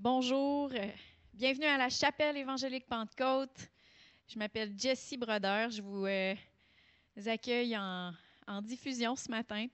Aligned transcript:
Bonjour, 0.00 0.70
euh, 0.74 0.90
bienvenue 1.34 1.66
à 1.66 1.76
la 1.76 1.88
chapelle 1.88 2.36
évangélique 2.36 2.86
Pentecôte. 2.86 3.68
Je 4.28 4.38
m'appelle 4.38 4.72
Jessie 4.78 5.16
Broder. 5.16 5.66
Je 5.72 5.82
vous 5.82 6.06
euh, 6.06 6.36
accueille 7.26 7.76
en, 7.76 8.12
diffusion 8.62 9.16
ce 9.16 9.28
matin. 9.28 9.66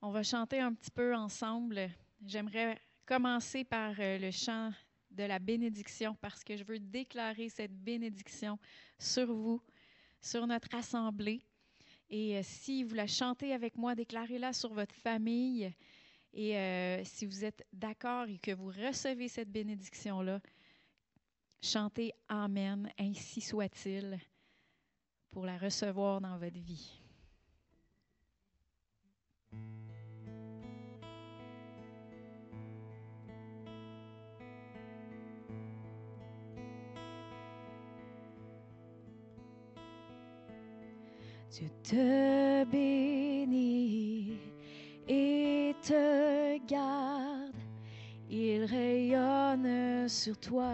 On 0.00 0.10
va 0.10 0.22
chanter 0.22 0.60
un 0.60 0.72
petit 0.72 0.90
peu 0.90 1.14
ensemble. 1.14 1.90
J'aimerais 2.24 2.80
commencer 3.04 3.62
par 3.62 3.92
euh, 3.98 4.16
le 4.16 4.30
chant 4.30 4.72
de 5.10 5.24
la 5.24 5.38
bénédiction 5.38 6.16
parce 6.22 6.42
que 6.42 6.56
je 6.56 6.64
veux 6.64 6.78
déclarer 6.78 7.50
cette 7.50 7.78
bénédiction 7.78 8.58
sur 8.98 9.30
vous, 9.30 9.60
sur 10.18 10.46
notre 10.46 10.74
assemblée. 10.74 11.42
Et 12.08 12.42
si 12.42 12.84
vous 12.84 12.94
la 12.94 13.06
chantez 13.06 13.52
avec 13.52 13.76
moi, 13.76 13.94
déclarez-la 13.94 14.54
sur 14.54 14.72
votre 14.72 14.94
famille. 14.94 15.70
Et 16.32 16.56
euh, 16.56 17.02
si 17.04 17.26
vous 17.26 17.44
êtes 17.44 17.66
d'accord 17.72 18.28
et 18.28 18.38
que 18.38 18.52
vous 18.52 18.68
recevez 18.68 19.28
cette 19.28 19.50
bénédiction-là, 19.50 20.40
chantez 21.62 22.12
Amen, 22.28 22.90
ainsi 22.98 23.40
soit-il, 23.40 24.18
pour 25.30 25.46
la 25.46 25.58
recevoir 25.58 26.20
dans 26.20 26.38
votre 26.38 26.58
vie. 26.58 27.00
Dieu 41.50 41.68
te 41.82 42.64
bénit 42.66 44.38
et 45.08 45.47
te 45.82 46.58
garde. 46.66 47.54
Il 48.30 48.64
rayonne 48.64 50.06
sur 50.08 50.36
toi, 50.38 50.72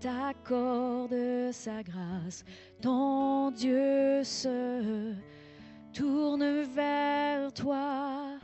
t'accorde 0.00 1.50
sa 1.50 1.82
grâce. 1.82 2.44
Ton 2.80 3.50
Dieu 3.50 4.22
se 4.22 5.14
tourne 5.94 6.62
vers 6.74 7.52
toi, 7.54 8.38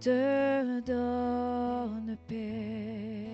te 0.00 0.80
donne 0.80 2.16
paix. 2.26 3.26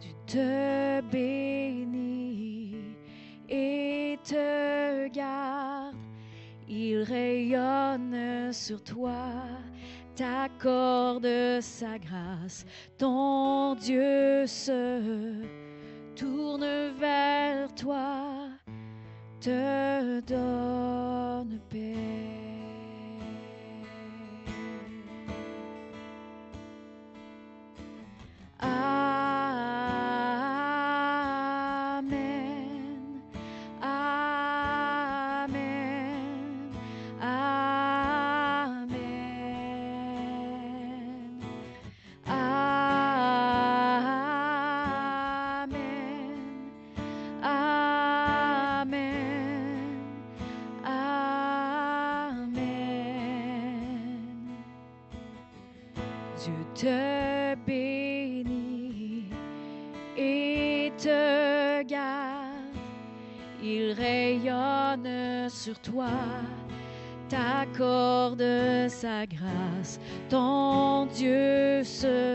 Tu 0.00 0.14
te 0.26 1.00
bénis 1.10 2.76
et 3.48 4.18
te 4.22 5.08
garde. 5.08 5.85
Il 6.68 7.02
rayonne 7.02 8.52
sur 8.52 8.82
toi, 8.82 9.32
t'accorde 10.16 11.60
sa 11.60 11.96
grâce. 11.98 12.66
Ton 12.98 13.76
Dieu 13.76 14.46
se 14.46 15.42
tourne 16.16 16.90
vers 16.98 17.72
toi, 17.74 18.48
te 19.40 20.20
donne 20.20 21.60
paix. 21.70 22.36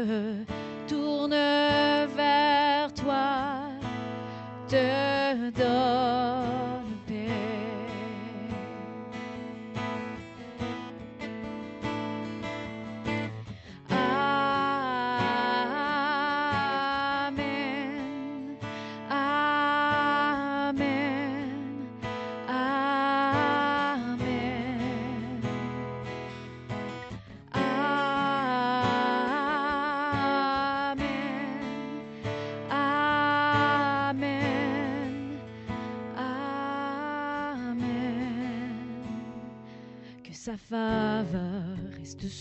Se 0.05 0.60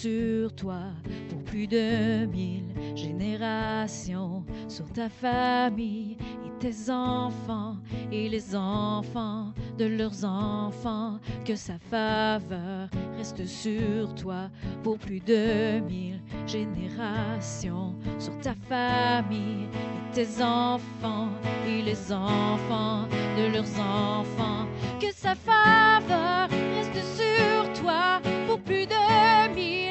sur 0.00 0.50
toi 0.54 0.80
pour 1.28 1.42
plus 1.44 1.66
de 1.66 2.24
mille 2.24 2.64
générations, 2.94 4.42
sur 4.66 4.90
ta 4.92 5.10
famille 5.10 6.16
et 6.46 6.58
tes 6.58 6.90
enfants 6.90 7.76
et 8.10 8.30
les 8.30 8.56
enfants 8.56 9.52
de 9.76 9.84
leurs 9.84 10.24
enfants. 10.24 11.18
Que 11.44 11.54
sa 11.54 11.74
faveur 11.90 12.88
reste 13.18 13.44
sur 13.44 14.14
toi 14.14 14.48
pour 14.82 14.96
plus 14.96 15.20
de 15.20 15.80
mille 15.80 16.22
générations, 16.46 17.94
sur 18.18 18.38
ta 18.38 18.54
famille 18.54 19.66
et 19.74 20.14
tes 20.14 20.42
enfants 20.42 21.28
et 21.66 21.82
les 21.82 22.10
enfants 22.10 23.06
de 23.36 23.52
leurs 23.52 23.78
enfants. 23.78 24.66
Que 24.98 25.12
sa 25.12 25.34
faveur 25.34 26.48
reste 26.48 27.04
sur 27.18 27.82
toi 27.82 28.20
pour 28.46 28.60
plus 28.60 28.86
de 28.86 29.54
mille 29.54 29.89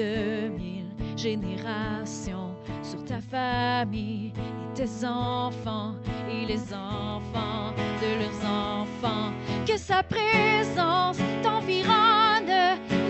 de 0.00 0.48
mille 0.48 0.90
générations 1.16 2.54
sur 2.82 3.04
ta 3.04 3.20
famille 3.20 4.32
et 4.46 4.74
tes 4.74 5.06
enfants 5.06 5.94
et 6.30 6.46
les 6.46 6.62
enfants 6.72 7.72
de 8.02 8.10
leurs 8.20 8.42
enfants. 8.80 9.30
Que 9.66 9.76
sa 9.76 10.02
présence 10.02 11.18
t'environne 11.42 12.56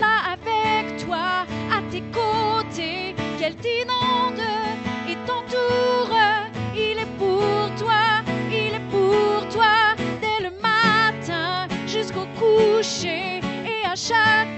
là 0.03 0.15
avec 0.35 1.05
toi, 1.05 1.45
à 1.77 1.79
tes 1.89 2.03
côtés, 2.19 3.15
qu'elle 3.39 3.55
t'inonde 3.55 4.47
et 5.09 5.15
t'entoure. 5.25 6.17
Il 6.75 6.97
est 7.05 7.13
pour 7.17 7.63
toi, 7.81 8.03
il 8.51 8.73
est 8.79 8.87
pour 8.89 9.47
toi, 9.55 9.95
dès 10.23 10.39
le 10.45 10.51
matin 10.69 11.67
jusqu'au 11.87 12.27
coucher 12.37 13.39
et 13.65 13.85
à 13.85 13.95
chaque 13.95 14.50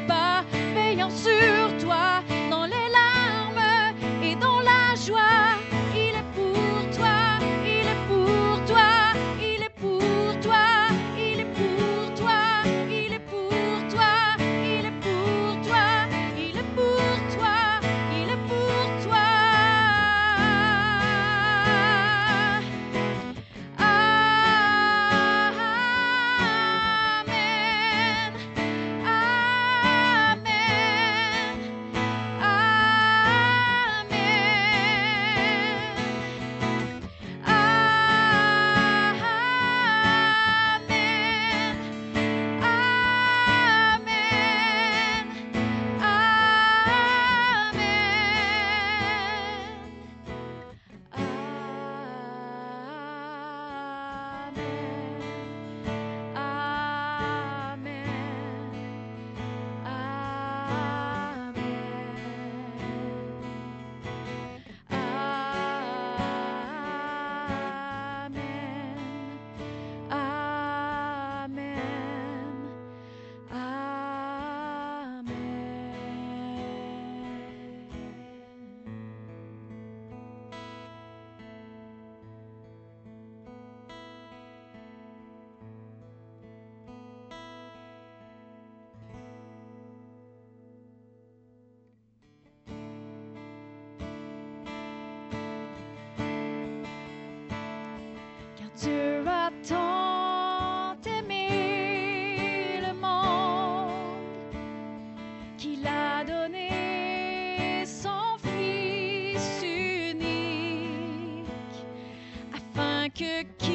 could 113.16 113.58
keep 113.60 113.73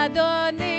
Adonai. 0.00 0.69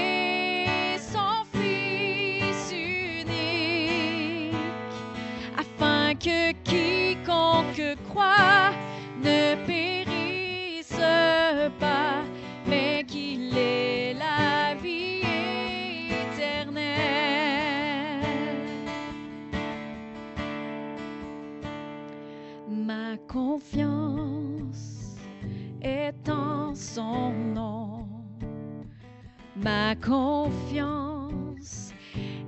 confiance 30.02 31.94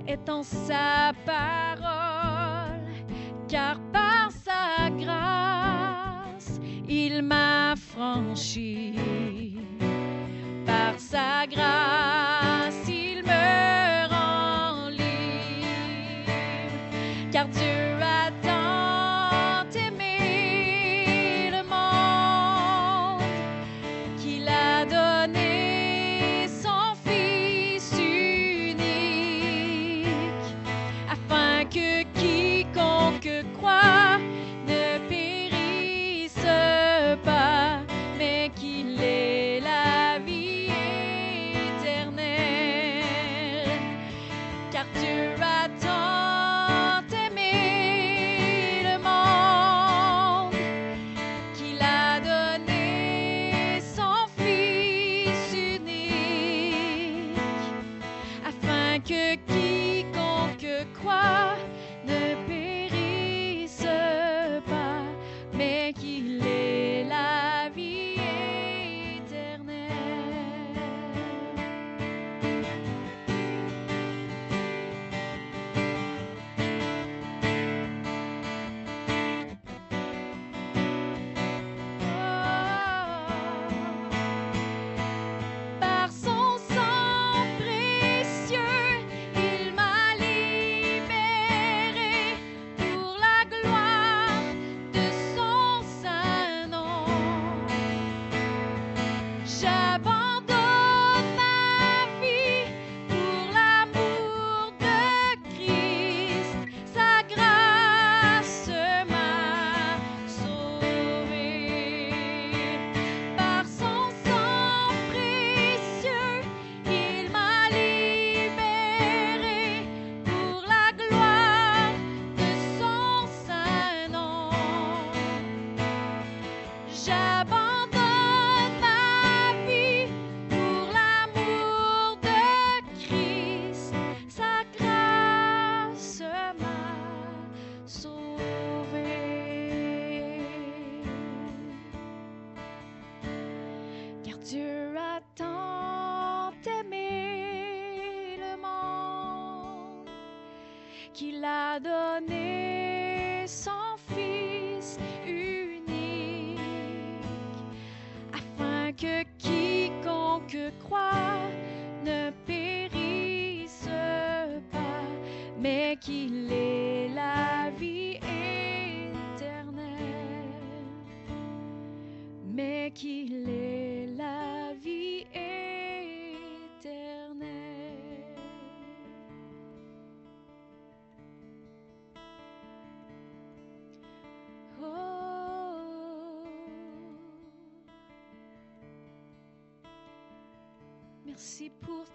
est 0.06 0.28
en 0.28 0.42
sa 0.42 1.12
parole, 1.24 2.92
car 3.48 3.78
par 3.92 4.30
sa 4.30 4.90
grâce, 4.90 6.60
il 6.88 7.22
m'a 7.22 7.74
franchi. 7.76 8.94
Par 10.66 10.98
sa 10.98 11.46
grâce. 11.46 12.33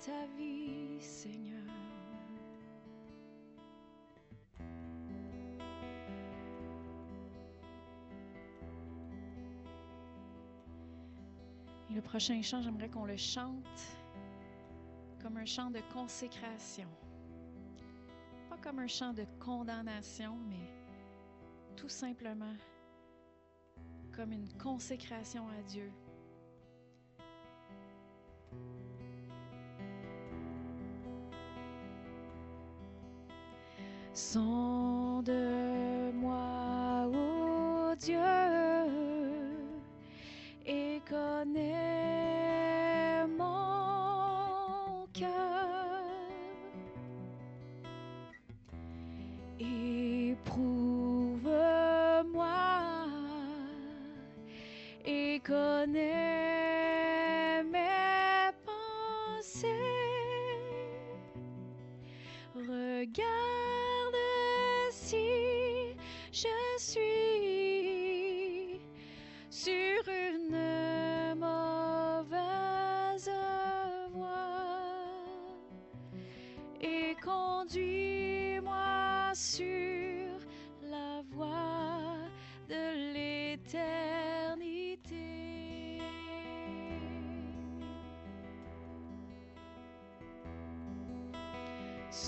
ta 0.06 0.26
vie, 0.38 1.02
Seigneur. 1.02 1.60
Et 11.90 11.94
le 11.94 12.02
prochain 12.02 12.42
chant, 12.42 12.62
j'aimerais 12.62 12.90
qu'on 12.90 13.06
le 13.06 13.18
chante 13.18 13.66
comme 15.22 15.38
un 15.38 15.46
chant 15.46 15.70
de 15.70 15.80
consécration. 15.94 16.88
Pas 18.50 18.58
comme 18.58 18.80
un 18.80 18.88
chant 18.88 19.14
de 19.14 19.26
condamnation, 19.40 20.38
mais 20.48 20.72
tout 21.76 21.90
simplement 21.90 22.56
comme 24.16 24.32
une 24.32 24.50
consécration 24.58 25.48
à 25.48 25.62
Dieu. 25.64 25.92
song. 34.34 34.69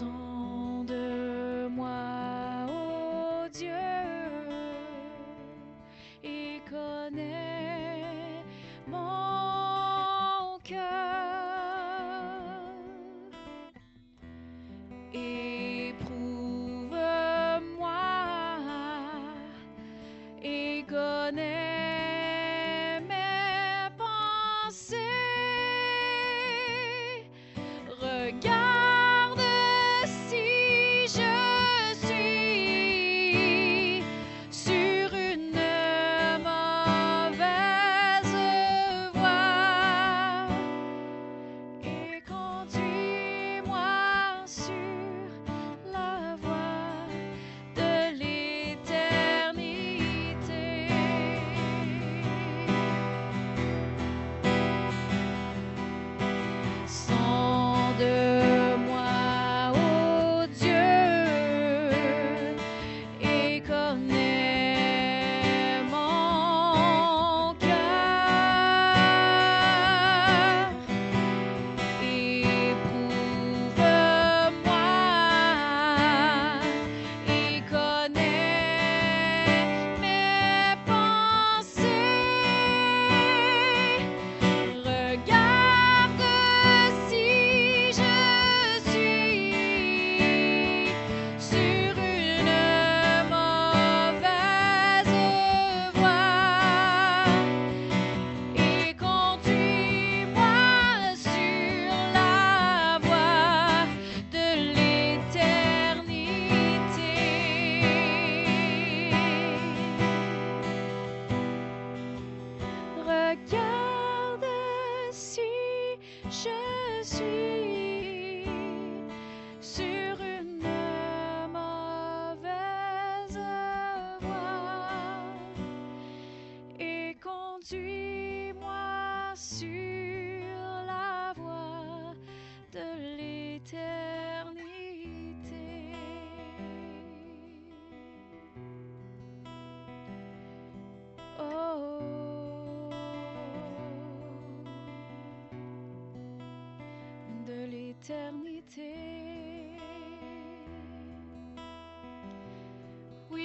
soul. 0.02 0.31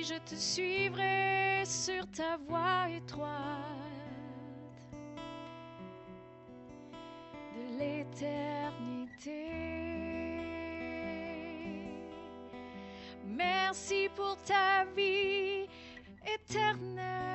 Je 0.08 0.14
te 0.20 0.36
suivrai 0.36 1.64
sur 1.64 2.06
ta 2.12 2.36
voie 2.48 2.88
étroite 2.96 3.28
de 7.56 7.78
l'éternité. 7.78 9.48
Merci 13.24 14.08
pour 14.14 14.36
ta 14.44 14.84
vie 14.94 15.66
éternelle. 16.24 17.25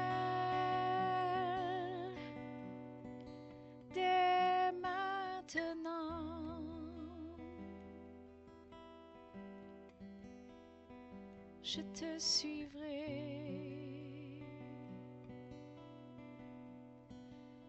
Je 11.73 11.81
te 11.97 12.19
suivrai 12.19 13.05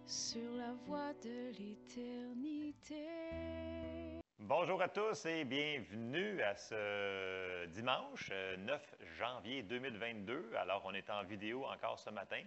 sur 0.05 0.51
la 0.57 0.73
voie 0.87 1.13
de 1.23 1.53
l'éternité. 1.57 3.07
Bonjour 4.41 4.83
à 4.83 4.89
tous 4.89 5.25
et 5.27 5.45
bienvenue 5.45 6.43
à 6.43 6.57
ce 6.57 7.67
dimanche 7.67 8.31
euh, 8.33 8.57
9 8.57 8.95
janvier 9.19 9.63
2022. 9.63 10.51
Alors, 10.59 10.83
on 10.85 10.95
est 10.95 11.09
en 11.09 11.23
vidéo 11.23 11.65
encore 11.67 12.01
ce 12.01 12.11
matin. 12.11 12.43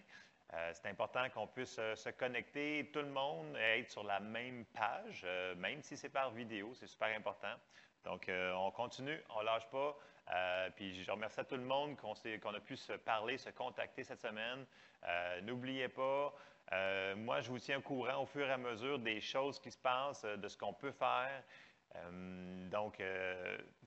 Euh, 0.54 0.72
c'est 0.74 0.90
important 0.90 1.30
qu'on 1.34 1.48
puisse 1.48 1.78
euh, 1.80 1.96
se 1.96 2.10
connecter, 2.10 2.90
tout 2.92 3.00
le 3.00 3.08
monde, 3.08 3.56
et 3.56 3.80
être 3.80 3.92
sur 3.92 4.04
la 4.04 4.20
même 4.20 4.66
page, 4.74 5.22
euh, 5.24 5.56
même 5.56 5.82
si 5.82 5.96
c'est 5.96 6.10
par 6.10 6.32
vidéo, 6.32 6.74
c'est 6.74 6.88
super 6.88 7.16
important. 7.16 7.56
Donc, 8.06 8.30
euh, 8.30 8.54
on 8.54 8.72
continue, 8.72 9.20
on 9.36 9.40
ne 9.40 9.46
lâche 9.46 9.70
pas. 9.70 9.98
Euh, 10.34 10.70
puis, 10.76 11.04
je 11.04 11.12
remercie 11.12 11.40
à 11.40 11.44
tout 11.44 11.56
le 11.56 11.64
monde 11.64 11.98
qu'on 11.98 12.54
a 12.54 12.60
pu 12.60 12.76
se 12.76 12.94
parler, 12.94 13.38
se 13.38 13.50
contacter 13.50 14.04
cette 14.04 14.22
semaine. 14.22 14.66
Euh, 15.04 15.42
N'oubliez 15.42 15.88
pas, 15.88 16.34
euh, 16.72 17.16
moi, 17.16 17.42
je 17.42 17.50
vous 17.50 17.60
tiens 17.60 17.78
au 17.78 17.82
courant 17.82 18.24
au 18.24 18.26
fur 18.26 18.48
et 18.48 18.52
à 18.52 18.58
mesure 18.58 18.98
des 19.00 19.22
choses 19.22 19.60
qui 19.60 19.72
se 19.72 19.78
passent, 19.78 20.24
de 20.26 20.48
ce 20.48 20.58
qu'on 20.58 20.74
peut 20.74 20.92
faire. 20.92 21.44
Donc, 22.72 23.02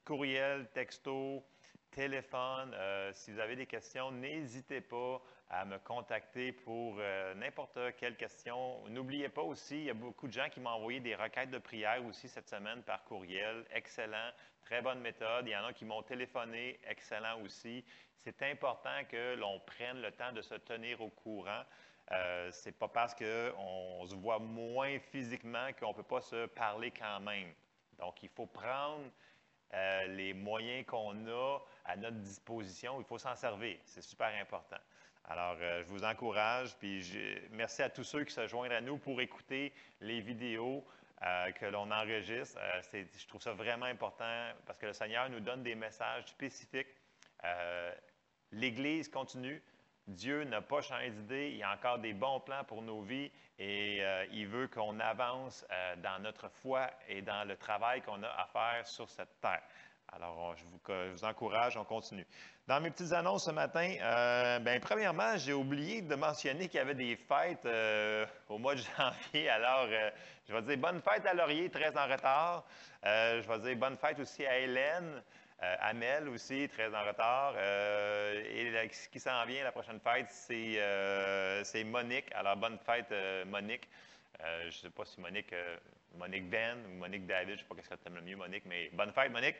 courriel, 0.04 0.70
texto, 0.70 1.44
téléphone. 1.90 2.74
Si 3.12 3.32
vous 3.32 3.38
avez 3.38 3.54
des 3.54 3.66
questions, 3.66 4.10
n'hésitez 4.10 4.80
pas 4.80 5.20
à 5.50 5.64
me 5.64 5.78
contacter 5.78 6.52
pour 6.52 6.96
euh, 6.98 7.34
n'importe 7.34 7.78
quelle 7.96 8.16
question. 8.16 8.86
N'oubliez 8.88 9.28
pas 9.28 9.42
aussi, 9.42 9.76
il 9.76 9.84
y 9.84 9.90
a 9.90 9.94
beaucoup 9.94 10.28
de 10.28 10.32
gens 10.32 10.48
qui 10.50 10.60
m'ont 10.60 10.70
envoyé 10.70 11.00
des 11.00 11.14
requêtes 11.14 11.50
de 11.50 11.58
prière 11.58 12.04
aussi 12.04 12.28
cette 12.28 12.48
semaine 12.48 12.82
par 12.82 13.02
courriel. 13.04 13.64
Excellent, 13.72 14.30
très 14.62 14.82
bonne 14.82 15.00
méthode. 15.00 15.46
Il 15.46 15.52
y 15.52 15.56
en 15.56 15.64
a 15.64 15.72
qui 15.72 15.86
m'ont 15.86 16.02
téléphoné, 16.02 16.78
excellent 16.86 17.40
aussi. 17.42 17.82
C'est 18.18 18.42
important 18.42 19.04
que 19.08 19.36
l'on 19.36 19.58
prenne 19.60 20.02
le 20.02 20.12
temps 20.12 20.32
de 20.32 20.42
se 20.42 20.54
tenir 20.54 21.00
au 21.00 21.08
courant. 21.08 21.62
Euh, 22.10 22.50
c'est 22.52 22.72
pas 22.72 22.88
parce 22.88 23.14
qu'on 23.14 24.06
se 24.06 24.14
voit 24.14 24.38
moins 24.38 24.98
physiquement 24.98 25.72
qu'on 25.78 25.90
ne 25.90 25.94
peut 25.94 26.02
pas 26.02 26.20
se 26.20 26.46
parler 26.46 26.90
quand 26.90 27.20
même. 27.20 27.52
Donc, 27.98 28.22
il 28.22 28.28
faut 28.28 28.46
prendre 28.46 29.10
euh, 29.74 30.06
les 30.08 30.34
moyens 30.34 30.86
qu'on 30.86 31.26
a 31.26 31.58
à 31.84 31.96
notre 31.96 32.16
disposition. 32.18 33.00
Il 33.00 33.04
faut 33.04 33.18
s'en 33.18 33.34
servir. 33.34 33.78
C'est 33.84 34.02
super 34.02 34.30
important. 34.40 34.78
Alors, 35.30 35.56
euh, 35.60 35.82
je 35.82 35.88
vous 35.88 36.04
encourage, 36.04 36.74
puis 36.78 37.04
merci 37.50 37.82
à 37.82 37.90
tous 37.90 38.04
ceux 38.04 38.24
qui 38.24 38.32
se 38.32 38.46
joignent 38.46 38.72
à 38.72 38.80
nous 38.80 38.96
pour 38.96 39.20
écouter 39.20 39.74
les 40.00 40.20
vidéos 40.20 40.82
euh, 41.22 41.52
que 41.52 41.66
l'on 41.66 41.90
enregistre. 41.90 42.58
je 42.92 43.26
trouve 43.26 43.42
ça 43.42 43.52
vraiment 43.52 43.86
important 43.86 44.52
parce 44.66 44.78
que 44.78 44.86
le 44.86 44.92
Seigneur 44.94 45.28
nous 45.28 45.40
donne 45.40 45.62
des 45.62 45.74
messages 45.74 46.26
spécifiques. 46.26 46.88
L'Église 48.52 49.08
continue. 49.08 49.62
Dieu 50.06 50.44
n'a 50.44 50.62
pas 50.62 50.80
changé 50.80 51.10
d'idée. 51.10 51.50
Il 51.50 51.58
y 51.58 51.62
a 51.62 51.72
encore 51.72 51.98
des 51.98 52.14
bons 52.14 52.40
plans 52.40 52.64
pour 52.64 52.80
nos 52.80 53.02
vies 53.02 53.30
et 53.58 53.98
euh, 54.00 54.24
il 54.32 54.46
veut 54.46 54.68
qu'on 54.68 54.98
avance 55.00 55.66
euh, 55.70 55.96
dans 55.96 56.18
notre 56.22 56.48
foi 56.48 56.90
et 57.08 57.20
dans 57.20 57.46
le 57.46 57.56
travail 57.56 58.00
qu'on 58.00 58.22
a 58.22 58.28
à 58.28 58.46
faire 58.46 58.86
sur 58.86 59.08
cette 59.10 59.40
terre. 59.40 59.62
Alors, 60.12 60.54
je, 60.56 60.64
vous, 60.64 61.24
encourage, 61.24 61.76
on 61.76 61.84
continue. 61.84 62.26
Dans 62.66 62.80
mes 62.80 62.90
petites 62.90 63.12
annonces 63.12 63.44
ce 63.44 63.50
matin, 63.50 63.94
euh, 64.00 64.58
bien, 64.58 64.80
premièrement, 64.80 65.36
j'ai 65.36 65.52
oublié 65.52 66.02
de 66.02 66.14
mentionner 66.14 66.68
qu'il 66.68 66.78
y 66.78 66.80
avait 66.80 66.94
des 66.94 67.16
fêtes 67.16 67.66
au 68.48 68.58
mois 68.58 68.74
de 68.74 68.80
janvier. 68.98 69.48
Alors, 69.48 69.86
je 70.48 70.52
vais 70.54 70.62
dire 70.62 70.78
bonne 70.78 71.00
fête 71.02 71.26
à 71.26 71.34
Laurier, 71.34 71.70
très 71.70 71.96
en 71.96 72.06
retard. 72.06 72.64
je 73.04 73.46
vais 73.46 73.58
dire 73.58 73.76
bonne 73.76 73.96
fête 73.96 74.18
aussi 74.18 74.44
à 74.46 74.58
Hélène. 74.58 75.22
Euh, 75.60 75.74
Amel 75.80 76.28
aussi, 76.28 76.68
très 76.68 76.94
en 76.94 77.04
retard. 77.04 77.54
Euh, 77.56 78.44
et 78.48 78.88
ce 78.92 79.08
qui 79.08 79.18
s'en 79.18 79.44
vient, 79.44 79.64
la 79.64 79.72
prochaine 79.72 79.98
fête, 79.98 80.28
c'est 80.30 80.74
euh, 80.76 81.64
Monique. 81.84 82.26
Alors, 82.32 82.56
bonne 82.56 82.78
fête, 82.78 83.12
Monique. 83.46 83.88
je 84.38 84.66
ne 84.66 84.70
sais 84.70 84.90
pas 84.90 85.04
si 85.04 85.20
Monique, 85.20 85.52
Monique 86.16 86.48
Ben 86.48 86.78
ou 86.86 86.98
Monique 86.98 87.26
David, 87.26 87.48
je 87.48 87.52
ne 87.54 87.58
sais 87.58 87.64
pas 87.64 87.74
qu'est-ce 87.74 87.88
que 87.88 87.94
tu 87.96 88.06
aimes 88.06 88.14
le 88.14 88.22
mieux, 88.22 88.36
Monique, 88.36 88.62
mais 88.66 88.88
bonne 88.92 89.12
fête, 89.12 89.32
Monique. 89.32 89.56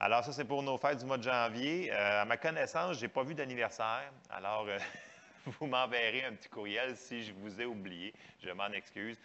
Alors, 0.00 0.24
ça, 0.24 0.32
c'est 0.32 0.44
pour 0.44 0.64
nos 0.64 0.78
fêtes 0.78 0.98
du 0.98 1.04
mois 1.04 1.18
de 1.18 1.22
janvier. 1.22 1.92
à 1.92 2.24
ma 2.24 2.36
connaissance, 2.36 2.96
je 2.96 3.02
n'ai 3.02 3.08
pas 3.08 3.22
vu 3.22 3.34
d'anniversaire. 3.34 4.10
Alors, 4.30 4.66
vous 5.46 5.66
m'enverrez 5.66 6.24
un 6.24 6.32
petit 6.32 6.48
courriel 6.48 6.96
si 6.96 7.22
je 7.22 7.32
vous 7.32 7.60
ai 7.60 7.66
oublié. 7.66 8.12
Je 8.42 8.50
m'en 8.50 8.72
excuse. 8.72 9.16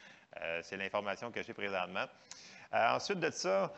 c'est 0.61 0.77
l'information 0.77 1.31
que 1.31 1.41
j'ai 1.41 1.53
présentement. 1.55 2.05
ensuite 2.71 3.19
de 3.19 3.31
ça, 3.31 3.73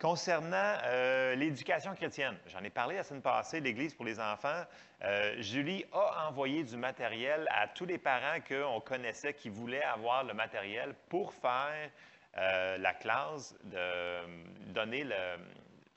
Concernant 0.00 0.78
euh, 0.84 1.34
l'éducation 1.34 1.94
chrétienne, 1.94 2.34
j'en 2.46 2.64
ai 2.64 2.70
parlé 2.70 2.96
la 2.96 3.02
semaine 3.02 3.20
passée, 3.20 3.60
l'Église 3.60 3.92
pour 3.92 4.06
les 4.06 4.18
enfants. 4.18 4.62
Euh, 5.02 5.34
Julie 5.42 5.84
a 5.92 6.26
envoyé 6.26 6.64
du 6.64 6.78
matériel 6.78 7.46
à 7.50 7.68
tous 7.68 7.84
les 7.84 7.98
parents 7.98 8.38
qu'on 8.48 8.80
connaissait 8.80 9.34
qui 9.34 9.50
voulaient 9.50 9.82
avoir 9.82 10.24
le 10.24 10.32
matériel 10.32 10.94
pour 11.10 11.34
faire 11.34 11.90
euh, 12.38 12.78
la 12.78 12.94
classe, 12.94 13.54
de 13.64 14.72
donner 14.72 15.04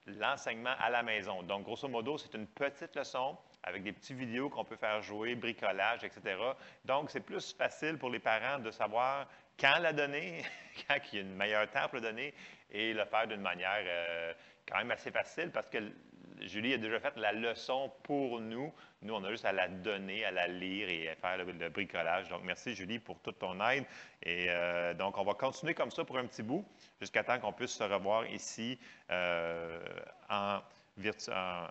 l'enseignement 0.08 0.74
à 0.82 0.90
la 0.90 1.02
maison. 1.02 1.42
Donc, 1.42 1.64
grosso 1.64 1.88
modo, 1.88 2.18
c'est 2.18 2.34
une 2.34 2.48
petite 2.48 2.98
leçon 2.98 3.38
avec 3.64 3.84
des 3.84 3.94
petites 3.94 4.18
vidéos 4.18 4.50
qu'on 4.50 4.66
peut 4.66 4.76
faire 4.76 5.02
jouer, 5.02 5.36
bricolage, 5.36 6.04
etc. 6.04 6.36
Donc, 6.84 7.10
c'est 7.10 7.22
plus 7.22 7.54
facile 7.54 7.98
pour 7.98 8.10
les 8.10 8.20
parents 8.20 8.60
de 8.60 8.70
savoir 8.70 9.28
quand 9.58 9.80
la 9.80 9.94
donner, 9.94 10.44
quand 10.88 10.98
il 11.12 11.16
y 11.16 11.18
a 11.20 11.22
une 11.22 11.36
meilleure 11.36 11.70
temps 11.70 11.88
pour 11.88 11.96
la 11.96 12.12
donner, 12.12 12.34
et 12.74 12.94
le 12.94 13.06
faire 13.06 13.28
d'une 13.28 13.42
manière 13.42 13.84
euh, 13.86 14.34
quand 14.68 14.78
même 14.78 14.92
assez 14.92 15.12
facile 15.12 15.52
parce 15.52 15.70
que 15.70 15.78
Julie 16.42 16.74
a 16.74 16.78
déjà 16.78 17.00
fait 17.00 17.16
la 17.18 17.32
leçon 17.32 17.92
pour 18.04 18.42
nous. 18.42 18.74
Nous, 19.02 19.14
on 19.14 19.24
a 19.24 19.32
juste 19.32 19.46
à 19.46 19.52
la 19.52 19.68
donner, 19.68 20.26
à 20.26 20.32
la 20.32 20.48
lire 20.48 20.90
et 20.90 21.10
à 21.10 21.16
faire 21.16 21.38
le, 21.38 21.70
bricolage. 21.70 22.28
Donc, 22.30 22.42
merci 22.44 22.74
Julie 22.74 23.00
pour 23.00 23.20
toute 23.20 23.40
ton 23.40 23.60
aide. 23.70 23.86
Et 24.24 24.48
euh, 24.50 24.94
donc, 24.94 25.18
on 25.18 25.24
va 25.24 25.34
continuer 25.34 25.74
comme 25.74 25.92
ça 25.92 26.04
pour 26.04 26.18
un 26.18 26.26
petit 26.26 26.44
bout 26.44 26.66
jusqu'à 27.00 27.24
temps 27.24 27.40
qu'on 27.40 27.54
puisse 27.54 27.72
se 27.72 27.84
revoir 27.84 28.28
ici 28.28 28.80
euh, 29.12 29.80
en, 30.30 30.60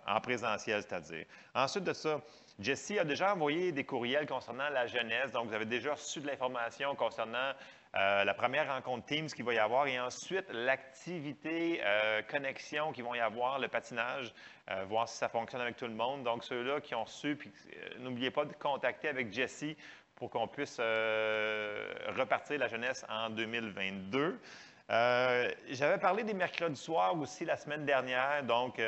en, 0.07 0.21
présentiel, 0.21 0.81
c'est-à-dire. 0.81 1.25
Ensuite 1.53 1.83
de 1.83 1.93
ça, 1.93 2.21
Jessie 2.59 2.99
a 2.99 3.03
déjà 3.03 3.33
envoyé 3.33 3.71
des 3.71 3.83
courriels 3.83 4.25
concernant 4.25 4.69
la 4.69 4.87
jeunesse. 4.87 5.31
Donc, 5.31 5.47
vous 5.47 5.53
avez 5.53 5.65
déjà 5.65 5.93
reçu 5.93 6.19
de 6.19 6.27
l'information 6.27 6.95
concernant 6.95 7.53
euh, 7.95 8.23
la 8.23 8.33
première 8.33 8.73
rencontre 8.73 9.05
Teams 9.05 9.27
qu'il 9.27 9.45
va 9.45 9.53
y 9.53 9.59
avoir 9.59 9.85
et 9.85 9.99
ensuite 9.99 10.45
l'activité 10.51 11.79
euh, 11.83 12.23
connexion 12.23 12.91
qu'il 12.91 13.03
va 13.03 13.17
y 13.17 13.19
avoir, 13.19 13.59
le 13.59 13.67
patinage, 13.67 14.33
euh, 14.71 14.83
voir 14.85 15.07
si 15.07 15.17
ça 15.17 15.29
fonctionne 15.29 15.61
avec 15.61 15.77
tout 15.77 15.85
le 15.85 15.93
monde. 15.93 16.23
Donc, 16.23 16.43
ceux-là 16.43 16.81
qui 16.81 16.95
ont 16.95 17.05
su, 17.05 17.35
puis 17.35 17.51
n'oubliez 17.99 18.31
pas 18.31 18.45
de 18.45 18.53
contacter 18.53 19.09
avec 19.09 19.31
Jessie 19.31 19.77
pour 20.15 20.31
qu'on 20.31 20.47
puisse 20.47 20.79
repartir 20.79 22.59
la 22.59 22.67
jeunesse 22.67 23.05
en 23.09 23.29
2022. 23.29 24.39
J'avais 24.89 25.97
parlé 25.99 26.23
des 26.23 26.33
mercredis 26.33 26.79
soirs 26.79 27.19
aussi 27.19 27.45
la 27.45 27.57
semaine 27.57 27.85
dernière, 27.85 28.43
donc, 28.43 28.79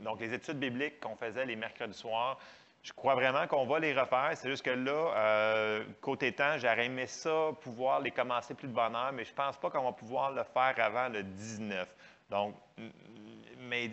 donc 0.00 0.20
les 0.20 0.32
études 0.32 0.58
bibliques 0.58 0.98
qu'on 0.98 1.14
faisait 1.14 1.44
les 1.44 1.56
mercredis 1.56 1.96
soirs. 1.96 2.38
Je 2.86 2.92
crois 2.92 3.16
vraiment 3.16 3.48
qu'on 3.48 3.66
va 3.66 3.80
les 3.80 3.92
refaire. 3.92 4.30
C'est 4.34 4.48
juste 4.48 4.64
que 4.64 4.70
là, 4.70 5.12
euh, 5.16 5.84
côté 6.00 6.30
temps, 6.30 6.56
j'aurais 6.56 6.86
aimé 6.86 7.08
ça, 7.08 7.50
pouvoir 7.60 7.98
les 7.98 8.12
commencer 8.12 8.54
plus 8.54 8.68
de 8.68 8.72
bonne 8.72 8.94
heure, 8.94 9.12
mais 9.12 9.24
je 9.24 9.32
ne 9.32 9.34
pense 9.34 9.56
pas 9.56 9.70
qu'on 9.70 9.82
va 9.82 9.90
pouvoir 9.90 10.30
le 10.30 10.44
faire 10.44 10.72
avant 10.78 11.08
le 11.08 11.24
19. 11.24 11.92
Donc, 12.30 12.54
mais 13.58 13.90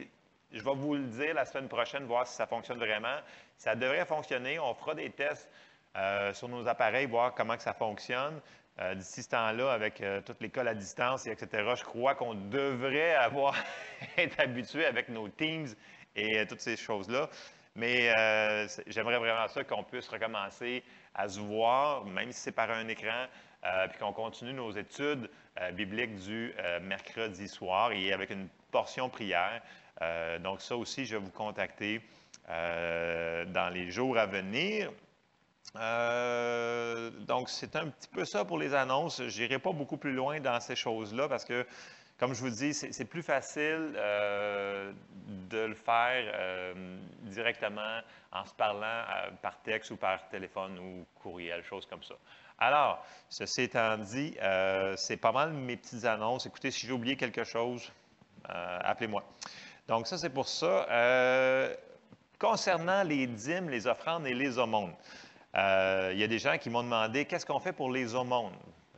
je 0.52 0.64
vais 0.64 0.76
vous 0.76 0.94
le 0.94 1.06
dire 1.06 1.34
la 1.34 1.44
semaine 1.44 1.68
prochaine, 1.68 2.04
voir 2.04 2.28
si 2.28 2.36
ça 2.36 2.46
fonctionne 2.46 2.78
vraiment. 2.78 3.18
Ça 3.58 3.76
devrait 3.76 4.06
fonctionner. 4.06 4.60
On 4.60 4.76
fera 4.76 4.94
des 4.94 5.10
tests 5.10 5.50
euh, 5.98 6.32
sur 6.36 6.48
nos 6.48 6.68
appareils, 6.68 7.08
voir 7.08 7.34
comment 7.34 7.58
que 7.58 7.64
ça 7.64 7.74
fonctionne. 7.74 8.40
Euh, 8.80 8.94
d'ici 8.94 9.24
ce 9.24 9.30
temps-là, 9.30 9.72
avec 9.72 10.04
toute 10.24 10.40
l'école 10.40 10.68
à 10.68 10.76
distance, 10.76 11.26
et 11.26 11.32
etc., 11.32 11.74
je 11.76 11.84
crois 11.84 12.14
qu'on 12.14 12.36
devrait 12.36 13.16
avoir 13.16 13.56
être 14.20 14.40
habitué 14.40 14.86
avec 14.86 15.10
nos 15.10 15.30
Teams 15.30 15.70
et 16.16 16.46
toutes 16.46 16.62
ces 16.62 16.78
choses-là. 16.78 17.28
Mais 17.76 18.14
euh, 18.16 18.68
j'aimerais 18.88 19.18
vraiment 19.18 19.48
ça 19.48 19.64
qu'on 19.64 19.84
puisse 19.84 20.08
recommencer 20.08 20.84
à 21.16 21.28
se 21.28 21.40
voir, 21.40 22.06
même 22.06 22.32
si 22.32 22.40
c'est 22.40 22.52
par 22.52 22.70
un 22.70 22.88
écran, 22.88 23.26
euh, 23.66 23.88
puis 23.88 23.98
qu'on 23.98 24.14
continue 24.14 24.54
nos 24.54 24.72
études 24.72 25.30
euh, 25.60 25.72
bibliques 25.72 26.16
du 26.18 26.54
mercredi 26.82 27.48
soir 27.48 27.92
et 27.92 28.14
avec 28.14 28.30
une 28.30 28.48
portion 28.72 29.10
prière. 29.10 29.62
donc 30.42 30.62
ça 30.62 30.76
aussi, 30.76 31.06
je 31.06 31.16
vais 31.16 31.24
vous 31.24 31.32
contacter 31.32 32.02
dans 32.48 33.72
les 33.74 33.90
jours 33.90 34.18
à 34.18 34.26
venir. 34.26 34.92
donc, 37.28 37.50
c'est 37.50 37.76
un 37.76 37.88
petit 37.88 38.08
peu 38.10 38.26
ça 38.26 38.46
pour 38.46 38.58
les 38.58 38.74
annonces. 38.74 39.22
Je 39.28 39.42
n'irai 39.42 39.60
pas 39.60 39.72
beaucoup 39.72 39.98
plus 39.98 40.14
loin 40.14 40.40
dans 40.40 40.60
ces 40.60 40.76
choses-là 40.76 41.28
parce 41.28 41.46
que 41.46 41.66
comme 42.20 42.34
je 42.34 42.42
vous 42.42 42.50
dis, 42.50 42.74
c'est 42.74 43.06
plus 43.06 43.24
facile 43.24 43.94
de 45.50 45.66
le 45.66 45.76
faire 45.76 46.76
directement 47.34 48.00
en 48.32 48.46
se 48.46 48.54
parlant 48.54 48.82
euh, 48.84 49.32
par 49.42 49.60
texte 49.62 49.92
ou 49.92 49.98
par 49.98 50.28
téléphone 50.30 50.80
ou 50.80 51.06
courriel, 51.22 51.64
choses 51.64 51.86
comme 51.86 52.04
ça. 52.04 52.16
Alors, 52.60 53.06
ceci 53.30 53.64
étant 53.64 53.98
dit, 53.98 54.38
c'est 54.96 55.18
pas 55.18 55.32
mal 55.32 55.52
mes 55.52 55.76
petites 55.76 56.06
annonces. 56.06 56.46
Écoutez, 56.46 56.72
si 56.72 56.86
j'ai 56.86 56.94
oublié 56.94 57.18
quelque 57.18 57.44
chose, 57.44 57.92
appelez-moi. 58.46 59.24
Donc, 59.88 60.08
ça, 60.08 60.18
c'est 60.18 60.30
pour 60.30 60.48
ça. 60.48 60.86
concernant 62.40 63.04
les 63.04 63.26
dîmes, 63.26 63.70
les 63.70 63.88
offrandes 63.88 64.28
et 64.28 64.36
les 64.36 64.60
aumônes, 64.60 64.94
il 65.56 66.18
y 66.18 66.24
a 66.24 66.28
des 66.28 66.40
gens 66.40 66.58
qui 66.60 66.70
m'ont 66.70 66.84
demandé 66.84 67.26
qu'est-ce 67.26 67.46
qu'on 67.46 67.60
fait 67.60 67.74
pour 67.74 67.92
les 67.92 68.14
aumônes? 68.14 68.54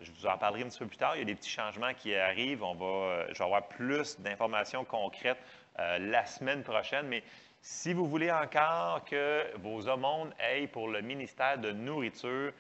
Je 0.06 0.12
vous 0.12 0.28
en 0.28 0.38
parlerai 0.38 0.64
un 0.64 0.68
petit 0.68 0.80
peu 0.80 0.88
plus 0.88 0.98
tard. 0.98 1.16
Il 1.16 1.20
y 1.20 1.22
a 1.24 1.26
des 1.26 1.36
petits 1.36 1.50
changements 1.50 1.94
qui 1.94 2.14
arrivent. 2.16 2.64
On 2.64 2.76
va, 2.76 2.86
euh, 2.86 3.26
je 3.30 3.40
vais 3.40 3.44
avoir 3.44 3.68
plus 3.68 4.20
d'informations 4.20 4.84
concrètes 4.86 5.40
euh, 5.80 5.98
la 5.98 6.26
semaine 6.26 6.64
prochaine. 6.64 7.08
Mais 7.08 7.24
si 7.68 7.94
vous 7.94 8.06
voulez 8.06 8.32
encore 8.32 9.04
que 9.06 9.58
vos 9.58 9.90
aumônes 9.90 10.32
aillent 10.38 10.68
pour 10.68 10.88
le 10.88 11.02
ministère 11.02 11.58
de 11.58 11.72
nourriture, 11.72 12.54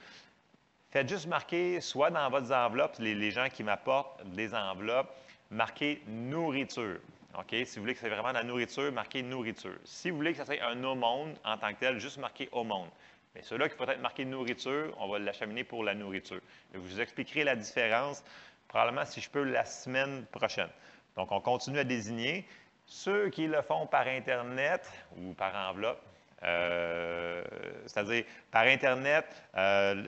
faites 0.90 1.08
juste 1.08 1.28
marquer, 1.28 1.80
soit 1.80 2.10
dans 2.10 2.28
votre 2.32 2.52
enveloppe, 2.52 2.96
les, 2.98 3.30
gens 3.30 3.48
qui 3.48 3.62
m'apportent 3.62 4.28
des 4.32 4.56
enveloppes, 4.56 5.16
marquez 5.52 6.02
nourriture. 6.08 6.98
OK? 7.38 7.56
Si 7.66 7.76
vous 7.76 7.82
voulez 7.82 7.94
que 7.94 8.00
c'est 8.00 8.10
vraiment 8.10 8.32
la 8.32 8.44
nourriture, 8.44 8.92
marquez 8.92 9.22
nourriture. 9.22 9.78
Si 9.84 10.10
vous 10.10 10.16
voulez 10.16 10.32
que 10.32 10.38
ça 10.38 10.46
soit 10.46 10.64
un 10.64 10.84
aumône 10.84 11.36
en 11.44 11.56
tant 11.56 11.72
que 11.72 11.82
tel, 11.82 12.00
juste 12.00 12.18
marquez 12.18 12.50
aumône. 12.52 12.90
Mais 13.36 13.44
ceux-là 13.44 13.70
qui 13.70 13.76
peut 13.76 13.88
être 13.88 14.02
marqué 14.02 14.26
nourriture, 14.26 14.92
on 14.98 15.08
va 15.08 15.20
l'acheminer 15.20 15.64
pour 15.64 15.84
la 15.84 15.94
nourriture. 15.94 16.42
Je 16.74 16.80
vous 16.80 17.00
expliquerai 17.00 17.44
la 17.44 17.56
différence, 17.56 18.24
probablement 18.68 19.06
si 19.06 19.22
je 19.22 19.30
peux, 19.30 19.44
la 19.44 19.66
semaine 19.66 20.26
prochaine. 20.32 20.70
Donc, 21.16 21.32
on 21.32 21.40
continue 21.40 21.80
à 21.80 21.84
désigner. 21.84 22.46
Ceux 22.86 23.30
qui 23.30 23.48
le 23.48 23.62
font 23.62 23.88
par 23.88 24.08
Internet 24.08 24.90
ou 25.18 25.34
par 25.34 25.56
enveloppe, 25.56 26.02
euh, 26.44 27.44
c'est-à-dire 27.86 28.26
par 28.52 28.64
Internet, 28.64 29.26
euh, 29.56 30.06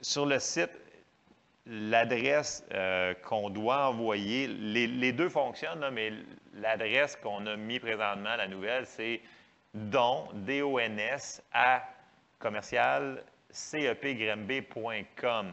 sur 0.00 0.26
le 0.26 0.38
site, 0.38 0.70
l'adresse 1.66 2.64
euh, 2.72 3.14
qu'on 3.14 3.50
doit 3.50 3.88
envoyer, 3.88 4.46
les, 4.46 5.12
deux 5.12 5.28
fonctionnent, 5.28 5.88
mais 5.90 6.12
l'adresse 6.54 7.16
qu'on 7.16 7.46
a 7.46 7.56
mis 7.56 7.78
présentement, 7.78 8.36
la 8.36 8.48
nouvelle, 8.48 8.86
c'est 8.86 9.20
don, 9.72 10.28
D-O-N-S, 10.34 11.42
à 11.52 11.82
commercial 12.38 13.22
cepgrimb.com. 13.50 15.52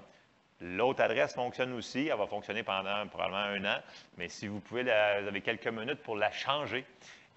L'autre 0.61 1.01
adresse 1.01 1.33
fonctionne 1.33 1.73
aussi. 1.73 2.07
Elle 2.07 2.17
va 2.17 2.27
fonctionner 2.27 2.63
pendant 2.63 3.07
probablement 3.07 3.39
un 3.39 3.65
an. 3.65 3.79
Mais 4.17 4.29
si 4.29 4.47
vous 4.47 4.59
pouvez, 4.59 4.83
vous 4.83 4.89
avez 5.27 5.41
quelques 5.41 5.67
minutes 5.67 6.01
pour 6.03 6.15
la 6.15 6.31
changer 6.31 6.85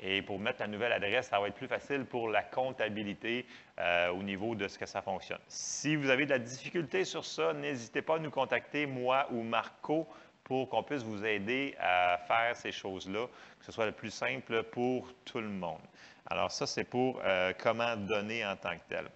et 0.00 0.22
pour 0.22 0.38
mettre 0.38 0.60
la 0.60 0.66
nouvelle 0.66 0.92
adresse, 0.92 1.28
ça 1.28 1.40
va 1.40 1.48
être 1.48 1.54
plus 1.54 1.68
facile 1.68 2.04
pour 2.04 2.28
la 2.28 2.42
comptabilité 2.42 3.46
euh, 3.78 4.10
au 4.10 4.22
niveau 4.22 4.54
de 4.54 4.68
ce 4.68 4.78
que 4.78 4.87
ça 4.87 5.00
fonctionne. 5.00 5.38
Si 5.48 5.96
vous 5.96 6.10
avez 6.10 6.26
de 6.26 6.30
la 6.30 6.38
difficulté 6.38 7.04
sur 7.04 7.24
ça, 7.24 7.52
n'hésitez 7.52 8.02
pas 8.02 8.16
à 8.16 8.18
nous 8.18 8.30
contacter, 8.30 8.87
moi 8.87 9.26
ou 9.30 9.42
Marco, 9.42 10.06
pour 10.42 10.68
qu'on 10.68 10.82
puisse 10.82 11.02
vous 11.02 11.24
aider 11.24 11.74
à 11.80 12.18
faire 12.26 12.54
ces 12.54 12.72
choses-là, 12.72 13.26
que 13.58 13.64
ce 13.64 13.72
soit 13.72 13.87
le 13.87 13.92
plus 13.92 14.10
simple 14.10 14.62
pour 14.64 15.08
tout 15.24 15.40
le 15.40 15.48
monde. 15.48 15.80
Alors 16.26 16.50
ça, 16.50 16.66
c'est 16.66 16.84
pour 16.84 17.20
euh, 17.24 17.52
comment 17.58 17.96
donner 17.96 18.44
en 18.44 18.56
tant 18.56 18.74
que 18.74 18.88
tel. 18.88 19.06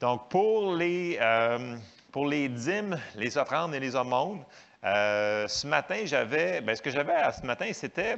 Donc, 0.00 0.28
pour 0.28 0.74
les, 0.74 1.18
euh, 1.20 1.76
pour 2.12 2.26
les 2.26 2.48
dîmes, 2.48 2.98
les 3.14 3.36
offrandes 3.38 3.74
et 3.74 3.80
les 3.80 3.96
aumônes, 3.96 4.44
euh, 4.84 5.48
ce 5.48 5.66
matin, 5.66 6.02
j'avais, 6.04 6.60
bien, 6.60 6.74
ce 6.74 6.82
que 6.82 6.90
j'avais 6.90 7.12
ce 7.32 7.44
matin, 7.44 7.68
c'était 7.72 8.16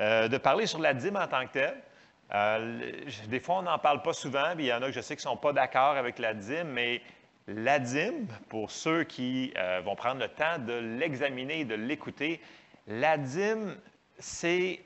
euh, 0.00 0.28
de 0.28 0.38
parler 0.38 0.66
sur 0.66 0.78
la 0.78 0.94
dîme 0.94 1.16
en 1.16 1.26
tant 1.26 1.46
que 1.46 1.52
telle. 1.52 1.76
Euh, 2.32 2.90
des 3.28 3.40
fois, 3.40 3.56
on 3.56 3.62
n'en 3.62 3.78
parle 3.78 4.00
pas 4.02 4.14
souvent, 4.14 4.54
puis 4.54 4.64
il 4.64 4.68
y 4.68 4.72
en 4.72 4.82
a 4.82 4.86
que 4.86 4.92
je 4.92 5.00
sais 5.00 5.14
qui 5.14 5.26
ne 5.26 5.30
sont 5.30 5.36
pas 5.36 5.52
d'accord 5.52 5.96
avec 5.96 6.18
la 6.18 6.32
dîme, 6.32 6.68
mais 6.68 7.02
la 7.46 7.78
dîme, 7.78 8.26
pour 8.48 8.70
ceux 8.70 9.04
qui 9.04 9.52
vont 9.84 9.94
prendre 9.94 10.20
le 10.20 10.28
temps 10.28 10.58
de 10.58 10.72
l'examiner 10.98 11.66
de 11.66 11.74
l'écouter, 11.74 12.40
la 12.86 13.18
dîme, 13.18 13.76
c'est, 14.18 14.80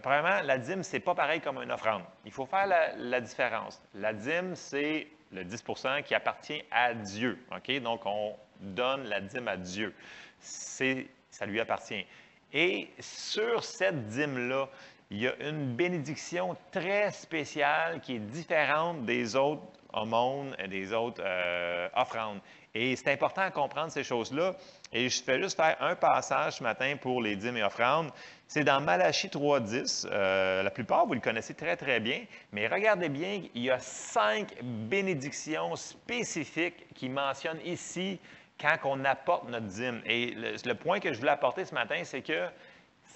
premièrement, 0.00 0.40
la 0.44 0.58
dîme, 0.58 0.84
c'est 0.84 1.00
pas 1.00 1.16
pareil 1.16 1.40
comme 1.40 1.60
une 1.60 1.72
offrande. 1.72 2.02
Il 2.24 2.30
faut 2.30 2.46
faire 2.46 2.68
la, 2.68 2.94
la 2.94 3.20
différence. 3.20 3.82
La 3.94 4.12
dîme, 4.12 4.54
c'est 4.54 5.08
le 5.34 5.44
10% 5.44 6.02
qui 6.02 6.14
appartient 6.14 6.62
à 6.70 6.94
Dieu. 6.94 7.38
Donc, 7.82 8.06
on 8.06 8.34
donne 8.60 9.04
la 9.04 9.20
dîme 9.20 9.48
à 9.48 9.56
Dieu. 9.56 9.94
Ça 10.40 11.46
lui 11.46 11.60
appartient. 11.60 12.06
Et 12.52 12.88
sur 13.00 13.64
cette 13.64 14.08
dîme-là, 14.08 14.68
il 15.10 15.18
y 15.18 15.28
a 15.28 15.34
une 15.40 15.74
bénédiction 15.74 16.56
très 16.70 17.10
spéciale 17.10 18.00
qui 18.00 18.16
est 18.16 18.20
différente 18.20 19.04
des 19.04 19.36
autres 19.36 19.62
aumônes 19.92 20.54
et 20.58 20.68
des 20.68 20.92
autres 20.92 21.22
euh, 21.24 21.88
offrandes. 21.94 22.40
Et 22.74 22.96
c'est 22.96 23.12
important 23.12 23.42
à 23.42 23.50
comprendre 23.50 23.92
ces 23.92 24.02
choses-là. 24.02 24.56
Et 24.92 25.08
je 25.08 25.22
fais 25.22 25.40
juste 25.40 25.56
faire 25.56 25.76
un 25.80 25.94
passage 25.94 26.54
ce 26.54 26.62
matin 26.62 26.96
pour 27.00 27.22
les 27.22 27.36
dîmes 27.36 27.56
et 27.56 27.62
offrandes. 27.62 28.10
C'est 28.48 28.64
dans 28.64 28.80
Malachie 28.80 29.28
3.10. 29.28 30.08
Euh, 30.10 30.62
la 30.62 30.70
plupart, 30.70 31.06
vous 31.06 31.14
le 31.14 31.20
connaissez 31.20 31.54
très, 31.54 31.76
très 31.76 32.00
bien. 32.00 32.24
Mais 32.52 32.66
regardez 32.66 33.08
bien, 33.08 33.42
il 33.54 33.62
y 33.62 33.70
a 33.70 33.78
cinq 33.78 34.54
bénédictions 34.62 35.76
spécifiques 35.76 36.86
qui 36.94 37.08
mentionnent 37.08 37.60
ici 37.64 38.18
quand 38.60 38.76
on 38.84 39.04
apporte 39.04 39.48
notre 39.48 39.66
dîme. 39.66 40.02
Et 40.04 40.32
le, 40.32 40.56
le 40.64 40.74
point 40.74 40.98
que 40.98 41.12
je 41.12 41.18
voulais 41.18 41.30
apporter 41.30 41.64
ce 41.64 41.74
matin, 41.74 42.00
c'est 42.02 42.22
que 42.22 42.48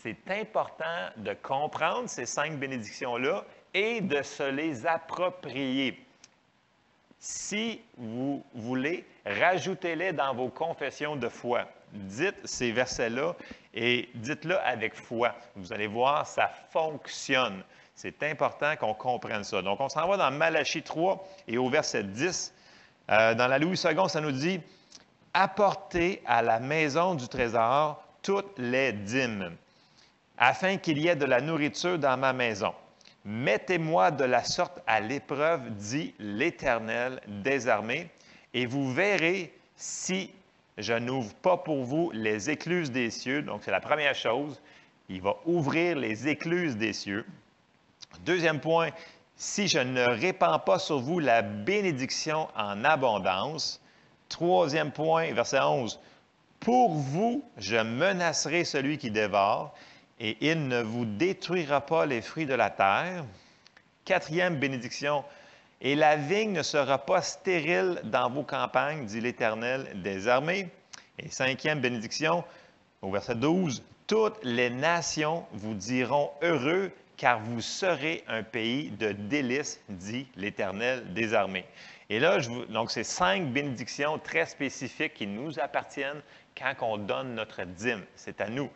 c'est 0.03 0.31
important 0.31 0.85
de 1.17 1.35
comprendre 1.35 2.09
ces 2.09 2.27
cinq 2.27 2.59
bénédictions-là 2.59 3.45
et 3.75 4.01
de 4.01 4.23
se 4.23 4.49
les 4.51 4.87
approprier. 4.87 6.08
Si 7.21 7.81
vous 7.97 8.45
voulez, 8.55 9.05
rajoutez-les 9.27 10.13
dans 10.13 10.35
vos 10.35 10.49
confessions 10.49 11.17
de 11.17 11.29
foi. 11.29 11.65
Dites 11.93 12.37
ces 12.45 12.71
versets-là 12.71 13.35
et 13.75 14.09
dites-le 14.15 14.59
avec 14.61 14.95
foi. 14.95 15.35
Vous 15.57 15.73
allez 15.73 15.87
voir, 15.87 16.27
ça 16.27 16.51
fonctionne. 16.71 17.63
C'est 17.95 18.23
important 18.23 18.77
qu'on 18.77 18.95
comprenne 18.95 19.43
ça. 19.43 19.61
Donc, 19.63 19.81
on 19.81 19.89
s'en 19.89 20.07
va 20.07 20.17
dans 20.17 20.31
Malachie 20.31 20.83
3 20.83 21.27
et 21.49 21.59
au 21.59 21.69
verset 21.69 22.05
10. 22.05 22.55
Euh, 23.11 23.35
dans 23.35 23.49
la 23.49 23.59
Louis 23.59 23.81
II, 23.83 24.09
ça 24.09 24.21
nous 24.21 24.31
dit 24.31 24.61
Apportez 25.35 26.23
à 26.27 26.43
la 26.43 26.61
maison 26.61 27.15
du 27.15 27.27
trésor 27.27 28.03
toutes 28.23 28.59
les 28.59 28.93
dîmes, 28.93 29.57
afin 30.37 30.77
qu'il 30.77 30.99
y 30.99 31.09
ait 31.09 31.17
de 31.17 31.25
la 31.25 31.41
nourriture 31.41 31.99
dans 31.99 32.17
ma 32.17 32.33
maison. 32.33 32.75
Mettez-moi 33.29 34.11
de 34.11 34.25
la 34.25 34.43
sorte 34.43 34.81
à 34.87 35.01
l'épreuve, 35.01 35.69
dit 35.75 36.15
l'Éternel 36.19 37.21
des 37.27 37.69
armées, 37.69 38.09
et 38.55 38.65
vous 38.65 38.91
verrez 38.91 39.53
si 39.77 40.31
je 40.79 40.95
n'ouvre 40.95 41.35
pas 41.35 41.59
pour 41.59 41.85
vous 41.85 42.11
les 42.15 42.49
écluses 42.49 42.91
des 42.91 43.11
cieux. 43.11 43.43
Donc, 43.43 43.61
c'est 43.63 43.71
la 43.71 43.83
première 43.83 44.15
chose. 44.15 44.59
Il 45.11 45.21
va 45.21 45.37
ouvrir 45.45 45.99
les 45.99 46.27
écluses 46.27 46.79
des 46.79 46.95
cieux. 46.95 47.27
Deuxième 48.21 48.61
point, 48.61 48.93
si 49.37 49.69
je 49.69 49.79
ne 49.79 50.09
répands 50.09 50.61
pas 50.61 50.79
sur 50.79 50.99
vous 50.99 51.19
la 51.19 51.43
bénédiction 51.43 52.49
en 52.57 52.83
abondance. 52.83 53.83
Troisième 54.31 54.91
point, 54.91 55.35
verset 55.35 55.61
11, 55.61 56.01
pour 56.61 56.95
vous, 56.95 57.45
je 57.59 57.77
menacerai 57.77 58.65
celui 58.65 58.97
qui 58.97 59.11
dévore 59.11 59.75
et 60.21 60.37
il 60.41 60.69
ne 60.69 60.83
vous 60.83 61.05
détruira 61.05 61.81
pas 61.81 62.07
les 62.07 62.23
fruits 62.23 62.47
de 62.47 62.55
la 62.55 62.71
terre. 62.71 63.25
Quatrième 64.05 64.57
bénédiction, 64.57 65.25
et 65.81 65.95
la 65.95 66.17
vigne 66.17 66.53
ne 66.53 66.63
sera 66.63 66.99
pas 66.99 67.23
stérile 67.23 68.01
dans 68.05 68.29
vos 68.31 68.43
campagnes, 68.43 69.07
dit 69.07 69.21
l'Éternel 69.21 70.03
des 70.03 70.27
armées. 70.27 70.69
Et 71.19 71.29
cinquième 71.29 71.81
bénédiction, 71.81 72.45
au 73.03 73.11
verset 73.11 73.37
12, 73.37 73.83
toutes 74.07 74.39
les 74.43 74.71
nations 74.71 75.45
vous 75.53 75.75
diront 75.75 76.31
heureux, 76.43 76.91
car 77.17 77.41
vous 77.41 77.61
serez 77.61 78.25
un 78.27 78.43
pays 78.43 78.91
de 78.91 79.13
délices, 79.13 79.81
dit 79.89 80.27
l'Éternel 80.37 81.13
des 81.13 81.35
armées. 81.35 81.67
Et 82.11 82.19
là, 82.19 82.39
je 82.39 82.51
donc, 82.73 82.91
c'est 82.91 83.05
cinq 83.05 83.53
bénédictions 83.53 84.19
très 84.19 84.47
spécifiques 84.47 85.15
qui 85.15 85.27
nous 85.27 85.61
appartiennent 85.61 86.23
quand 86.57 86.75
on 86.81 86.97
donne 86.97 87.35
notre 87.35 87.65
dîme. 87.65 88.05
C'est 88.17 88.41
à 88.41 88.49
nous. 88.49 88.71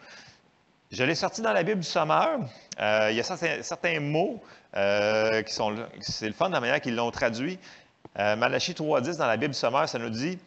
Je 0.92 1.04
l'ai 1.04 1.14
sorti 1.14 1.40
dans 1.40 1.54
la 1.54 1.62
Bible 1.62 1.80
du 1.80 1.86
Sommeur. 1.86 2.40
Euh, 2.78 3.08
il 3.10 3.16
y 3.16 3.20
a 3.20 3.22
certains, 3.62 3.98
mots 3.98 4.42
euh, 4.76 5.40
qui 5.40 5.54
sont. 5.54 5.74
C'est 6.00 6.28
le 6.28 6.34
fun 6.34 6.48
de 6.48 6.52
la 6.52 6.60
manière 6.60 6.82
qu'ils 6.82 6.94
l'ont 6.94 7.10
traduit. 7.10 7.58
Euh, 8.18 8.36
Malachie 8.36 8.72
3.10 8.72 9.16
dans 9.16 9.26
la 9.26 9.38
Bible 9.38 9.54
du 9.54 9.58
Sommeur, 9.58 9.88
ça 9.88 9.98
nous 9.98 10.10
dit 10.10 10.38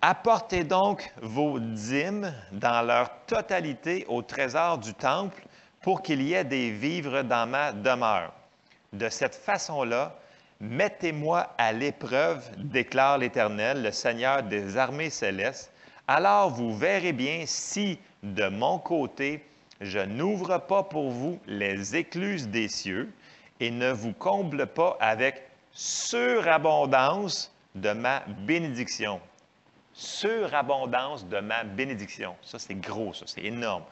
Apportez 0.00 0.62
donc 0.62 1.12
vos 1.20 1.58
dîmes 1.58 2.32
dans 2.52 2.86
leur 2.86 3.10
totalité 3.26 4.04
au 4.06 4.22
trésor 4.22 4.78
du 4.78 4.94
temple 4.94 5.42
pour 5.82 6.02
qu'il 6.02 6.22
y 6.22 6.34
ait 6.34 6.44
des 6.44 6.70
vivres 6.70 7.22
dans 7.22 7.48
ma 7.48 7.72
demeure. 7.72 8.32
De 8.92 9.08
cette 9.08 9.34
façon-là, 9.34 10.14
mettez-moi 10.60 11.52
à 11.58 11.72
l'épreuve, 11.72 12.48
déclare 12.58 13.18
l'Éternel, 13.18 13.82
le 13.82 13.90
Seigneur 13.90 14.44
des 14.44 14.76
armées 14.76 15.10
célestes. 15.10 15.72
Alors 16.06 16.50
vous 16.50 16.76
verrez 16.76 17.12
bien 17.12 17.42
si, 17.44 17.98
de 18.22 18.46
mon 18.46 18.78
côté, 18.78 19.44
je 19.80 19.98
n'ouvre 19.98 20.58
pas 20.58 20.82
pour 20.82 21.10
vous 21.10 21.38
les 21.46 21.96
écluses 21.96 22.48
des 22.48 22.68
cieux 22.68 23.10
et 23.60 23.70
ne 23.70 23.90
vous 23.90 24.12
comble 24.12 24.66
pas 24.66 24.96
avec 25.00 25.42
surabondance 25.72 27.52
de 27.74 27.92
ma 27.92 28.20
bénédiction. 28.46 29.20
Surabondance 29.92 31.26
de 31.26 31.40
ma 31.40 31.64
bénédiction. 31.64 32.34
Ça, 32.42 32.58
c'est 32.58 32.80
gros, 32.80 33.12
ça, 33.12 33.24
c'est 33.26 33.44
énorme. 33.44 33.84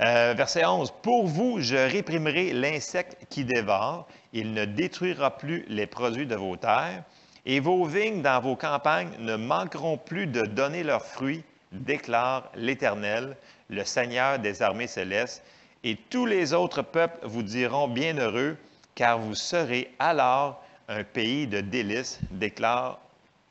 Euh, 0.00 0.34
verset 0.36 0.64
11. 0.64 0.92
Pour 1.02 1.26
vous, 1.26 1.60
je 1.60 1.76
réprimerai 1.76 2.52
l'insecte 2.52 3.16
qui 3.30 3.44
dévore. 3.44 4.08
Il 4.32 4.52
ne 4.52 4.64
détruira 4.64 5.36
plus 5.36 5.64
les 5.68 5.86
produits 5.86 6.26
de 6.26 6.34
vos 6.34 6.56
terres. 6.56 7.04
Et 7.46 7.60
vos 7.60 7.84
vignes 7.84 8.22
dans 8.22 8.40
vos 8.40 8.56
campagnes 8.56 9.12
ne 9.18 9.36
manqueront 9.36 9.98
plus 9.98 10.26
de 10.26 10.42
donner 10.42 10.82
leurs 10.82 11.04
fruits, 11.04 11.44
déclare 11.74 12.50
l'Éternel 12.54 13.36
le 13.68 13.84
Seigneur 13.84 14.38
des 14.38 14.62
armées 14.62 14.86
célestes, 14.86 15.44
et 15.82 15.96
tous 15.96 16.26
les 16.26 16.52
autres 16.54 16.82
peuples 16.82 17.18
vous 17.26 17.42
diront 17.42 17.88
bienheureux, 17.88 18.56
car 18.94 19.18
vous 19.18 19.34
serez 19.34 19.92
alors 19.98 20.62
un 20.88 21.04
pays 21.04 21.46
de 21.46 21.60
délices, 21.60 22.20
déclare 22.30 23.00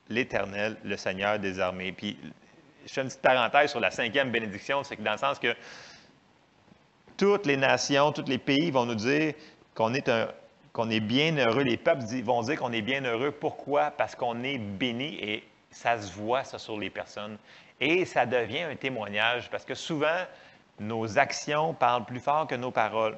l'Éternel, 0.10 0.78
le 0.84 0.98
Seigneur 0.98 1.40
des 1.40 1.60
armées. 1.60 1.92
Puis, 1.92 2.18
je 2.86 2.92
fais 2.92 3.02
une 3.02 3.08
petite 3.08 3.22
parenthèse 3.22 3.72
sur 3.72 3.80
la 3.80 3.92
cinquième 3.92 4.32
bénédiction, 4.32 4.84
c'est 4.84 4.96
que 4.96 5.02
dans 5.02 5.14
le 5.14 5.18
sens 5.18 5.40
que 5.40 5.56
toutes 7.18 7.46
les 7.46 7.58
nations, 7.58 8.12
tous 8.12 8.26
les 8.28 8.38
pays 8.38 8.72
vont 8.72 8.86
nous 8.86 8.96
dire 8.96 9.34
qu'on 9.76 9.94
est, 9.94 10.10
un, 10.10 10.28
qu'on 10.72 10.90
est 10.90 11.00
bien 11.00 11.36
heureux. 11.38 11.64
Les 11.64 11.78
peuples 11.78 12.04
vont 12.24 12.42
dire 12.42 12.58
qu'on 12.58 12.72
est 12.72 12.82
bien 12.82 13.04
heureux. 13.04 13.32
Pourquoi? 13.32 13.92
Parce 13.92 14.16
qu'on 14.16 14.44
est 14.44 14.58
béni 14.58 15.18
et 15.22 15.44
ça 15.70 16.00
se 16.02 16.12
voit, 16.14 16.44
ça, 16.44 16.58
sur 16.58 16.80
les 16.80 16.90
personnes. 16.90 17.38
Et 17.80 18.06
ça 18.06 18.26
devient 18.26 18.64
un 18.64 18.76
témoignage 18.76 19.50
parce 19.50 19.66
que 19.66 19.76
souvent, 19.76 20.26
nos 20.80 21.18
actions 21.18 21.74
parlent 21.74 22.06
plus 22.06 22.20
fort 22.20 22.48
que 22.48 22.56
nos 22.56 22.72
paroles. 22.72 23.18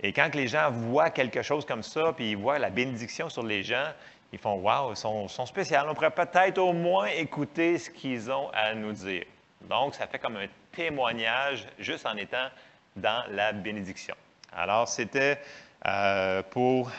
Et 0.00 0.12
quand 0.12 0.34
les 0.34 0.46
gens 0.46 0.70
voient 0.70 1.10
quelque 1.10 1.42
chose 1.42 1.64
comme 1.64 1.82
ça, 1.82 2.12
puis 2.12 2.30
ils 2.30 2.36
voient 2.36 2.58
la 2.58 2.70
bénédiction 2.70 3.28
sur 3.28 3.42
les 3.42 3.62
gens, 3.62 3.86
ils 4.32 4.38
font 4.38 4.54
Waouh, 4.54 4.92
ils 4.92 4.96
sont, 4.96 5.26
sont 5.28 5.46
spéciaux. 5.46 5.78
On 5.88 5.94
pourrait 5.94 6.10
peut-être 6.10 6.58
au 6.58 6.72
moins 6.72 7.06
écouter 7.06 7.78
ce 7.78 7.90
qu'ils 7.90 8.30
ont 8.30 8.50
à 8.52 8.74
nous 8.74 8.92
dire. 8.92 9.24
Donc, 9.62 9.94
ça 9.94 10.06
fait 10.06 10.18
comme 10.18 10.36
un 10.36 10.46
témoignage 10.72 11.66
juste 11.78 12.06
en 12.06 12.16
étant 12.16 12.48
dans 12.94 13.24
la 13.30 13.52
bénédiction. 13.52 14.14
Alors, 14.52 14.88
c'était 14.88 15.40
euh, 15.86 16.42
pour 16.50 16.90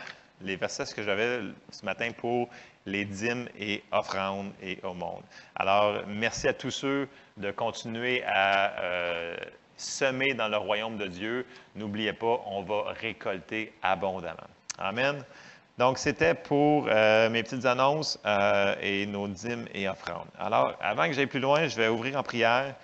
les 0.41 0.55
versets 0.55 0.85
que 0.93 1.03
j'avais 1.03 1.41
ce 1.71 1.85
matin 1.85 2.11
pour 2.15 2.49
les 2.85 3.05
dîmes 3.05 3.47
et 3.57 3.83
offrandes 3.91 4.51
et 4.61 4.79
au 4.83 4.93
monde. 4.93 5.23
Alors, 5.55 6.03
merci 6.07 6.47
à 6.47 6.53
tous 6.53 6.71
ceux 6.71 7.07
de 7.37 7.51
continuer 7.51 8.23
à 8.25 8.79
euh, 8.79 9.37
semer 9.77 10.33
dans 10.33 10.47
le 10.47 10.57
royaume 10.57 10.97
de 10.97 11.07
Dieu. 11.07 11.45
N'oubliez 11.75 12.13
pas, 12.13 12.41
on 12.45 12.63
va 12.63 12.91
récolter 12.93 13.73
abondamment. 13.81 14.37
Amen. 14.77 15.23
Donc, 15.77 15.97
c'était 15.97 16.33
pour 16.33 16.87
euh, 16.89 17.29
mes 17.29 17.43
petites 17.43 17.65
annonces 17.65 18.19
euh, 18.25 18.75
et 18.81 19.05
nos 19.05 19.27
dîmes 19.27 19.65
et 19.73 19.87
offrandes. 19.87 20.27
Alors, 20.37 20.73
avant 20.81 21.07
que 21.07 21.13
j'aille 21.13 21.27
plus 21.27 21.39
loin, 21.39 21.67
je 21.67 21.75
vais 21.75 21.87
ouvrir 21.87 22.17
en 22.17 22.23
prière 22.23 22.75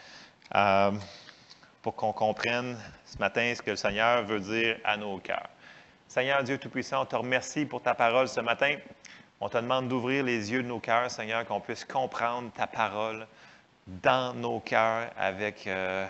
pour 1.82 1.96
qu'on 1.96 2.14
comprenne 2.14 2.78
ce 3.06 3.18
matin 3.18 3.54
ce 3.56 3.62
que 3.62 3.72
le 3.72 3.76
Seigneur 3.76 4.24
veut 4.24 4.40
dire 4.40 4.78
à 4.86 4.96
nos 4.98 5.18
cœurs. 5.18 5.50
Seigneur 6.08 6.44
Dieu 6.44 6.58
Tout-Puissant, 6.58 7.02
on 7.02 7.06
te 7.06 7.16
remercie 7.16 7.66
pour 7.66 7.82
ta 7.82 7.94
parole 7.94 8.30
ce 8.30 8.40
matin. 8.40 8.78
On 9.46 9.50
te 9.50 9.60
demande 9.60 9.88
d'ouvrir 9.90 10.24
les 10.24 10.52
yeux 10.52 10.64
de 10.64 10.68
nos 10.68 10.80
cœurs, 10.80 11.12
Seigneur, 11.12 11.46
qu'on 11.46 11.60
puisse 11.60 11.86
comprendre 11.86 12.50
ta 12.52 12.66
parole 12.66 13.28
dans 13.86 14.34
nos 14.34 14.60
cœurs 14.60 15.12
avec 15.16 15.68
euh, 15.68 16.08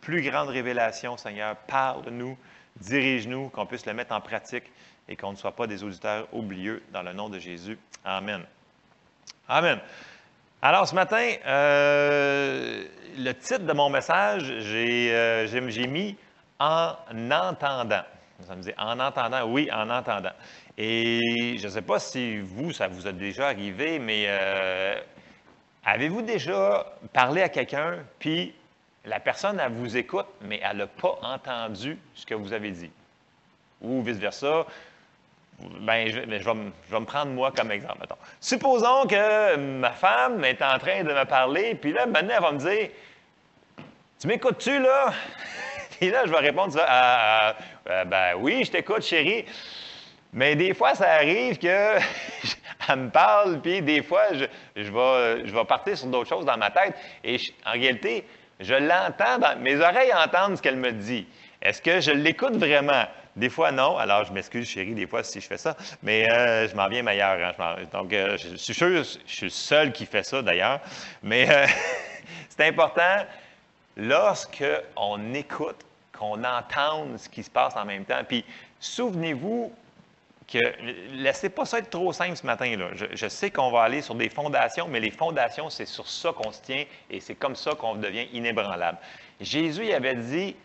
plus 0.00 0.22
grande 0.22 0.48
révélation, 0.50 1.16
Seigneur. 1.16 1.56
Parle-nous, 1.66 2.38
dirige-nous, 2.76 3.48
qu'on 3.48 3.66
puisse 3.66 3.84
le 3.84 3.94
mettre 3.94 4.14
en 4.14 4.20
pratique 4.20 4.70
et 5.08 5.16
qu'on 5.16 5.32
ne 5.32 5.36
soit 5.36 5.56
pas 5.56 5.66
des 5.66 5.82
auditeurs 5.82 6.28
oublieux 6.32 6.80
dans 6.92 7.02
le 7.02 7.12
nom 7.12 7.28
de 7.28 7.40
Jésus. 7.40 7.76
Amen. 8.04 8.44
Amen. 9.48 9.80
Alors, 10.62 10.86
ce 10.86 10.94
matin, 10.94 11.32
euh, 11.46 12.84
le 13.16 13.32
titre 13.32 13.66
de 13.66 13.72
mon 13.72 13.90
message, 13.90 14.54
j'ai 14.60 15.10
euh, 15.12 15.88
mis 15.88 16.16
En 16.60 16.94
entendant. 17.28 18.04
Ça 18.46 18.54
me 18.54 18.62
dit 18.62 18.72
En 18.78 19.00
entendant, 19.00 19.42
oui, 19.46 19.68
en 19.72 19.90
entendant. 19.90 20.30
Et 20.80 21.56
je 21.58 21.66
ne 21.66 21.72
sais 21.72 21.82
pas 21.82 21.98
si 21.98 22.38
vous, 22.38 22.72
ça 22.72 22.86
vous 22.86 23.08
a 23.08 23.12
déjà 23.12 23.48
arrivé, 23.48 23.98
mais 23.98 24.26
euh, 24.28 24.94
avez-vous 25.84 26.22
déjà 26.22 26.94
parlé 27.12 27.42
à 27.42 27.48
quelqu'un, 27.48 27.98
puis 28.20 28.54
la 29.04 29.18
personne, 29.18 29.58
elle 29.58 29.72
vous 29.72 29.96
écoute, 29.96 30.28
mais 30.40 30.60
elle 30.62 30.76
n'a 30.76 30.86
pas 30.86 31.18
entendu 31.22 31.98
ce 32.14 32.24
que 32.24 32.34
vous 32.34 32.52
avez 32.52 32.70
dit? 32.70 32.92
Ou 33.80 34.02
vice-versa, 34.02 34.66
ben, 35.80 36.08
je, 36.08 36.20
vais 36.20 36.54
me, 36.54 37.04
prendre 37.04 37.32
moi 37.32 37.50
comme 37.50 37.72
exemple. 37.72 38.06
Supposons 38.40 39.08
que 39.08 39.56
ma 39.56 39.90
femme 39.90 40.44
est 40.44 40.62
en 40.62 40.78
train 40.78 41.02
de 41.02 41.12
me 41.12 41.24
parler, 41.24 41.74
puis 41.74 41.92
là, 41.92 42.06
maintenant, 42.06 42.34
elle 42.36 42.42
va 42.42 42.52
me 42.52 42.58
dire 42.58 42.90
Tu 44.20 44.28
m'écoutes-tu, 44.28 44.78
là 44.78 45.12
Puis 45.98 46.10
là, 46.10 46.24
je 46.24 46.30
vais 46.30 46.38
répondre 46.38 46.72
ça 46.72 46.86
ah, 46.86 47.56
ah, 47.90 48.04
Ben 48.04 48.34
oui, 48.36 48.62
je 48.64 48.70
t'écoute, 48.70 49.02
chérie. 49.02 49.44
Mais 50.32 50.56
des 50.56 50.74
fois, 50.74 50.94
ça 50.94 51.10
arrive 51.10 51.58
qu'elle 51.58 52.00
me 52.96 53.08
parle, 53.08 53.60
puis 53.60 53.80
des 53.80 54.02
fois, 54.02 54.24
je, 54.34 54.82
vais, 54.82 55.64
partir 55.64 55.96
sur 55.96 56.08
d'autres 56.08 56.28
choses 56.28 56.44
dans 56.44 56.58
ma 56.58 56.70
tête. 56.70 56.94
Et 57.24 57.38
en 57.64 57.72
réalité, 57.72 58.24
je 58.60 58.74
l'entends, 58.74 59.38
mes 59.60 59.76
oreilles 59.76 60.12
entendent 60.12 60.56
ce 60.56 60.62
qu'elle 60.62 60.76
me 60.76 60.92
dit. 60.92 61.26
Est-ce 61.62 61.80
que 61.80 62.00
je 62.00 62.10
l'écoute 62.10 62.56
vraiment? 62.56 63.04
Des 63.36 63.48
fois, 63.48 63.70
non. 63.70 63.96
Alors, 63.96 64.24
je 64.24 64.32
m'excuse, 64.32 64.68
chérie, 64.68 64.94
des 64.94 65.06
fois, 65.06 65.22
si 65.22 65.40
je 65.40 65.46
fais 65.46 65.58
ça. 65.58 65.76
Mais 66.02 66.30
euh, 66.30 66.68
je 66.68 66.74
m'en 66.74 66.88
viens 66.88 67.02
meilleur. 67.02 67.54
Hein, 67.58 67.76
donc, 67.92 68.12
euh, 68.12 68.36
je 68.36 68.56
suis 68.56 68.74
sûr, 68.74 68.88
je 68.88 69.18
suis 69.26 69.46
le 69.46 69.50
seul 69.50 69.92
qui 69.92 70.06
fait 70.06 70.24
ça, 70.24 70.42
d'ailleurs. 70.42 70.80
Mais 71.22 71.48
euh, 71.48 71.66
c'est 72.48 72.66
important, 72.66 73.24
lorsqu'on 73.96 75.34
écoute, 75.34 75.84
qu'on 76.12 76.42
entende 76.42 77.16
ce 77.16 77.28
qui 77.28 77.44
se 77.44 77.50
passe 77.50 77.76
en 77.76 77.84
même 77.84 78.04
temps. 78.04 78.22
Puis, 78.26 78.44
souvenez-vous 78.80 79.72
que 80.48 80.58
laissez 81.12 81.50
pas 81.50 81.66
ça 81.66 81.78
être 81.78 81.90
trop 81.90 82.12
simple 82.12 82.36
ce 82.36 82.46
matin. 82.46 82.74
Là. 82.76 82.88
Je, 82.94 83.28
sais 83.28 83.50
qu'on 83.50 83.70
va 83.70 83.82
aller 83.82 84.00
sur 84.00 84.14
des 84.14 84.30
fondations, 84.30 84.88
mais 84.88 84.98
les 84.98 85.10
fondations, 85.10 85.68
c'est 85.68 85.86
sur 85.86 86.08
ça 86.08 86.32
qu'on 86.32 86.50
se 86.50 86.62
tient 86.62 86.84
et 87.10 87.20
c'est 87.20 87.34
comme 87.34 87.54
ça 87.54 87.74
qu'on 87.74 87.96
devient 87.96 88.26
inébranlable. 88.32 88.98
Jésus 89.40 89.84
il 89.84 89.92
avait 89.92 90.16
dit 90.16 90.56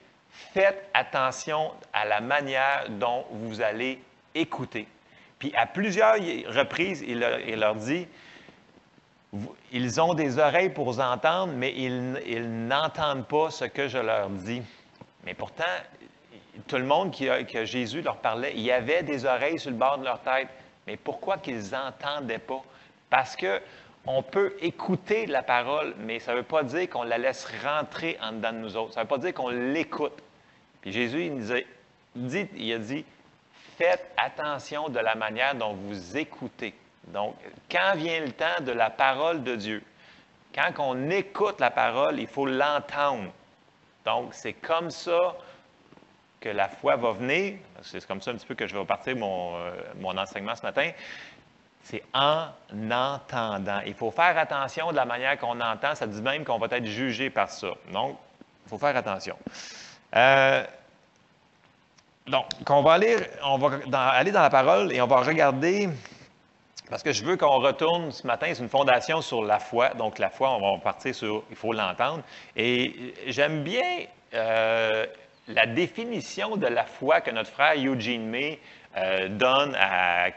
Faites 0.53 0.89
attention 0.93 1.71
à 1.91 2.05
la 2.05 2.21
manière 2.21 2.85
dont 2.89 3.25
vous 3.29 3.61
allez 3.61 3.99
écouter. 4.33 4.87
Puis 5.37 5.53
à 5.55 5.67
plusieurs 5.67 6.15
reprises, 6.15 7.03
il 7.05 7.19
leur, 7.19 7.75
dit 7.75 8.07
Ils 9.71 10.01
ont 10.01 10.13
des 10.13 10.39
oreilles 10.39 10.69
pour 10.69 10.97
entendre, 10.99 11.53
mais 11.53 11.73
ils, 11.75 12.67
n'entendent 12.67 13.27
pas 13.27 13.51
ce 13.51 13.65
que 13.65 13.87
je 13.87 13.99
leur 13.99 14.29
dis. 14.29 14.61
Mais 15.25 15.33
pourtant, 15.33 15.63
tout 16.67 16.77
le 16.77 16.83
monde 16.83 17.11
qui 17.11 17.27
que 17.51 17.65
Jésus 17.65 18.01
leur 18.01 18.17
parlait, 18.17 18.53
il 18.55 18.61
y 18.61 18.71
avait 18.71 19.03
des 19.03 19.25
oreilles 19.25 19.59
sur 19.59 19.71
le 19.71 19.77
bord 19.77 19.97
de 19.97 20.05
leur 20.05 20.21
tête. 20.21 20.49
Mais 20.87 20.97
pourquoi 20.97 21.37
qu'ils 21.37 21.71
n'entendaient 21.71 22.39
pas? 22.39 22.61
Parce 23.09 23.35
que 23.35 23.61
on 24.05 24.21
peut 24.21 24.55
écouter 24.59 25.25
la 25.27 25.43
parole, 25.43 25.95
mais 25.99 26.19
ça 26.19 26.33
ne 26.33 26.37
veut 26.37 26.43
pas 26.43 26.63
dire 26.63 26.89
qu'on 26.89 27.03
la 27.03 27.17
laisse 27.17 27.47
rentrer 27.63 28.17
en 28.21 28.33
dedans 28.33 28.51
de 28.51 28.57
nous 28.57 28.75
autres. 28.75 28.93
Ça 28.93 28.99
ne 28.99 29.05
veut 29.05 29.09
pas 29.09 29.17
dire 29.17 29.33
qu'on 29.33 29.49
l'écoute. 29.49 30.21
Puis 30.81 30.91
Jésus, 30.91 31.25
il, 31.25 31.35
nous 31.35 31.53
a 31.53 31.59
dit, 32.15 32.47
il 32.55 32.73
a 32.73 32.79
dit, 32.79 33.05
faites 33.77 34.11
attention 34.17 34.89
de 34.89 34.99
la 34.99 35.15
manière 35.15 35.55
dont 35.55 35.73
vous 35.73 36.17
écoutez. 36.17 36.73
Donc, 37.07 37.35
quand 37.71 37.93
vient 37.95 38.19
le 38.19 38.31
temps 38.31 38.61
de 38.61 38.71
la 38.71 38.89
parole 38.89 39.43
de 39.43 39.55
Dieu, 39.55 39.81
quand 40.53 40.71
on 40.79 41.09
écoute 41.09 41.59
la 41.61 41.71
parole, 41.71 42.19
il 42.19 42.27
faut 42.27 42.45
l'entendre. 42.45 43.31
Donc, 44.05 44.33
c'est 44.33 44.53
comme 44.53 44.89
ça 44.89 45.35
que 46.43 46.49
la 46.49 46.67
foi 46.67 46.97
va 46.97 47.13
venir, 47.13 47.53
c'est 47.81 48.05
comme 48.05 48.21
ça 48.21 48.31
un 48.31 48.35
petit 48.35 48.45
peu 48.45 48.53
que 48.53 48.67
je 48.67 48.77
vais 48.77 48.83
partir 48.83 49.15
mon, 49.15 49.55
euh, 49.55 49.71
mon 50.01 50.17
enseignement 50.17 50.55
ce 50.57 50.63
matin, 50.63 50.91
c'est 51.83 52.03
en 52.13 52.47
entendant. 52.91 53.79
Il 53.85 53.93
faut 53.93 54.11
faire 54.11 54.37
attention 54.37 54.91
de 54.91 54.97
la 54.97 55.05
manière 55.05 55.37
qu'on 55.37 55.59
entend. 55.61 55.95
Ça 55.95 56.05
dit 56.05 56.21
même 56.21 56.43
qu'on 56.43 56.57
va 56.57 56.67
être 56.69 56.85
jugé 56.85 57.29
par 57.29 57.49
ça. 57.49 57.69
Donc, 57.93 58.17
il 58.65 58.69
faut 58.69 58.77
faire 58.77 58.95
attention. 58.95 59.37
Euh, 60.15 60.65
donc, 62.27 62.45
on 62.69 62.81
va, 62.81 62.93
aller, 62.93 63.17
on 63.45 63.57
va 63.57 64.09
aller 64.09 64.31
dans 64.31 64.41
la 64.41 64.49
parole 64.49 64.91
et 64.91 65.01
on 65.01 65.07
va 65.07 65.21
regarder, 65.21 65.89
parce 66.89 67.03
que 67.03 67.13
je 67.13 67.23
veux 67.23 67.37
qu'on 67.37 67.59
retourne 67.59 68.11
ce 68.11 68.27
matin, 68.27 68.47
c'est 68.53 68.63
une 68.63 68.69
fondation 68.69 69.21
sur 69.21 69.43
la 69.43 69.59
foi. 69.59 69.89
Donc, 69.89 70.19
la 70.19 70.29
foi, 70.29 70.51
on 70.51 70.73
va 70.73 70.77
partir 70.81 71.15
sur, 71.15 71.43
il 71.49 71.55
faut 71.55 71.71
l'entendre. 71.71 72.23
Et 72.57 73.13
j'aime 73.27 73.63
bien 73.63 74.05
euh, 74.33 75.05
la 75.47 75.65
définition 75.65 76.55
de 76.57 76.67
la 76.67 76.85
foi 76.85 77.21
que 77.21 77.31
notre 77.31 77.49
frère 77.49 77.75
Eugene 77.75 78.27
May 78.27 78.59
euh, 78.95 79.27
donne 79.27 79.75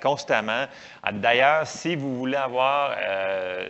constamment. 0.03 0.67
D'ailleurs, 1.13 1.67
si 1.67 1.95
vous 1.95 2.17
voulez 2.17 2.37
avoir 2.37 2.97
euh, 2.99 3.69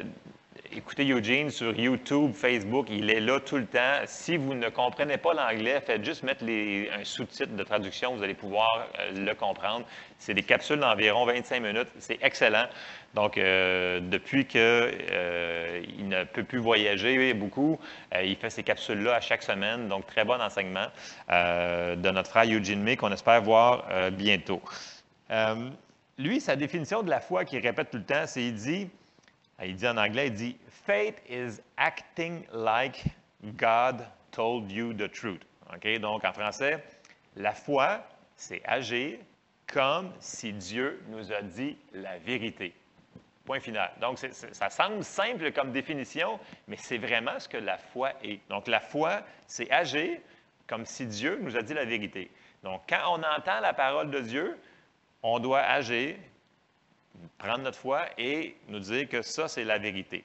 écoutez 0.72 1.08
Eugene 1.10 1.50
sur 1.50 1.78
YouTube, 1.78 2.32
Facebook, 2.34 2.86
il 2.90 3.10
est 3.10 3.20
là 3.20 3.40
tout 3.40 3.56
le 3.56 3.66
temps. 3.66 4.00
Si 4.06 4.36
vous 4.36 4.54
ne 4.54 4.68
comprenez 4.68 5.16
pas 5.16 5.34
l'anglais, 5.34 5.80
faites 5.84 6.04
juste 6.04 6.22
mettre 6.22 6.44
un 6.44 7.04
sous-titre 7.04 7.54
de 7.54 7.62
traduction, 7.62 8.16
vous 8.16 8.22
allez 8.22 8.34
pouvoir 8.34 8.88
le 9.14 9.32
comprendre. 9.34 9.84
C'est 10.18 10.34
des 10.34 10.42
capsules 10.42 10.78
d'environ 10.78 11.26
25 11.26 11.60
minutes, 11.60 11.88
c'est 11.98 12.18
excellent. 12.22 12.66
Donc, 13.14 13.38
euh, 13.38 14.00
depuis 14.00 14.46
qu'il 14.46 14.60
euh, 14.60 15.82
ne 15.98 16.24
peut 16.24 16.44
plus 16.44 16.58
voyager 16.58 17.32
beaucoup, 17.34 17.78
euh, 18.14 18.22
il 18.22 18.36
fait 18.36 18.50
ces 18.50 18.62
capsules-là 18.62 19.14
à 19.14 19.20
chaque 19.20 19.42
semaine. 19.42 19.88
Donc, 19.88 20.06
très 20.06 20.24
bon 20.24 20.40
enseignement 20.40 20.86
de 21.28 22.10
notre 22.10 22.30
frère 22.30 22.44
Eugene 22.44 22.82
May 22.82 22.96
qu'on 22.96 23.12
espère 23.12 23.42
voir 23.42 23.84
bientôt. 24.12 24.60
lui, 26.18 26.40
sa 26.40 26.56
définition 26.56 27.02
de 27.02 27.10
la 27.10 27.20
foi 27.20 27.44
qu'il 27.44 27.60
répète 27.60 27.90
tout 27.90 27.98
le 27.98 28.04
temps, 28.04 28.26
c'est 28.26 28.42
il 28.42 28.54
dit, 28.54 28.88
il 29.62 29.74
dit 29.74 29.88
en 29.88 29.96
anglais, 29.96 30.28
il 30.28 30.34
dit 30.34 30.56
Faith 30.68 31.16
is 31.28 31.60
acting 31.76 32.44
like 32.52 33.04
God 33.56 34.06
told 34.30 34.70
you 34.70 34.92
the 34.92 35.10
truth. 35.10 35.42
Donc, 36.00 36.24
en 36.24 36.32
français, 36.32 36.82
la 37.36 37.52
foi, 37.52 38.00
c'est 38.36 38.62
agir 38.64 39.18
comme 39.66 40.12
si 40.20 40.52
Dieu 40.52 41.02
nous 41.08 41.32
a 41.32 41.42
dit 41.42 41.76
la 41.92 42.18
vérité. 42.18 42.72
Point 43.44 43.60
final. 43.60 43.90
Donc, 44.00 44.18
ça 44.18 44.70
semble 44.70 45.04
simple 45.04 45.52
comme 45.52 45.72
définition, 45.72 46.38
mais 46.66 46.76
c'est 46.76 46.98
vraiment 46.98 47.38
ce 47.38 47.48
que 47.48 47.56
la 47.56 47.78
foi 47.78 48.12
est. 48.22 48.40
Donc, 48.48 48.66
la 48.68 48.80
foi, 48.80 49.22
c'est 49.46 49.70
agir 49.70 50.18
comme 50.66 50.84
si 50.84 51.06
Dieu 51.06 51.38
nous 51.40 51.56
a 51.56 51.62
dit 51.62 51.74
la 51.74 51.84
vérité. 51.84 52.30
Donc, 52.62 52.82
quand 52.88 53.02
on 53.08 53.22
entend 53.22 53.60
la 53.60 53.72
parole 53.72 54.10
de 54.10 54.20
Dieu, 54.20 54.58
on 55.22 55.38
doit 55.38 55.60
agir, 55.60 56.16
prendre 57.38 57.64
notre 57.64 57.78
foi 57.78 58.06
et 58.18 58.56
nous 58.68 58.80
dire 58.80 59.08
que 59.08 59.22
ça, 59.22 59.48
c'est 59.48 59.64
la 59.64 59.78
vérité. 59.78 60.24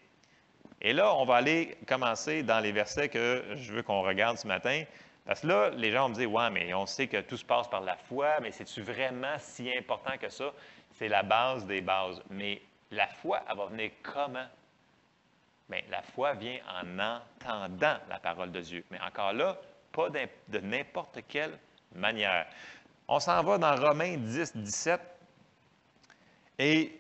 Et 0.82 0.94
là, 0.94 1.14
on 1.16 1.26
va 1.26 1.36
aller 1.36 1.78
commencer 1.88 2.42
dans 2.42 2.60
les 2.60 2.72
versets 2.72 3.10
que 3.10 3.44
je 3.56 3.72
veux 3.72 3.84
qu'on 3.84 4.02
regarde 4.02 4.38
ce 4.38 4.48
matin. 4.48 4.84
Parce 5.26 5.42
que 5.42 5.48
là, 5.48 5.70
les 5.70 5.92
gens 5.92 6.04
vont 6.04 6.10
me 6.10 6.16
dire, 6.16 6.32
ouais, 6.32 6.50
mais 6.50 6.74
on 6.74 6.88
sait 6.88 7.08
que 7.08 7.22
tout 7.22 7.38
se 7.38 7.46
passe 7.46 7.70
par 7.70 7.82
la 7.82 7.96
foi, 7.96 8.40
mais 8.42 8.52
c'est-tu 8.52 8.82
vraiment 8.82 9.36
si 9.38 9.72
important 9.78 10.18
que 10.20 10.30
ça? 10.30 10.52
C'est 10.98 11.08
la 11.08 11.22
base 11.22 11.66
des 11.68 11.82
bases. 11.82 12.22
Mais 12.32 12.62
la 12.90 13.08
foi, 13.08 13.42
elle 13.50 13.58
va 13.58 13.66
venir 13.68 13.92
comment? 14.02 14.48
Bien, 15.70 15.82
la 15.90 16.02
foi 16.02 16.34
vient 16.34 16.58
en 16.68 17.00
entendant 17.00 17.98
la 18.10 18.20
parole 18.20 18.52
de 18.52 18.62
Dieu. 18.62 18.84
Mais 18.90 19.00
encore 19.00 19.34
là, 19.34 19.58
pas 19.92 20.10
de 20.10 20.60
n'importe 20.60 21.20
quelle 21.28 21.58
manière. 21.96 22.48
On 23.08 23.20
s'en 23.20 23.44
va 23.44 23.58
dans 23.58 23.76
Romains 23.76 24.18
10, 24.18 24.58
17. 24.58 25.11
Et 26.60 27.00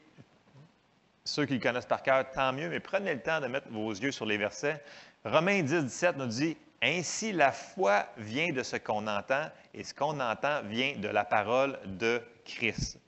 ceux 1.23 1.45
qui 1.45 1.53
le 1.53 1.59
connaissent 1.59 1.85
par 1.85 2.03
cœur, 2.03 2.29
tant 2.31 2.51
mieux, 2.53 2.69
mais 2.69 2.79
prenez 2.79 3.13
le 3.13 3.21
temps 3.21 3.39
de 3.39 3.47
mettre 3.47 3.69
vos 3.69 3.91
yeux 3.91 4.11
sur 4.11 4.25
les 4.25 4.37
versets. 4.37 4.83
Romains 5.23 5.61
10, 5.61 5.85
17 5.85 6.17
nous 6.17 6.25
dit 6.25 6.57
Ainsi 6.81 7.31
la 7.31 7.51
foi 7.51 8.07
vient 8.17 8.51
de 8.51 8.63
ce 8.63 8.75
qu'on 8.75 9.07
entend, 9.07 9.45
et 9.73 9.83
ce 9.83 9.93
qu'on 9.93 10.19
entend 10.19 10.61
vient 10.63 10.95
de 10.97 11.07
la 11.07 11.23
parole 11.23 11.79
de 11.85 12.21
Christ. 12.43 12.99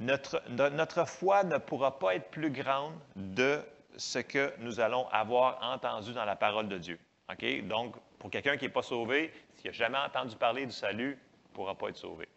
Notre, 0.00 1.08
foi 1.08 1.44
ne 1.44 1.56
pourra 1.58 1.98
pas 1.98 2.16
être 2.16 2.30
plus 2.30 2.50
grande 2.50 2.94
de 3.16 3.60
ce 3.96 4.18
que 4.18 4.52
nous 4.58 4.80
allons 4.80 5.08
avoir 5.08 5.58
entendu 5.62 6.12
dans 6.12 6.24
la 6.24 6.36
parole 6.36 6.68
de 6.68 6.78
Dieu. 6.78 6.98
OK? 7.30 7.66
Donc, 7.66 7.94
pour 8.18 8.30
quelqu'un 8.30 8.56
qui 8.56 8.64
n'est 8.64 8.72
pas 8.72 8.82
sauvé, 8.82 9.32
s'il 9.56 9.70
n'a 9.70 9.72
jamais 9.72 9.98
entendu 9.98 10.36
parler 10.36 10.66
du 10.66 10.72
salut, 10.72 11.10
ne 11.10 11.54
pourra 11.54 11.74
pas 11.74 11.88
être 11.88 11.96
sauvé. 11.96 12.28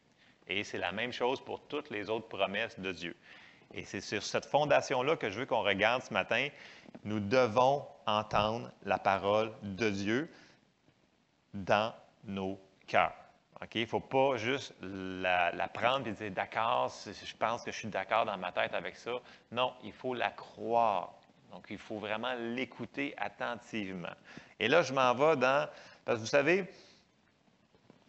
Et 0.49 0.63
c'est 0.63 0.77
la 0.77 0.91
même 0.91 1.11
chose 1.11 1.41
pour 1.41 1.61
toutes 1.67 1.89
les 1.89 2.09
autres 2.09 2.27
promesses 2.27 2.79
de 2.79 2.91
Dieu. 2.91 3.15
Et 3.73 3.83
c'est 3.83 4.01
sur 4.01 4.23
cette 4.23 4.45
fondation-là 4.45 5.17
que 5.17 5.29
je 5.29 5.39
veux 5.39 5.45
qu'on 5.45 5.61
regarde 5.61 6.01
ce 6.01 6.13
matin. 6.13 6.47
Nous 7.03 7.19
devons 7.19 7.85
entendre 8.05 8.71
la 8.83 8.97
parole 8.97 9.51
de 9.61 9.89
Dieu 9.89 10.31
dans 11.53 11.93
nos 12.23 12.59
cœurs. 12.87 13.13
OK? 13.61 13.75
Il 13.75 13.81
ne 13.81 13.85
faut 13.87 13.99
pas 13.99 14.37
juste 14.37 14.73
la, 14.81 15.69
prendre 15.73 16.07
et 16.07 16.11
dire 16.11 16.31
d'accord, 16.31 16.93
je 17.05 17.35
pense 17.37 17.63
que 17.63 17.71
je 17.71 17.77
suis 17.77 17.87
d'accord 17.87 18.25
dans 18.25 18.37
ma 18.37 18.51
tête 18.51 18.73
avec 18.73 18.95
ça. 18.95 19.19
Non, 19.51 19.73
il 19.83 19.93
faut 19.93 20.13
la 20.13 20.29
croire. 20.29 21.13
Donc, 21.51 21.67
il 21.69 21.77
faut 21.77 21.97
vraiment 21.97 22.33
l'écouter 22.33 23.13
attentivement. 23.17 24.13
Et 24.59 24.67
là, 24.67 24.81
je 24.81 24.93
m'en 24.93 25.13
vais 25.13 25.37
dans. 25.37 25.67
Parce 26.05 26.17
que 26.17 26.21
vous 26.21 26.29
savez, 26.29 26.65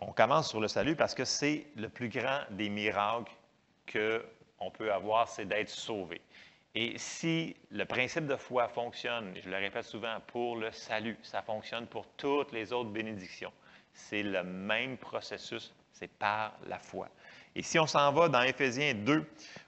on 0.01 0.13
commence 0.13 0.49
sur 0.49 0.61
le 0.61 0.69
salut 0.69 0.97
parce 0.97 1.15
que 1.15 1.25
c'est 1.25 1.67
le 1.77 1.89
plus 1.89 2.09
grand 2.09 2.41
des 2.51 2.69
miracles 2.69 3.33
qu'on 3.93 4.71
peut 4.71 4.93
avoir, 4.93 5.29
c'est 5.29 5.47
d'être 5.47 5.69
sauvé. 5.69 6.21
Et 6.75 6.97
si 6.99 7.57
le 7.71 7.85
principe 7.85 8.27
de 8.27 8.37
foi 8.37 8.69
fonctionne, 8.69 9.35
je 9.43 9.49
le 9.49 9.57
répète 9.57 9.85
souvent, 9.85 10.19
pour 10.27 10.57
le 10.57 10.71
salut, 10.71 11.19
ça 11.23 11.43
fonctionne 11.43 11.87
pour 11.87 12.07
toutes 12.17 12.53
les 12.53 12.73
autres 12.73 12.91
bénédictions. 12.91 13.53
C'est 13.93 14.23
le 14.23 14.45
même 14.45 14.97
processus, 14.97 15.75
c'est 15.93 16.11
par 16.11 16.55
la 16.67 16.79
foi. 16.79 17.09
Et 17.57 17.63
si 17.63 17.79
on 17.79 17.87
s'en 17.87 18.13
va 18.13 18.29
dans 18.29 18.43
Éphésiens 18.43 18.95
2, 18.95 19.25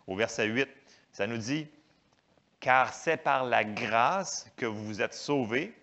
au 0.07 0.15
verset 0.15 0.47
8, 0.47 0.69
ça 1.11 1.27
nous 1.27 1.39
dit, 1.39 1.67
car 2.61 2.93
c'est 2.93 3.17
par 3.17 3.45
la 3.45 3.65
grâce 3.65 4.49
que 4.57 4.67
vous 4.67 4.85
vous 4.85 5.03
êtes 5.03 5.15
sauvés, 5.15 5.75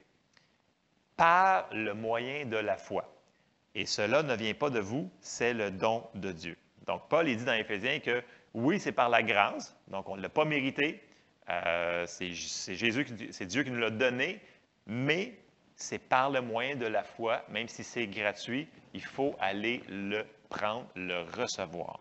par 1.18 1.68
le 1.74 1.94
moyen 1.94 2.46
de 2.46 2.58
la 2.58 2.78
foi. 2.78 3.12
Et 3.78 3.86
cela 3.86 4.24
ne 4.24 4.36
vient 4.36 4.56
pas 4.56 4.72
de 4.72 4.80
vous, 4.80 5.08
c'est 5.22 5.54
le 5.54 5.70
don 5.70 6.04
de 6.16 6.32
Dieu. 6.32 6.58
Donc, 6.88 7.04
Paul 7.10 7.28
dit 7.28 7.46
dans 7.46 7.54
Éphésiens 7.54 8.00
que 8.00 8.24
oui, 8.56 8.80
c'est 8.80 8.92
par 8.92 9.08
la 9.08 9.22
grâce, 9.22 9.78
donc 9.88 10.10
on 10.10 10.18
ne 10.18 10.22
l'a 10.24 10.30
pas 10.30 10.46
mérité, 10.46 11.00
euh, 11.52 12.04
c'est 12.08 13.46
Dieu 13.46 13.64
qui 13.64 13.70
nous 13.70 13.80
l'a 13.80 13.92
donné, 13.92 14.42
mais 14.88 15.38
c'est 15.76 16.00
par 16.00 16.32
le 16.32 16.42
moyen 16.42 16.76
de 16.76 16.88
la 16.88 17.04
foi, 17.04 17.44
même 17.50 17.68
si 17.68 17.84
c'est 17.84 18.08
gratuit, 18.08 18.68
il 18.96 19.04
faut 19.04 19.36
aller 19.40 19.84
le 19.90 20.26
prendre, 20.50 20.88
le 20.96 21.22
recevoir. 21.40 22.00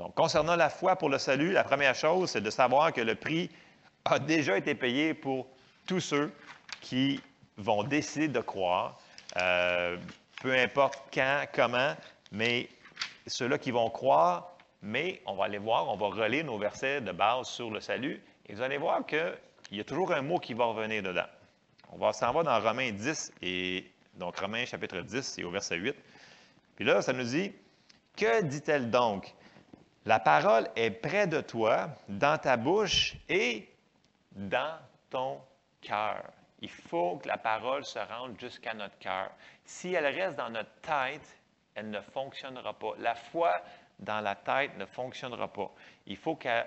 Donc, 0.00 0.16
concernant 0.16 0.56
la 0.56 0.68
foi 0.68 0.96
pour 0.96 1.10
le 1.10 1.18
salut, 1.18 1.52
la 1.52 1.62
première 1.62 1.94
chose, 1.94 2.30
c'est 2.30 2.40
de 2.40 2.50
savoir 2.50 2.92
que 2.92 3.02
le 3.02 3.14
prix 3.14 3.50
a 4.04 4.18
déjà 4.18 4.58
été 4.58 4.74
payé 4.74 5.14
pour 5.14 5.46
tous 5.86 6.00
ceux 6.00 6.32
qui 6.80 7.20
vont 7.56 7.84
décider 7.84 8.26
de 8.26 8.40
croire. 8.40 8.98
Euh, 9.36 9.96
peu 10.40 10.54
importe 10.54 11.02
quand, 11.12 11.44
comment, 11.52 11.94
mais 12.32 12.68
ceux-là 13.26 13.58
qui 13.58 13.70
vont 13.70 13.90
croire, 13.90 14.56
mais 14.82 15.20
on 15.26 15.34
va 15.34 15.46
aller 15.46 15.58
voir, 15.58 15.88
on 15.88 15.96
va 15.96 16.06
relire 16.06 16.44
nos 16.44 16.58
versets 16.58 17.00
de 17.00 17.12
base 17.12 17.48
sur 17.48 17.70
le 17.70 17.80
salut, 17.80 18.22
et 18.46 18.54
vous 18.54 18.62
allez 18.62 18.78
voir 18.78 19.04
qu'il 19.04 19.36
y 19.72 19.80
a 19.80 19.84
toujours 19.84 20.12
un 20.12 20.22
mot 20.22 20.38
qui 20.38 20.54
va 20.54 20.66
revenir 20.66 21.02
dedans. 21.02 21.26
On 21.90 21.98
va 21.98 22.12
s'en 22.12 22.32
va 22.32 22.42
dans 22.42 22.60
Romains 22.60 22.92
10, 22.92 23.32
et 23.42 23.90
donc 24.14 24.38
Romains 24.38 24.64
chapitre 24.66 25.00
10, 25.00 25.38
et 25.38 25.44
au 25.44 25.50
verset 25.50 25.76
8. 25.76 25.96
Puis 26.76 26.84
là, 26.84 27.02
ça 27.02 27.12
nous 27.12 27.24
dit, 27.24 27.52
que 28.16 28.42
dit-elle 28.42 28.90
donc? 28.90 29.34
La 30.04 30.20
parole 30.20 30.68
est 30.76 30.90
près 30.90 31.26
de 31.26 31.40
toi, 31.40 31.90
dans 32.08 32.38
ta 32.38 32.56
bouche 32.56 33.14
et 33.28 33.68
dans 34.32 34.78
ton 35.10 35.40
cœur. 35.80 36.22
Il 36.60 36.70
faut 36.70 37.16
que 37.16 37.28
la 37.28 37.38
parole 37.38 37.84
se 37.84 37.98
rende 37.98 38.38
jusqu'à 38.38 38.74
notre 38.74 38.98
cœur. 38.98 39.30
Si 39.64 39.94
elle 39.94 40.06
reste 40.06 40.36
dans 40.36 40.50
notre 40.50 40.72
tête, 40.80 41.36
elle 41.74 41.90
ne 41.90 42.00
fonctionnera 42.00 42.74
pas. 42.74 42.94
La 42.98 43.14
foi 43.14 43.62
dans 44.00 44.20
la 44.20 44.34
tête 44.34 44.76
ne 44.76 44.86
fonctionnera 44.86 45.48
pas. 45.48 45.70
Il 46.06 46.16
faut 46.16 46.34
qu'elle 46.34 46.66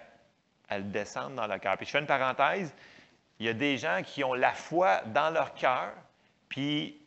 descende 0.92 1.36
dans 1.36 1.48
le 1.48 1.60
cœur. 1.60 1.78
Puis 1.78 1.86
je 1.86 1.92
fais 1.92 2.00
une 2.00 2.06
parenthèse. 2.06 2.74
Il 3.40 3.46
y 3.46 3.50
a 3.50 3.54
des 3.54 3.78
gens 3.78 4.02
qui 4.06 4.24
ont 4.24 4.34
la 4.34 4.54
foi 4.54 5.02
dans 5.08 5.32
leur 5.32 5.54
cœur, 5.56 5.94
puis 6.48 6.98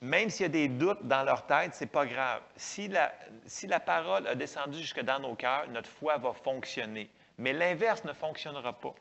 même 0.00 0.30
s'il 0.30 0.44
y 0.44 0.46
a 0.46 0.48
des 0.48 0.68
doutes 0.68 1.06
dans 1.06 1.22
leur 1.22 1.46
tête, 1.46 1.74
ce 1.74 1.84
n'est 1.84 1.90
pas 1.90 2.06
grave. 2.06 2.40
Si 2.56 2.88
la, 2.88 3.12
si 3.46 3.66
la 3.68 3.78
parole 3.78 4.26
a 4.26 4.34
descendu 4.34 4.78
jusque 4.78 5.00
dans 5.00 5.20
nos 5.20 5.34
cœurs, 5.34 5.68
notre 5.68 5.90
foi 5.90 6.16
va 6.16 6.32
fonctionner. 6.32 7.08
Mais 7.38 7.52
l'inverse 7.52 8.04
ne 8.04 8.12
fonctionnera 8.12 8.72
pas. 8.72 8.94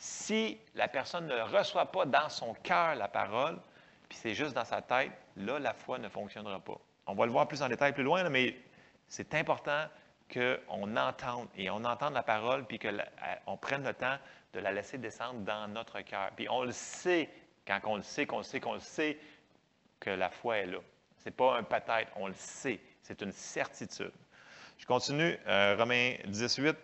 Si 0.00 0.58
la 0.74 0.88
personne 0.88 1.26
ne 1.26 1.42
reçoit 1.42 1.92
pas 1.92 2.06
dans 2.06 2.30
son 2.30 2.54
cœur 2.54 2.94
la 2.94 3.06
parole, 3.06 3.60
puis 4.08 4.16
c'est 4.16 4.34
juste 4.34 4.54
dans 4.54 4.64
sa 4.64 4.80
tête, 4.80 5.12
là, 5.36 5.58
la 5.58 5.74
foi 5.74 5.98
ne 5.98 6.08
fonctionnera 6.08 6.58
pas. 6.58 6.78
On 7.06 7.14
va 7.14 7.26
le 7.26 7.32
voir 7.32 7.46
plus 7.46 7.60
en 7.60 7.68
détail 7.68 7.92
plus 7.92 8.02
loin, 8.02 8.26
mais 8.30 8.56
c'est 9.08 9.34
important 9.34 9.84
qu'on 10.32 10.96
entende 10.96 11.48
et 11.54 11.68
on 11.68 11.84
entende 11.84 12.14
la 12.14 12.22
parole, 12.22 12.64
puis 12.64 12.78
qu'on 12.78 13.56
prenne 13.58 13.84
le 13.84 13.92
temps 13.92 14.16
de 14.54 14.60
la 14.60 14.72
laisser 14.72 14.96
descendre 14.96 15.40
dans 15.40 15.68
notre 15.68 16.00
cœur. 16.00 16.30
Puis 16.34 16.48
on 16.48 16.62
le 16.62 16.72
sait, 16.72 17.28
quand 17.66 17.80
on 17.84 17.96
le 17.96 18.02
sait, 18.02 18.24
qu'on 18.24 18.38
le 18.38 18.42
sait, 18.42 18.58
qu'on 18.58 18.74
le 18.74 18.80
sait, 18.80 19.18
que 20.00 20.08
la 20.08 20.30
foi 20.30 20.60
est 20.60 20.66
là. 20.66 20.78
Ce 21.18 21.26
n'est 21.26 21.34
pas 21.34 21.58
un 21.58 21.62
peut-être, 21.62 22.10
on 22.16 22.26
le 22.26 22.34
sait. 22.34 22.80
C'est 23.02 23.20
une 23.20 23.32
certitude. 23.32 24.12
Je 24.78 24.86
continue, 24.86 25.38
euh, 25.46 25.76
Romains 25.78 26.14
18. 26.24 26.74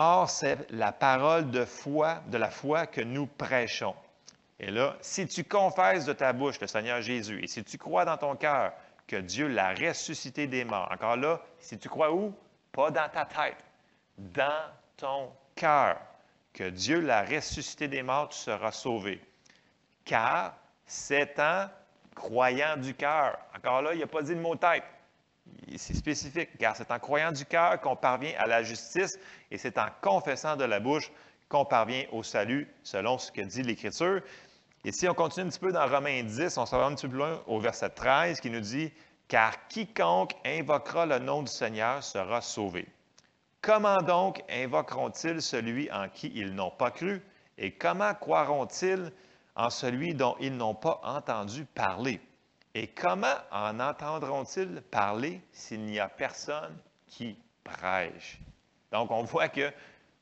Or, 0.00 0.30
c'est 0.30 0.70
la 0.70 0.92
parole 0.92 1.50
de 1.50 1.64
foi, 1.64 2.22
de 2.28 2.38
la 2.38 2.50
foi 2.50 2.86
que 2.86 3.00
nous 3.00 3.26
prêchons. 3.26 3.96
Et 4.60 4.70
là, 4.70 4.96
si 5.00 5.26
tu 5.26 5.42
confesses 5.42 6.04
de 6.04 6.12
ta 6.12 6.32
bouche 6.32 6.60
le 6.60 6.68
Seigneur 6.68 7.02
Jésus 7.02 7.42
et 7.42 7.48
si 7.48 7.64
tu 7.64 7.78
crois 7.78 8.04
dans 8.04 8.16
ton 8.16 8.36
cœur 8.36 8.74
que 9.08 9.16
Dieu 9.16 9.48
l'a 9.48 9.74
ressuscité 9.74 10.46
des 10.46 10.64
morts, 10.64 10.88
encore 10.92 11.16
là, 11.16 11.40
si 11.58 11.76
tu 11.80 11.88
crois 11.88 12.12
où? 12.12 12.32
Pas 12.70 12.92
dans 12.92 13.08
ta 13.08 13.24
tête, 13.24 13.56
dans 14.16 14.70
ton 14.96 15.32
cœur, 15.56 15.98
que 16.52 16.70
Dieu 16.70 17.00
l'a 17.00 17.24
ressuscité 17.24 17.88
des 17.88 18.04
morts, 18.04 18.28
tu 18.28 18.38
seras 18.38 18.70
sauvé. 18.70 19.20
Car 20.04 20.54
c'est 20.86 21.40
en 21.40 21.66
croyant 22.14 22.76
du 22.76 22.94
cœur. 22.94 23.36
Encore 23.56 23.82
là, 23.82 23.94
il 23.94 23.98
n'a 23.98 24.06
pas 24.06 24.22
dit 24.22 24.36
le 24.36 24.40
mot 24.42 24.54
tête 24.54 24.84
c'est 25.76 25.94
spécifique, 25.94 26.56
car 26.58 26.76
c'est 26.76 26.90
en 26.90 26.98
croyant 26.98 27.32
du 27.32 27.44
cœur 27.44 27.80
qu'on 27.80 27.96
parvient 27.96 28.32
à 28.38 28.46
la 28.46 28.62
justice 28.62 29.18
et 29.50 29.58
c'est 29.58 29.78
en 29.78 29.88
confessant 30.00 30.56
de 30.56 30.64
la 30.64 30.80
bouche 30.80 31.10
qu'on 31.48 31.64
parvient 31.64 32.04
au 32.12 32.22
salut, 32.22 32.68
selon 32.82 33.18
ce 33.18 33.32
que 33.32 33.40
dit 33.40 33.62
l'Écriture. 33.62 34.20
Et 34.84 34.92
si 34.92 35.08
on 35.08 35.14
continue 35.14 35.46
un 35.46 35.48
petit 35.50 35.58
peu 35.58 35.72
dans 35.72 35.86
Romains 35.86 36.22
10, 36.22 36.56
on 36.58 36.66
s'en 36.66 36.78
va 36.78 36.86
un 36.86 36.94
petit 36.94 37.06
peu 37.06 37.10
plus 37.10 37.18
loin 37.18 37.42
au 37.46 37.58
verset 37.58 37.90
13 37.90 38.40
qui 38.40 38.50
nous 38.50 38.60
dit 38.60 38.92
Car 39.26 39.66
quiconque 39.68 40.32
invoquera 40.44 41.06
le 41.06 41.18
nom 41.18 41.42
du 41.42 41.50
Seigneur 41.50 42.02
sera 42.02 42.40
sauvé. 42.40 42.86
Comment 43.60 43.96
donc 43.96 44.42
invoqueront-ils 44.48 45.42
celui 45.42 45.90
en 45.90 46.08
qui 46.08 46.30
ils 46.34 46.54
n'ont 46.54 46.70
pas 46.70 46.90
cru? 46.90 47.22
Et 47.56 47.72
comment 47.72 48.14
croiront-ils 48.14 49.12
en 49.56 49.70
celui 49.70 50.14
dont 50.14 50.36
ils 50.38 50.56
n'ont 50.56 50.74
pas 50.74 51.00
entendu 51.02 51.64
parler 51.64 52.20
et 52.78 52.86
comment 52.86 53.34
en 53.50 53.80
entendront-ils 53.80 54.80
parler 54.82 55.40
s'il 55.50 55.80
n'y 55.80 55.98
a 55.98 56.08
personne 56.08 56.78
qui 57.08 57.36
prêche? 57.64 58.38
Donc, 58.92 59.10
on 59.10 59.24
voit 59.24 59.48
que, 59.48 59.72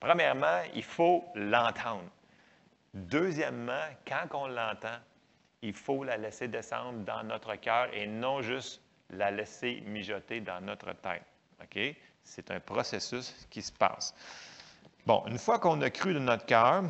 premièrement, 0.01 0.63
il 0.75 0.83
faut 0.83 1.23
l'entendre. 1.35 2.09
Deuxièmement, 2.95 3.85
quand 4.09 4.29
on 4.33 4.47
l'entend, 4.47 4.97
il 5.61 5.75
faut 5.75 6.03
la 6.03 6.17
laisser 6.17 6.49
descendre 6.49 7.01
dans 7.01 7.23
notre 7.25 7.57
cœur 7.57 7.93
et 7.93 8.07
non 8.07 8.41
juste 8.41 8.81
la 9.11 9.31
laisser 9.31 9.83
mijoter 9.85 10.41
dans 10.41 10.63
notre 10.63 10.95
tête. 10.95 11.27
OK? 11.63 11.79
C'est 12.25 12.51
un 12.51 12.61
processus 12.61 13.35
qui 13.51 13.61
se 13.61 13.73
passe. 13.73 14.15
Bon, 15.05 15.23
une 15.27 15.39
fois 15.39 15.59
qu'on 15.59 15.83
a 15.83 15.91
cru 15.91 16.15
de 16.15 16.21
notre 16.21 16.47
cœur, 16.47 16.85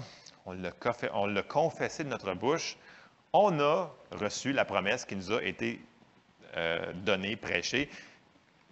on 0.45 0.53
l'a 1.27 1.43
confessé 1.43 2.05
de 2.05 2.09
notre 2.09 2.35
bouche, 2.35 2.77
on 3.37 3.61
a 3.61 3.91
reçu 4.13 4.53
la 4.53 4.65
promesse 4.65 5.05
qui 5.05 5.17
nous 5.17 5.33
a 5.33 5.43
été 5.43 5.81
euh, 6.57 6.93
donner, 6.95 7.37
prêcher. 7.37 7.91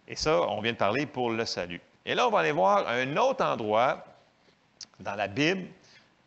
Et 0.09 0.17
ça, 0.17 0.41
on 0.41 0.61
vient 0.61 0.73
de 0.73 0.79
parler 0.79 1.07
pour 1.07 1.31
le 1.31 1.45
salut. 1.45 1.81
Et 2.07 2.15
là, 2.15 2.27
on 2.27 2.31
va 2.31 2.41
aller 2.41 2.53
voir 2.53 2.89
un 2.89 3.17
autre 3.17 3.45
endroit 3.45 4.05
dans 5.01 5.15
la 5.15 5.29
Bible 5.29 5.67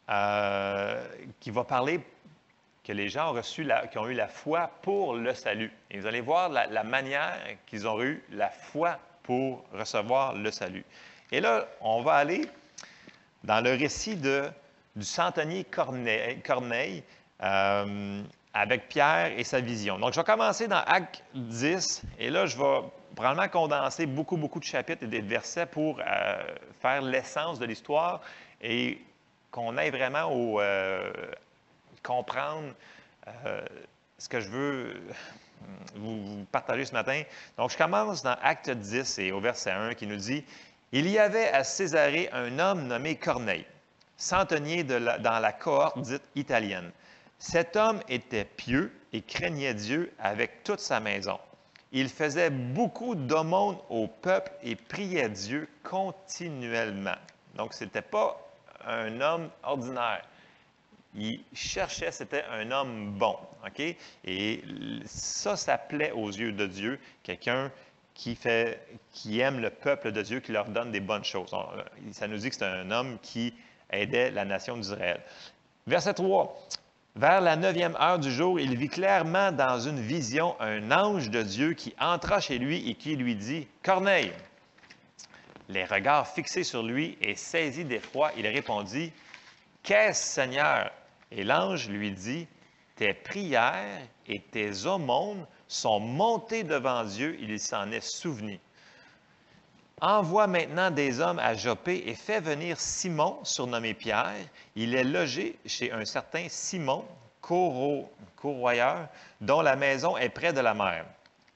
euh, 0.10 1.06
qui 1.40 1.52
va 1.52 1.64
parler 1.64 2.00
que 2.84 2.94
les 2.94 3.10
gens 3.10 3.32
ont 3.32 3.34
reçu 3.34 3.68
qui 3.92 3.98
ont 3.98 4.08
eu 4.08 4.14
la 4.14 4.28
foi 4.28 4.72
pour 4.82 5.16
le 5.16 5.34
salut. 5.34 5.72
Et 5.92 6.00
vous 6.00 6.06
allez 6.06 6.22
voir 6.22 6.50
la, 6.50 6.84
manière 6.84 7.38
qu'ils 7.66 7.88
ont 7.88 8.02
eu 8.02 8.24
la 8.32 8.50
foi 8.50 8.98
pour 9.24 9.66
recevoir 9.74 10.34
le 10.34 10.52
salut. 10.52 10.86
Et 11.32 11.42
là, 11.42 11.68
on 11.82 12.02
va 12.02 12.14
aller 12.14 12.46
dans 13.44 13.62
le 13.62 13.72
récit 13.72 14.16
de, 14.16 14.50
du 14.96 15.04
centenier 15.04 15.66
Corneille 15.66 17.04
euh, 17.44 18.24
avec 18.54 18.90
Pierre 18.90 19.38
et 19.38 19.44
sa 19.44 19.60
vision. 19.60 20.00
Donc, 20.00 20.14
je 20.14 20.20
vais 20.20 20.26
commencer 20.26 20.68
dans 20.68 20.82
Acte 20.88 21.24
10, 21.36 22.02
et 22.18 22.32
là, 22.32 22.48
je 22.48 22.58
vais 22.58 22.82
probablement 23.16 23.48
condenser 23.48 24.08
beaucoup, 24.08 24.38
beaucoup 24.38 24.60
de 24.60 24.66
chapitres 24.66 25.04
et 25.04 25.08
des 25.08 25.22
versets 25.22 25.68
pour 25.68 26.00
euh, 26.00 26.44
faire 26.82 27.02
l'essence 27.04 27.60
de 27.60 27.66
l'histoire 27.66 28.22
et 28.62 29.00
qu'on 29.52 29.78
aille 29.78 29.92
vraiment 29.92 30.32
au 30.32 30.60
euh, 30.60 31.12
comprendre 32.02 32.74
ce 34.18 34.30
que 34.30 34.40
je 34.40 34.50
veux 34.50 35.02
vous, 35.96 36.46
partager 36.52 36.86
ce 36.86 36.94
matin. 36.94 37.22
Donc, 37.58 37.72
je 37.72 37.78
commence 37.78 38.24
dans 38.24 38.38
Acte 38.42 38.72
10 38.72 39.20
et 39.20 39.32
au 39.32 39.40
verset 39.40 39.72
1 39.72 39.94
qui 39.94 40.08
nous 40.08 40.16
dit 40.16 40.44
Il 40.92 41.08
y 41.08 41.20
avait 41.20 41.50
à 41.50 41.64
Césarée 41.64 42.30
un 42.32 42.58
homme 42.58 42.88
nommé 42.88 43.16
Corneille, 43.16 43.66
centenier 44.16 44.84
de 44.84 44.98
dans 45.20 45.40
la 45.40 45.52
cohorte 45.52 46.00
dite 46.00 46.24
italienne. 46.36 46.92
Cet 47.40 47.76
homme 47.76 48.02
était 48.10 48.46
pieux 48.46 48.92
et 49.14 49.22
craignait 49.22 49.74
Dieu 49.74 50.14
avec 50.20 50.64
toute 50.64 50.80
sa 50.80 51.00
maison. 51.00 51.40
Il 51.92 52.10
faisait 52.10 52.50
beaucoup 52.50 53.16
d'aumônes 53.16 53.78
au 53.90 54.08
peuple 54.08 54.52
et 54.64 54.76
priait 54.76 55.30
Dieu 55.30 55.70
continuellement. 55.84 57.16
Donc, 57.56 57.74
ce 57.74 57.86
n'était 57.86 58.02
pas 58.02 58.40
un 58.86 59.22
homme 59.22 59.50
ordinaire. 59.64 60.26
Il 61.16 61.42
cherchait, 61.54 62.12
c'était 62.12 62.44
un 62.52 62.70
homme 62.72 63.12
bon. 63.18 63.38
OK? 63.66 63.96
Et 64.26 64.64
ça, 65.06 65.56
ça 65.56 65.78
plaît 65.78 66.12
aux 66.12 66.30
yeux 66.30 66.52
de 66.52 66.68
Dieu, 66.68 67.00
quelqu'un 67.24 67.72
qui, 68.14 68.36
fait, 68.36 68.86
qui 69.12 69.40
aime 69.40 69.60
le 69.60 69.70
peuple 69.70 70.12
de 70.12 70.22
Dieu, 70.22 70.40
qui 70.40 70.52
leur 70.52 70.66
donne 70.66 70.92
des 70.92 71.00
bonnes 71.00 71.24
choses. 71.24 71.56
Ça 72.12 72.28
nous 72.28 72.38
dit 72.38 72.50
que 72.50 72.56
c'est 72.56 72.66
un 72.66 72.92
homme 72.92 73.18
qui 73.22 73.54
aidait 73.92 74.32
la 74.32 74.44
nation 74.44 74.76
d'Israël. 74.76 75.22
Verset 75.86 76.16
3. 76.16 76.68
Vers 77.18 77.42
la 77.42 77.56
neuvième 77.56 77.96
heure 77.96 78.20
du 78.20 78.32
jour, 78.32 78.60
il 78.60 78.78
vit 78.78 78.90
clairement 78.90 79.52
dans 79.52 79.80
une 79.80 80.00
vision 80.00 80.56
un 80.60 80.92
ange 80.92 81.32
de 81.32 81.42
Dieu 81.42 81.74
qui 81.74 81.96
entra 82.00 82.40
chez 82.40 82.60
lui 82.60 82.88
et 82.88 82.94
qui 82.94 83.16
lui 83.16 83.36
dit, 83.36 83.68
Corneille, 83.82 84.32
les 85.68 85.84
regards 85.84 86.28
fixés 86.28 86.64
sur 86.64 86.84
lui 86.84 87.18
et 87.20 87.34
saisi 87.34 87.86
d'effroi, 87.86 88.30
il 88.38 88.46
répondit, 88.46 89.12
Qu'est-ce, 89.82 90.36
Seigneur? 90.36 90.92
Et 91.32 91.44
l'ange 91.44 91.90
lui 91.90 92.12
dit, 92.12 92.48
Tes 92.96 93.16
prières 93.16 94.00
et 94.28 94.40
tes 94.40 94.86
aumônes 94.86 95.48
sont 95.68 96.00
montées 96.00 96.64
devant 96.64 97.04
Dieu, 97.04 97.36
il 97.40 97.60
s'en 97.60 97.90
est 97.90 98.08
souvenu. 98.08 98.60
Envoie 100.00 100.46
maintenant 100.46 100.92
des 100.92 101.22
hommes 101.22 101.40
à 101.40 101.56
Jopé 101.56 102.04
et 102.06 102.14
fais 102.14 102.40
venir 102.40 102.80
Simon, 102.80 103.40
surnommé 103.44 103.96
Pierre. 103.96 104.36
Il 104.76 104.94
est 104.94 105.04
logé 105.04 105.58
chez 105.66 105.92
un 105.92 106.06
certain 106.06 106.46
Simon, 106.50 107.04
courroyeur, 107.42 109.08
dont 109.42 109.62
la 109.62 109.76
maison 109.76 110.16
est 110.16 110.30
près 110.30 110.54
de 110.54 110.60
la 110.60 110.76
mer. 110.76 111.04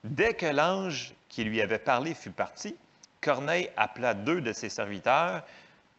Dès 0.03 0.33
que 0.33 0.47
l'ange 0.47 1.13
qui 1.29 1.43
lui 1.43 1.61
avait 1.61 1.77
parlé 1.77 2.15
fut 2.15 2.31
parti, 2.31 2.75
Corneille 3.21 3.69
appela 3.77 4.15
deux 4.15 4.41
de 4.41 4.53
ses 4.53 4.69
serviteurs 4.69 5.43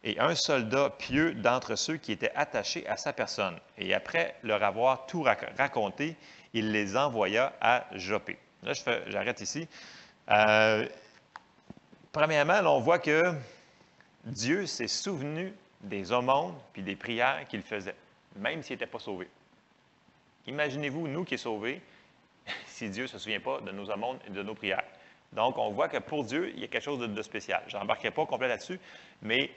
et 0.03 0.19
un 0.19 0.35
soldat 0.35 0.89
pieux 0.89 1.33
d'entre 1.35 1.77
ceux 1.77 1.95
qui 1.95 2.11
étaient 2.11 2.33
attachés 2.35 2.85
à 2.87 2.97
sa 2.97 3.13
personne. 3.13 3.57
Et 3.77 3.93
après 3.93 4.35
leur 4.43 4.63
avoir 4.63 5.05
tout 5.05 5.25
raconté, 5.57 6.17
il 6.53 6.73
les 6.73 6.97
envoya 6.97 7.53
à 7.61 7.85
Jopé. 7.93 8.37
Là, 8.63 8.73
j'arrête 9.07 9.39
ici. 9.39 9.65
Euh, 10.29 10.85
Premièrement, 12.13 12.59
on 12.67 12.79
voit 12.79 12.99
que 12.99 13.23
Dieu 14.23 14.67
s'est 14.67 14.87
souvenu 14.87 15.51
des 15.81 16.11
aumônes 16.11 16.53
puis 16.71 16.83
des 16.83 16.95
prières 16.95 17.47
qu'il 17.47 17.63
faisait, 17.63 17.95
même 18.35 18.61
s'il 18.61 18.75
n'était 18.75 18.85
pas 18.85 18.99
sauvé. 18.99 19.27
Imaginez-vous, 20.45 21.07
nous 21.07 21.23
qui 21.23 21.39
sommes 21.39 21.55
sauvés, 21.55 21.81
si 22.67 22.91
Dieu 22.91 23.03
ne 23.03 23.07
se 23.07 23.17
souvient 23.17 23.39
pas 23.39 23.61
de 23.61 23.71
nos 23.71 23.89
aumônes 23.89 24.19
et 24.27 24.29
de 24.29 24.43
nos 24.43 24.53
prières. 24.53 24.83
Donc, 25.31 25.57
on 25.57 25.71
voit 25.71 25.89
que 25.89 25.97
pour 25.97 26.23
Dieu, 26.23 26.51
il 26.53 26.59
y 26.59 26.63
a 26.63 26.67
quelque 26.67 26.83
chose 26.83 26.99
de, 26.99 27.21
spécial. 27.23 27.63
Je 27.67 27.75
n'embarquerai 27.75 28.11
pas 28.11 28.27
complet 28.27 28.47
là-dessus, 28.47 28.79
mais 29.23 29.49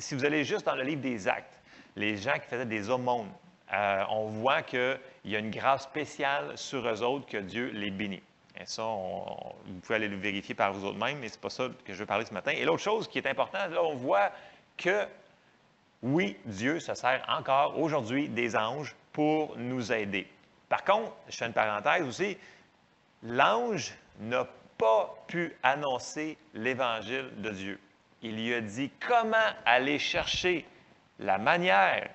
si 0.00 0.16
vous 0.16 0.24
allez 0.24 0.42
juste 0.42 0.66
dans 0.66 0.74
le 0.74 0.82
livre 0.82 1.02
des 1.02 1.28
Actes, 1.28 1.62
les 1.94 2.16
gens 2.16 2.34
qui 2.34 2.48
faisaient 2.48 2.66
des 2.66 2.90
aumônes, 2.90 3.30
euh, 3.72 4.02
on 4.10 4.26
voit 4.26 4.62
qu'il 4.62 4.98
y 5.26 5.36
a 5.36 5.38
une 5.38 5.52
grâce 5.52 5.84
spéciale 5.84 6.58
sur 6.58 6.84
eux 6.84 7.00
autres 7.02 7.26
que 7.26 7.36
Dieu 7.36 7.70
les 7.72 7.92
bénit. 7.92 8.22
Ça, 8.64 8.82
vous 8.82 9.80
pouvez 9.82 9.96
aller 9.96 10.08
le 10.08 10.16
vérifier 10.16 10.54
par 10.54 10.72
vous 10.72 10.84
autres-mêmes, 10.84 11.18
mais 11.18 11.28
ce 11.28 11.34
n'est 11.34 11.40
pas 11.40 11.50
ça 11.50 11.68
que 11.84 11.92
je 11.92 11.98
veux 11.98 12.06
parler 12.06 12.24
ce 12.24 12.34
matin. 12.34 12.52
Et 12.52 12.64
l'autre 12.64 12.82
chose 12.82 13.08
qui 13.08 13.18
est 13.18 13.26
importante, 13.26 13.70
là, 13.70 13.82
on 13.82 13.94
voit 13.94 14.30
que 14.76 15.06
oui, 16.02 16.36
Dieu 16.44 16.80
se 16.80 16.94
sert 16.94 17.24
encore 17.28 17.78
aujourd'hui 17.78 18.28
des 18.28 18.56
anges 18.56 18.94
pour 19.12 19.56
nous 19.56 19.92
aider. 19.92 20.28
Par 20.68 20.84
contre, 20.84 21.12
je 21.28 21.36
fais 21.36 21.46
une 21.46 21.52
parenthèse 21.52 22.06
aussi, 22.06 22.36
l'ange 23.22 23.94
n'a 24.20 24.46
pas 24.78 25.14
pu 25.26 25.54
annoncer 25.62 26.36
l'évangile 26.54 27.30
de 27.36 27.50
Dieu. 27.50 27.80
Il 28.22 28.36
lui 28.36 28.54
a 28.54 28.60
dit 28.60 28.90
comment 29.06 29.36
aller 29.64 29.98
chercher 29.98 30.66
la 31.18 31.38
manière 31.38 32.08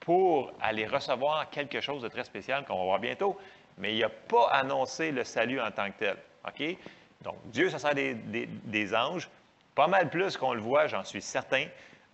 pour 0.00 0.52
aller 0.60 0.86
recevoir 0.86 1.48
quelque 1.50 1.80
chose 1.80 2.02
de 2.02 2.08
très 2.08 2.24
spécial 2.24 2.64
qu'on 2.64 2.78
va 2.78 2.84
voir 2.84 2.98
bientôt 2.98 3.38
mais 3.80 3.94
il 3.94 4.00
n'a 4.00 4.08
pas 4.08 4.48
annoncé 4.52 5.10
le 5.10 5.24
salut 5.24 5.60
en 5.60 5.70
tant 5.70 5.90
que 5.90 5.98
tel. 5.98 6.16
OK? 6.46 6.76
Donc, 7.22 7.36
Dieu, 7.46 7.68
ça 7.70 7.78
sert 7.78 7.94
des, 7.94 8.94
anges, 8.94 9.28
pas 9.74 9.88
mal 9.88 10.08
plus 10.08 10.36
qu'on 10.36 10.54
le 10.54 10.60
voit, 10.60 10.86
j'en 10.86 11.04
suis 11.04 11.22
certain. 11.22 11.66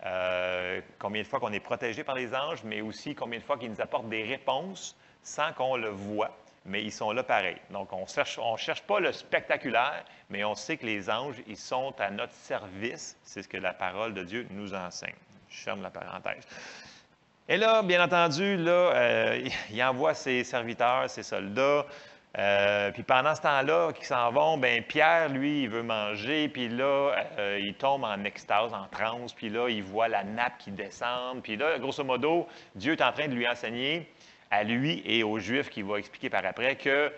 Euh, 0.05 0.81
combien 0.99 1.21
de 1.21 1.27
fois 1.27 1.39
qu'on 1.39 1.53
est 1.53 1.59
protégé 1.59 2.03
par 2.03 2.15
les 2.15 2.33
anges, 2.35 2.63
mais 2.63 2.81
aussi 2.81 3.15
combien 3.15 3.39
de 3.39 3.43
fois 3.43 3.57
qu'ils 3.57 3.71
nous 3.71 3.81
apportent 3.81 4.09
des 4.09 4.23
réponses 4.23 4.95
sans 5.23 5.51
qu'on 5.53 5.75
le 5.75 5.89
voit, 5.89 6.37
mais 6.65 6.83
ils 6.83 6.91
sont 6.91 7.11
là 7.11 7.23
pareil. 7.23 7.57
Donc, 7.71 7.91
on 7.93 8.01
ne 8.01 8.07
cherche, 8.07 8.37
on 8.37 8.57
cherche 8.57 8.83
pas 8.83 8.99
le 8.99 9.11
spectaculaire, 9.11 10.03
mais 10.29 10.43
on 10.43 10.55
sait 10.55 10.77
que 10.77 10.85
les 10.85 11.09
anges, 11.09 11.41
ils 11.47 11.57
sont 11.57 11.93
à 11.99 12.11
notre 12.11 12.33
service. 12.33 13.17
C'est 13.23 13.43
ce 13.43 13.47
que 13.47 13.57
la 13.57 13.73
parole 13.73 14.13
de 14.13 14.23
Dieu 14.23 14.47
nous 14.51 14.73
enseigne. 14.73 15.15
Je 15.49 15.57
ferme 15.57 15.81
la 15.81 15.89
parenthèse. 15.89 16.45
Et 17.49 17.55
là, 17.55 17.81
bien 17.81 18.03
entendu, 18.03 18.57
là, 18.57 18.71
euh, 18.71 19.49
il 19.71 19.81
envoie 19.83 20.13
ses 20.13 20.43
serviteurs, 20.43 21.09
ses 21.09 21.23
soldats. 21.23 21.85
Euh, 22.37 22.91
puis 22.91 23.03
pendant 23.03 23.33
ce 23.33 23.41
temps-là, 23.41 23.93
qu'ils 23.93 24.05
s'en 24.05 24.31
vont, 24.31 24.57
ben 24.57 24.83
Pierre, 24.83 25.29
lui, 25.29 25.63
il 25.63 25.69
veut 25.69 25.81
manger, 25.81 26.49
puis 26.49 26.67
là, 26.67 27.15
euh, 27.39 27.59
il 27.63 27.73
tombe 27.73 28.03
en 28.03 28.21
extase, 28.25 28.73
en 28.73 28.85
transe, 28.87 29.33
puis 29.33 29.49
là, 29.49 29.69
il 29.69 29.81
voit 29.81 30.09
la 30.09 30.25
nappe 30.25 30.57
qui 30.59 30.71
descend. 30.71 31.41
Puis 31.41 31.55
là, 31.55 31.79
grosso 31.79 32.03
modo, 32.03 32.47
Dieu 32.75 32.93
est 32.93 33.01
en 33.01 33.13
train 33.13 33.29
de 33.29 33.33
lui 33.33 33.47
enseigner, 33.47 34.11
à 34.51 34.63
lui 34.63 35.01
et 35.05 35.23
aux 35.23 35.39
Juifs, 35.39 35.69
qu'il 35.69 35.85
va 35.85 35.99
expliquer 35.99 36.29
par 36.29 36.45
après, 36.45 36.75
que 36.75 37.11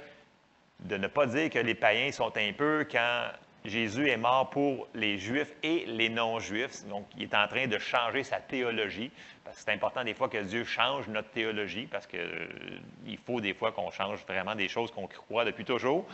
de 0.81 0.95
ne 0.95 1.07
pas 1.07 1.25
dire 1.25 1.49
que 1.49 1.59
les 1.59 1.75
païens 1.75 2.11
sont 2.11 2.31
un 2.37 2.53
peu 2.53 2.87
quand 2.89 3.23
Jésus 3.65 4.07
est 4.09 4.17
mort 4.17 4.49
pour 4.49 4.87
les 4.93 5.17
Juifs 5.17 5.53
et 5.63 5.85
les 5.87 6.07
non-Juifs. 6.07 6.85
Donc, 6.87 7.05
il 7.17 7.23
est 7.23 7.35
en 7.35 7.47
train 7.47 7.67
de 7.67 7.77
changer 7.77 8.23
sa 8.23 8.37
théologie. 8.37 9.11
C'est 9.53 9.69
important 9.69 10.03
des 10.03 10.13
fois 10.13 10.29
que 10.29 10.37
Dieu 10.37 10.63
change 10.63 11.07
notre 11.07 11.29
théologie 11.29 11.87
parce 11.89 12.07
qu'il 12.07 12.19
euh, 12.19 13.15
faut 13.25 13.41
des 13.41 13.53
fois 13.53 13.71
qu'on 13.71 13.91
change 13.91 14.25
vraiment 14.27 14.55
des 14.55 14.67
choses 14.67 14.91
qu'on 14.91 15.07
croit 15.07 15.45
depuis 15.45 15.65
toujours. 15.65 16.05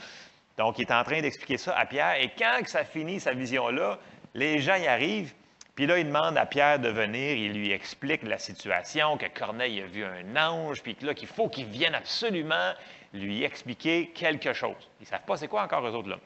Donc, 0.58 0.80
il 0.80 0.84
est 0.84 0.94
en 0.94 1.04
train 1.04 1.22
d'expliquer 1.22 1.58
ça 1.58 1.78
à 1.78 1.86
Pierre. 1.86 2.16
Et 2.22 2.32
quand 2.38 2.60
ça 2.66 2.86
finit, 2.86 3.20
sa 3.20 3.34
vision-là, 3.34 4.00
les 4.34 4.60
gens 4.60 4.76
y 4.76 4.88
arrivent. 4.88 5.34
Puis 5.76 5.86
là, 5.86 6.00
il 6.00 6.08
demande 6.08 6.38
à 6.38 6.46
Pierre 6.46 6.80
de 6.80 6.88
venir. 6.88 7.36
Il 7.36 7.54
lui 7.54 7.72
explique 7.72 8.24
la 8.24 8.38
situation, 8.38 9.18
que 9.18 9.26
Corneille 9.28 9.82
a 9.82 9.86
vu 9.86 10.06
un 10.06 10.36
ange, 10.38 10.82
puis 10.82 10.96
là, 11.02 11.14
qu'il 11.14 11.28
faut 11.28 11.50
qu'il 11.50 11.66
vienne 11.66 11.96
absolument 11.96 12.74
lui 13.14 13.44
expliquer 13.44 14.12
quelque 14.14 14.54
chose. 14.54 14.90
Ils 15.02 15.04
ne 15.04 15.08
savent 15.08 15.26
pas 15.26 15.36
c'est 15.38 15.48
quoi 15.48 15.64
encore 15.64 15.86
eux 15.86 15.92
autres 15.92 16.10
là. 16.10 16.18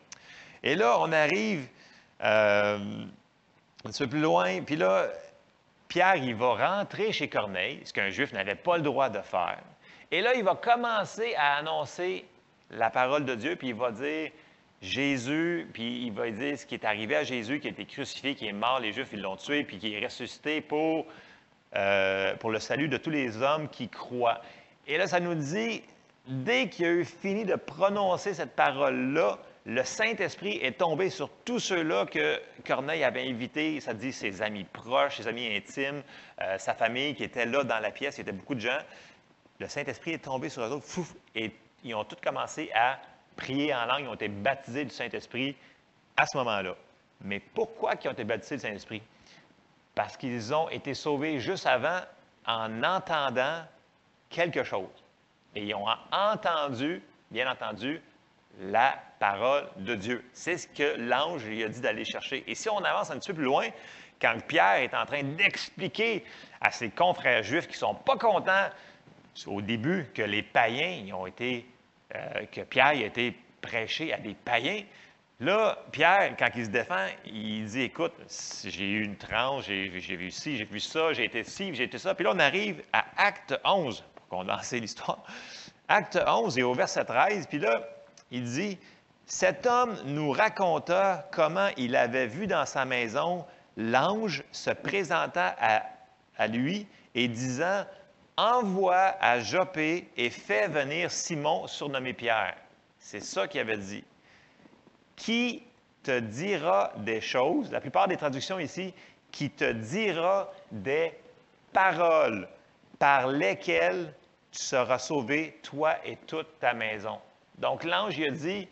Et 0.62 0.76
là, 0.76 0.97
on 0.99 1.12
arrive 1.12 1.68
euh, 2.22 2.78
un 3.86 3.89
petit 3.89 4.03
peu 4.03 4.10
plus 4.10 4.22
loin, 4.22 4.62
puis 4.62 4.76
là, 4.76 5.07
Pierre, 5.90 6.18
il 6.18 6.36
va 6.36 6.78
rentrer 6.78 7.12
chez 7.12 7.28
Corneille, 7.28 7.82
ce 7.84 7.92
qu'un 7.92 8.12
juif 8.12 8.32
n'avait 8.32 8.54
pas 8.54 8.78
le 8.78 8.84
droit 8.84 9.10
de 9.10 9.22
faire. 9.22 9.58
Et 10.12 10.22
là, 10.22 10.36
il 10.36 10.44
va 10.44 10.54
commencer 10.54 11.34
à 11.36 11.58
annoncer 11.58 12.26
la 12.70 12.92
parole 12.92 13.26
de 13.26 13.34
Dieu, 13.34 13.56
puis 13.56 13.70
il 13.70 13.74
va 13.74 13.92
dire 13.92 14.30
Jésus, 14.84 15.68
puis 15.74 16.06
il 16.06 16.14
va 16.14 16.30
dire 16.30 16.60
ce 16.60 16.68
qui 16.68 16.76
est 16.76 16.86
arrivé 16.86 17.16
à 17.16 17.24
Jésus, 17.24 17.60
qui 17.60 17.68
a 17.68 17.72
été 17.72 17.86
crucifié, 17.86 18.36
qui 18.36 18.46
est 18.46 18.54
mort, 18.54 18.80
les 18.80 18.94
Juifs, 18.94 19.10
ils 19.14 19.22
l'ont 19.22 19.36
tué, 19.36 19.64
puis 19.64 19.80
qui 19.80 19.96
est 19.96 20.06
ressuscité 20.06 20.62
pour, 20.62 21.08
euh, 21.76 22.36
pour 22.36 22.52
le 22.52 22.60
salut 22.60 22.88
de 22.88 22.98
tous 22.98 23.10
les 23.10 23.42
hommes 23.42 23.68
qui 23.68 23.90
croient. 23.90 24.42
Et 24.88 24.96
là, 24.96 25.08
ça 25.08 25.20
nous 25.20 25.34
dit 25.34 25.82
dès 26.28 26.70
qu'il 26.70 26.86
a 26.86 26.92
eu 26.92 27.06
fini 27.06 27.46
de 27.46 27.56
prononcer 27.56 28.36
cette 28.36 28.56
parole-là, 28.56 29.40
le 29.66 29.84
Saint-Esprit 29.84 30.57
est 30.62 30.80
tombé 30.80 31.10
sur 31.10 31.30
tous 31.45 31.60
ceux-là 31.60 32.05
que 32.05 32.41
Corneille 32.66 33.03
avait 33.03 33.28
invités, 33.28 33.80
ça 33.82 33.93
dit 33.93 34.14
ses 34.14 34.41
amis 34.41 34.64
proches, 34.64 35.18
ses 35.18 35.28
amis 35.28 35.47
intimes, 35.55 36.01
euh, 36.41 36.57
sa 36.57 36.74
famille 36.74 37.14
qui 37.16 37.24
était 37.24 37.45
là 37.45 37.64
dans 37.64 37.80
la 37.80 37.91
pièce, 37.91 38.18
il 38.18 38.26
y 38.26 38.30
avait 38.30 38.38
beaucoup 38.38 38.55
de 38.55 38.62
gens. 38.62 38.80
Le 39.60 39.68
Saint-Esprit 39.68 40.14
est 40.14 40.24
tombé 40.24 40.49
sur 40.49 40.64
eux 40.64 40.72
autres, 40.72 40.86
et 41.36 41.51
ils 41.84 41.93
ont 41.93 42.05
tous 42.05 42.16
commencé 42.24 42.72
à 42.74 42.99
prier 43.36 43.74
en 43.74 43.86
langue, 43.86 44.01
ils 44.01 44.07
ont 44.07 44.16
été 44.16 44.30
baptisés 44.30 44.86
du 44.86 44.91
Saint-Esprit 44.91 45.55
à 46.16 46.26
ce 46.26 46.38
moment-là. 46.38 46.76
Mais 47.22 47.39
pourquoi 47.39 47.93
ils 48.01 48.07
ont 48.07 48.14
été 48.14 48.24
baptisés 48.24 48.55
du 48.55 48.62
Saint-Esprit? 48.62 49.01
Parce 49.93 50.16
qu'ils 50.16 50.53
ont 50.53 50.70
été 50.70 50.93
sauvés 50.93 51.39
juste 51.39 51.66
avant 51.66 51.99
en 52.47 52.84
entendant 52.84 53.64
quelque 54.30 54.64
chose. 54.64 54.88
Et 55.55 55.64
ils 55.64 55.76
ont 55.76 55.88
entendu, 56.12 57.03
bien 57.32 57.51
entendu, 57.51 58.01
la 58.60 59.02
parole 59.20 59.68
de 59.78 59.95
Dieu. 59.95 60.26
C'est 60.34 60.58
ce 60.58 60.68
que 60.68 60.95
l'ange 60.97 61.45
lui 61.45 61.64
a 61.64 61.70
dit 61.70 61.82
d'aller 61.82 62.06
chercher. 62.06 62.43
Et 62.47 62.56
si 62.56 62.70
on 62.70 62.80
avance 62.80 63.12
un 63.12 63.20
petit 63.20 63.30
peu 63.30 63.36
plus 63.36 63.43
loin, 63.43 63.68
quand 64.22 64.36
Pierre 64.47 64.78
est 64.78 64.93
en 64.93 65.06
train 65.06 65.24
d'expliquer 65.24 66.24
à 66.62 66.72
ses 66.72 66.89
confrères 66.89 67.43
juifs 67.43 67.68
qui 67.68 67.74
ne 67.74 67.80
sont 67.80 67.95
pas 67.95 68.18
contents 68.18 68.70
au 69.47 69.62
début 69.62 70.08
que 70.14 70.22
les 70.22 70.43
païens 70.43 71.14
ont 71.16 71.26
été, 71.26 71.66
euh, 72.16 72.45
que 72.52 72.62
Pierre 72.62 72.88
a 72.88 72.93
été 72.95 73.38
prêché 73.62 74.14
à 74.14 74.18
des 74.18 74.34
païens, 74.34 74.84
Là, 75.41 75.78
Pierre, 75.93 76.36
quand 76.38 76.50
il 76.54 76.66
se 76.66 76.70
défend, 76.70 77.08
il 77.26 77.66
dit 77.66 77.84
Écoute, 77.84 78.12
j'ai 78.66 78.89
eu 78.89 79.06
une 79.06 79.16
tranche, 79.16 79.68
j'ai 79.68 79.88
vu 79.88 80.32
ci, 80.32 80.58
j'ai 80.58 80.66
vu 80.66 80.82
ça, 80.82 81.14
j'ai 81.14 81.24
été 81.24 81.45
ci, 81.45 81.74
j'ai 81.74 81.86
été 81.86 81.97
ça. 81.97 82.14
Puis 82.14 82.26
là, 82.26 82.34
on 82.36 82.39
arrive 82.39 82.84
à 82.91 83.06
Acte 83.16 83.58
11, 83.64 84.04
pour 84.16 84.28
condenser 84.28 84.82
l'histoire. 84.82 85.24
Acte 85.88 86.20
11 86.28 86.58
et 86.58 86.64
au 86.64 86.74
verset 86.74 87.06
13, 87.06 87.47
puis 87.47 87.60
là, 87.60 87.88
il 88.32 88.43
dit 88.43 88.77
Cet 89.25 89.65
homme 89.65 89.95
nous 90.05 90.32
raconta 90.32 91.27
comment 91.32 91.69
il 91.77 91.95
avait 91.95 92.27
vu 92.27 92.47
dans 92.47 92.65
sa 92.65 92.86
maison 92.86 93.45
l'ange 93.77 94.43
se 94.51 94.71
présentant 94.71 95.53
à, 95.59 95.84
à 96.38 96.47
lui 96.47 96.88
et 97.15 97.27
disant 97.27 97.86
Envoie 98.38 99.15
à 99.19 99.39
Joppé 99.39 100.09
et 100.15 100.30
fais 100.30 100.67
venir 100.69 101.11
Simon, 101.11 101.67
surnommé 101.67 102.13
Pierre. 102.13 102.55
C'est 102.97 103.19
ça 103.19 103.47
qu'il 103.47 103.59
avait 103.59 103.77
dit 103.77 104.03
qui 105.19 105.61
te 106.01 106.19
dira 106.19 106.93
des 106.97 107.21
choses, 107.21 107.71
la 107.71 107.82
plupart 107.82 108.07
des 108.07 108.17
traductions 108.17 108.57
ici, 108.57 108.93
qui 109.32 109.51
te 109.51 109.71
dira 109.71 110.49
des 110.71 111.13
paroles 111.73 112.47
par 112.97 113.27
lesquelles 113.27 114.13
tu 114.51 114.59
seras 114.59 114.97
sauvé, 114.97 115.59
toi 115.61 115.95
et 116.05 116.15
toute 116.25 116.59
ta 116.59 116.73
maison? 116.73 117.19
Donc 117.60 117.84
l'ange 117.84 118.18
lui 118.18 118.26
a 118.26 118.32
dit, 118.32 118.68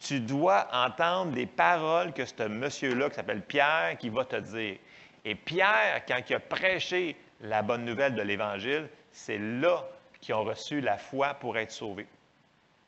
tu 0.00 0.20
dois 0.20 0.68
entendre 0.72 1.32
des 1.32 1.46
paroles 1.46 2.12
que 2.12 2.24
ce 2.24 2.48
monsieur-là, 2.48 3.08
qui 3.10 3.16
s'appelle 3.16 3.42
Pierre, 3.42 3.96
qui 3.98 4.08
va 4.08 4.24
te 4.24 4.36
dire. 4.36 4.76
Et 5.24 5.34
Pierre, 5.34 6.02
quand 6.06 6.20
il 6.28 6.34
a 6.34 6.40
prêché 6.40 7.16
la 7.40 7.62
bonne 7.62 7.84
nouvelle 7.84 8.14
de 8.14 8.22
l'Évangile, 8.22 8.88
c'est 9.12 9.38
là 9.38 9.84
qu'ils 10.20 10.34
ont 10.34 10.44
reçu 10.44 10.80
la 10.80 10.96
foi 10.96 11.34
pour 11.34 11.58
être 11.58 11.70
sauvés. 11.70 12.06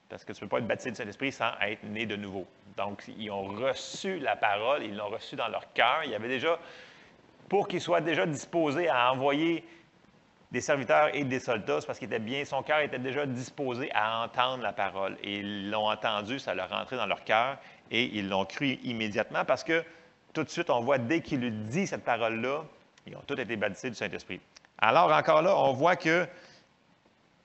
Parce 0.09 0.25
que 0.25 0.33
tu 0.33 0.45
ne 0.45 0.49
peux 0.49 0.57
pas 0.57 0.59
être 0.59 0.67
baptisé 0.67 0.91
du 0.91 0.97
Saint-Esprit 0.97 1.33
sans 1.33 1.53
être 1.63 1.83
né 1.85 2.05
de 2.05 2.17
nouveau. 2.17 2.47
Donc, 2.77 3.03
ils 3.19 3.31
ont 3.31 3.45
reçu 3.45 4.19
la 4.19 4.37
parole, 4.37 4.83
ils 4.83 4.95
l'ont 4.95 5.09
reçue 5.09 5.37
dans 5.37 5.49
leur 5.49 5.73
cœur. 5.73 6.01
Il 6.05 6.11
y 6.11 6.15
avait 6.15 6.29
déjà, 6.29 6.59
pour 7.49 7.69
qu'ils 7.69 7.81
soient 7.81 8.03
déjà 8.03 8.27
disposés 8.27 8.89
à 8.89 9.13
envoyer 9.13 9.65
des 10.53 10.61
serviteurs 10.61 11.09
et 11.15 11.25
des 11.25 11.41
soldats, 11.41 11.79
parce 11.87 11.99
qu'il 11.99 12.07
était 12.07 12.19
bien, 12.19 12.45
son 12.45 12.63
cœur 12.63 12.81
était 12.81 12.99
déjà 12.99 13.25
disposé 13.25 13.91
à 13.95 14.23
entendre 14.23 14.63
la 14.63 14.73
parole. 14.73 15.17
Et 15.23 15.39
ils 15.39 15.71
l'ont 15.71 15.91
entendu, 15.91 16.39
ça 16.39 16.55
leur 16.55 16.69
rentré 16.69 16.97
dans 16.97 17.07
leur 17.07 17.25
cœur 17.25 17.57
et 17.91 18.05
ils 18.05 18.29
l'ont 18.29 18.45
cru 18.45 18.79
immédiatement 18.85 19.47
parce 19.47 19.65
que 19.65 19.83
tout 20.35 20.45
de 20.45 20.51
suite, 20.51 20.71
on 20.71 20.81
voit 20.81 20.99
dès 20.99 21.21
qu'il 21.21 21.67
dit 21.67 21.87
cette 21.87 22.05
parole-là, 22.05 22.65
ils 23.07 23.17
ont 23.17 23.23
tous 23.27 23.39
été 23.39 23.57
baptisés 23.57 23.91
du 23.91 23.97
Saint-Esprit. 23.97 24.41
Alors, 24.79 25.11
encore 25.11 25.43
là, 25.43 25.57
on 25.57 25.73
voit 25.73 25.97
qu'ils 25.97 26.29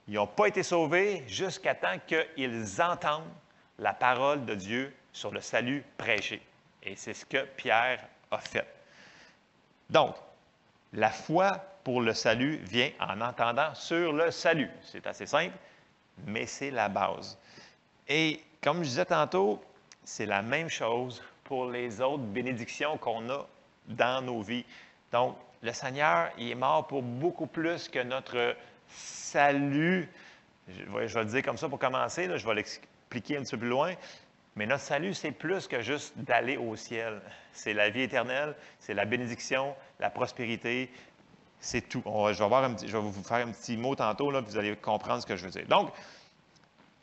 n'ont 0.08 0.26
pas 0.26 0.46
été 0.46 0.62
sauvés 0.62 1.24
jusqu'à 1.26 1.74
temps 1.74 1.98
qu'ils 2.06 2.82
entendent 2.82 3.30
la 3.78 3.94
parole 3.94 4.44
de 4.44 4.54
Dieu 4.54 4.94
sur 5.12 5.30
le 5.30 5.40
salut 5.40 5.84
prêché. 5.96 6.42
Et 6.82 6.94
c'est 6.96 7.14
ce 7.14 7.24
que 7.24 7.44
Pierre 7.56 8.04
a 8.30 8.38
fait. 8.38 8.66
Donc, 9.90 10.14
la 10.92 11.10
foi 11.10 11.62
pour 11.88 12.02
le 12.02 12.12
salut 12.12 12.56
vient 12.64 12.90
en 13.00 13.22
entendant 13.22 13.74
sur 13.74 14.12
le 14.12 14.30
salut. 14.30 14.68
C'est 14.82 15.06
assez 15.06 15.24
simple, 15.24 15.54
mais 16.26 16.44
c'est 16.44 16.70
la 16.70 16.90
base. 16.90 17.38
Et 18.06 18.42
comme 18.62 18.84
je 18.84 18.90
disais 18.90 19.06
tantôt, 19.06 19.58
c'est 20.04 20.26
la 20.26 20.42
même 20.42 20.68
chose 20.68 21.22
pour 21.44 21.70
les 21.70 22.02
autres 22.02 22.24
bénédictions 22.24 22.98
qu'on 22.98 23.30
a 23.30 23.46
dans 23.86 24.20
nos 24.20 24.42
vies. 24.42 24.66
Donc, 25.12 25.38
le 25.62 25.72
Seigneur, 25.72 26.28
il 26.36 26.50
est 26.50 26.54
mort 26.54 26.86
pour 26.86 27.00
beaucoup 27.00 27.46
plus 27.46 27.88
que 27.88 28.00
notre 28.00 28.54
salut. 28.88 30.10
Je 30.68 30.82
vais, 30.92 31.06
le 31.06 31.24
dire 31.24 31.42
comme 31.42 31.56
ça 31.56 31.70
pour 31.70 31.78
commencer, 31.78 32.28
je 32.36 32.46
vais 32.46 32.54
l'expliquer 32.54 33.38
un 33.38 33.44
petit 33.44 33.52
peu 33.52 33.60
plus 33.60 33.68
loin. 33.70 33.94
Mais 34.56 34.66
notre 34.66 34.82
salut, 34.82 35.14
c'est 35.14 35.30
plus 35.30 35.66
que 35.66 35.80
juste 35.80 36.18
d'aller 36.18 36.58
au 36.58 36.76
ciel. 36.76 37.22
C'est 37.52 37.72
la 37.72 37.88
vie 37.88 38.02
éternelle, 38.02 38.56
c'est 38.78 38.92
la 38.92 39.04
bénédiction, 39.04 39.74
la 40.00 40.10
prospérité, 40.10 40.90
c'est 41.60 41.88
tout. 41.88 42.02
je, 42.04 42.92
vais 42.92 42.98
vous 42.98 43.22
faire 43.22 43.46
un 43.46 43.50
petit 43.50 43.76
mot 43.76 43.94
tantôt, 43.94 44.30
là, 44.30 44.42
puis 44.42 44.52
vous 44.52 44.58
allez 44.58 44.76
comprendre 44.76 45.22
ce 45.22 45.26
que 45.26 45.36
je 45.36 45.44
veux 45.44 45.50
dire. 45.50 45.66
Donc, 45.66 45.90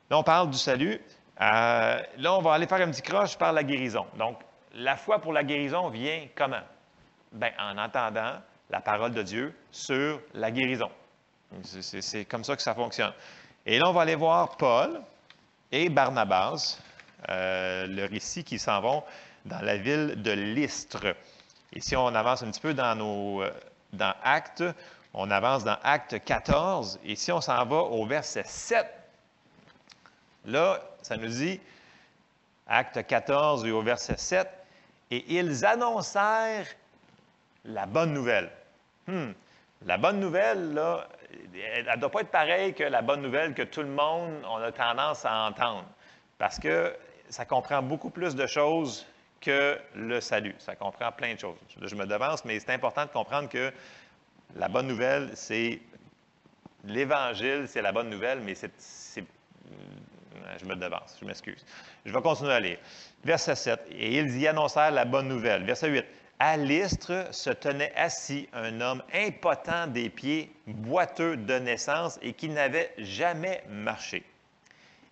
là, 0.10 0.18
on 0.18 0.24
parle 0.24 0.50
du 0.50 0.58
salut. 0.58 1.00
Euh, 1.42 2.02
là, 2.18 2.34
on 2.34 2.42
va 2.42 2.54
aller 2.54 2.68
faire 2.68 2.82
un 2.82 2.92
petit 2.92 3.02
croche 3.02 3.38
par 3.38 3.52
la 3.54 3.64
guérison. 3.64 4.06
Donc, 4.18 4.40
la 4.74 4.96
foi 4.96 5.20
pour 5.20 5.34
la 5.34 5.44
guérison 5.44 5.90
vient 5.90 6.28
comment? 6.36 6.64
Bien, 7.32 7.52
en 7.60 7.78
entendant 7.78 8.36
la 8.70 8.80
parole 8.80 9.12
de 9.12 9.22
Dieu 9.22 9.54
sur 9.72 10.22
la 10.34 10.52
guérison. 10.52 10.90
C'est 11.64 12.26
comme 12.26 12.44
ça 12.44 12.56
que 12.56 12.62
ça 12.62 12.74
fonctionne. 12.74 13.14
Et 13.66 13.78
là, 13.78 13.86
on 13.88 13.94
va 13.94 14.02
aller 14.02 14.16
voir 14.16 14.58
Paul 14.58 15.02
et 15.72 15.90
Barnabas 15.90 16.80
euh, 17.30 17.88
le 17.88 18.06
récit 18.06 18.44
qui 18.44 18.60
s'en 18.60 18.82
vont 18.82 19.04
dans 19.46 19.62
la 19.62 19.78
ville 19.78 20.22
de 20.22 20.32
Lystre. 20.32 21.16
Et 21.74 21.82
si 21.82 21.96
on 21.96 22.08
avance 22.08 22.44
un 22.44 22.52
petit 22.52 22.62
peu 22.62 22.74
dans 22.74 22.96
nos 22.96 23.42
euh, 23.42 23.52
dans 23.96 24.14
Actes, 24.24 24.64
on 25.14 25.32
avance 25.32 25.64
dans 25.64 25.78
Acte 25.84 26.24
14, 26.24 27.00
et 27.04 27.16
si 27.16 27.32
on 27.32 27.42
s'en 27.42 27.66
va 27.66 27.78
au 27.78 28.06
verset 28.06 28.44
7, 28.46 28.86
là, 30.46 30.80
ça 31.02 31.18
nous 31.18 31.28
dit, 31.28 31.60
Acte 32.68 33.06
14 33.06 33.66
et 33.66 33.72
au 33.72 33.82
verset 33.82 34.18
7, 34.18 34.48
et 35.12 35.38
ils 35.38 35.66
annoncèrent 35.66 36.68
la 37.64 37.86
bonne 37.86 38.14
nouvelle. 38.14 38.52
Hmm. 39.08 39.32
La 39.86 39.98
bonne 39.98 40.20
nouvelle, 40.20 40.74
là, 40.74 41.08
elle 41.76 41.86
ne 41.86 41.96
doit 41.98 42.10
pas 42.10 42.22
être 42.22 42.32
pareille 42.32 42.74
que 42.74 42.84
la 42.84 43.02
bonne 43.02 43.22
nouvelle 43.22 43.54
que 43.54 43.62
tout 43.62 43.82
le 43.82 43.88
monde 43.88 44.34
on 44.50 44.58
a 44.58 44.72
tendance 44.72 45.26
à 45.26 45.48
entendre. 45.48 45.86
Parce 46.38 46.60
que 46.60 46.96
ça 47.30 47.46
comprend 47.46 47.82
beaucoup 47.82 48.10
plus 48.10 48.36
de 48.36 48.48
choses 48.48 49.06
que 49.46 49.78
le 49.94 50.20
salut. 50.20 50.56
Ça 50.58 50.76
comprend 50.76 51.12
plein 51.12 51.36
de 51.36 51.40
choses. 51.40 51.56
Je 51.80 51.96
me 51.96 52.06
devance, 52.06 52.44
mais 52.46 52.60
c'est 52.60 52.72
important 52.72 53.06
de 53.06 53.12
comprendre 53.12 53.48
que 53.48 53.72
la 54.56 54.68
bonne 54.68 54.88
nouvelle, 54.88 55.30
c'est 55.36 55.80
l'Évangile, 56.84 57.66
c'est 57.68 57.82
la 57.82 57.92
bonne 57.92 58.10
nouvelle, 58.10 58.40
mais 58.42 58.56
c'est. 58.56 58.72
Je 60.60 60.66
me 60.66 60.76
devance, 60.76 61.18
je 61.20 61.26
m'excuse. 61.26 61.66
Je 62.06 62.14
vais 62.14 62.22
continuer 62.22 62.54
à 62.54 62.60
lire. 62.60 62.78
Verset 63.24 63.56
7. 63.56 63.88
Et 63.92 64.18
ils 64.18 64.38
y 64.40 64.48
annoncèrent 64.48 64.92
la 64.92 65.06
bonne 65.06 65.28
nouvelle. 65.28 65.64
Verset 65.64 65.90
8. 65.90 66.06
À 66.40 66.58
l'Istre 66.58 67.28
se 67.32 67.50
tenait 67.50 67.94
assis 67.96 68.48
un 68.54 68.80
homme 68.82 69.02
impotent 69.14 69.88
des 69.88 70.10
pieds, 70.10 70.52
boiteux 70.68 71.38
de 71.38 71.60
naissance 71.60 72.20
et 72.22 72.34
qui 72.34 72.50
n'avait 72.50 72.94
jamais 72.98 73.64
marché. 73.70 74.24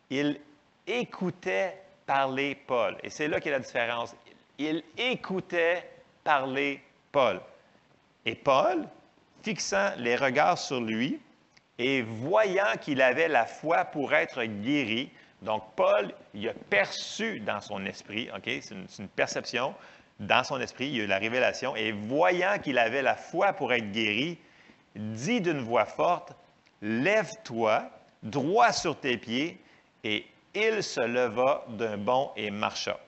Il 0.09 0.39
écoutait 0.85 1.75
parler 2.05 2.55
Paul. 2.55 2.95
Et 3.03 3.09
c'est 3.09 3.27
là 3.27 3.39
qu'est 3.39 3.51
la 3.51 3.59
différence. 3.59 4.15
Il 4.57 4.83
écoutait 4.97 5.89
parler 6.23 6.81
Paul. 7.11 7.41
Et 8.25 8.35
Paul, 8.35 8.87
fixant 9.43 9.91
les 9.97 10.15
regards 10.15 10.57
sur 10.57 10.79
lui 10.79 11.19
et 11.77 12.01
voyant 12.01 12.77
qu'il 12.79 13.01
avait 13.01 13.27
la 13.27 13.45
foi 13.45 13.85
pour 13.85 14.13
être 14.13 14.43
guéri, 14.43 15.11
donc 15.41 15.63
Paul, 15.75 16.13
il 16.33 16.47
a 16.47 16.53
perçu 16.53 17.39
dans 17.41 17.59
son 17.59 17.85
esprit, 17.85 18.29
OK, 18.33 18.43
c'est 18.45 18.71
une, 18.71 18.87
une, 18.99 19.09
perception, 19.09 19.75
dans 20.19 20.43
son 20.43 20.61
esprit, 20.61 20.87
il 20.87 20.95
y 20.95 21.01
a 21.01 21.03
eu 21.03 21.07
la 21.07 21.17
révélation, 21.17 21.75
et 21.75 21.91
voyant 21.91 22.59
qu'il 22.59 22.77
avait 22.77 23.01
la 23.01 23.15
foi 23.15 23.51
pour 23.51 23.73
être 23.73 23.91
guéri, 23.91 24.37
dit 24.95 25.41
d'une 25.41 25.59
voix 25.59 25.85
forte, 25.85 26.33
Lève-toi, 26.81 27.89
droit 28.21 28.71
sur 28.71 28.99
tes 28.99 29.17
pieds, 29.17 29.59
et 30.03 30.25
il 30.53 30.83
se 30.83 31.01
leva 31.01 31.65
d'un 31.69 31.97
bond 31.97 32.31
et 32.35 32.51
marcha. 32.51 32.99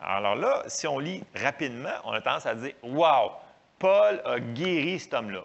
Alors 0.00 0.36
là, 0.36 0.62
si 0.66 0.86
on 0.86 0.98
lit 0.98 1.24
rapidement, 1.34 1.94
on 2.04 2.12
a 2.12 2.20
tendance 2.20 2.46
à 2.46 2.54
dire 2.54 2.74
Waouh, 2.82 3.30
Paul 3.78 4.20
a 4.24 4.38
guéri 4.40 4.98
cet 4.98 5.14
homme-là. 5.14 5.44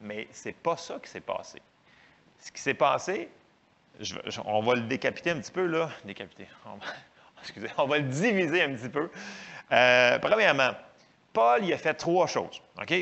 Mais 0.00 0.28
ce 0.32 0.48
n'est 0.48 0.54
pas 0.54 0.76
ça 0.76 0.98
qui 1.02 1.10
s'est 1.10 1.20
passé. 1.20 1.60
Ce 2.40 2.52
qui 2.52 2.60
s'est 2.60 2.74
passé, 2.74 3.28
on 4.44 4.62
va 4.62 4.74
le 4.74 4.82
décapiter 4.82 5.30
un 5.30 5.40
petit 5.40 5.50
peu, 5.50 5.66
là. 5.66 5.90
Décapiter. 6.04 6.46
excusez, 7.42 7.68
on 7.76 7.86
va 7.86 7.98
le 7.98 8.04
diviser 8.04 8.62
un 8.62 8.74
petit 8.74 8.88
peu. 8.88 9.10
Euh, 9.72 10.18
premièrement, 10.18 10.70
Paul, 11.32 11.64
il 11.64 11.72
a 11.72 11.78
fait 11.78 11.94
trois 11.94 12.26
choses. 12.26 12.62
OK? 12.80 12.94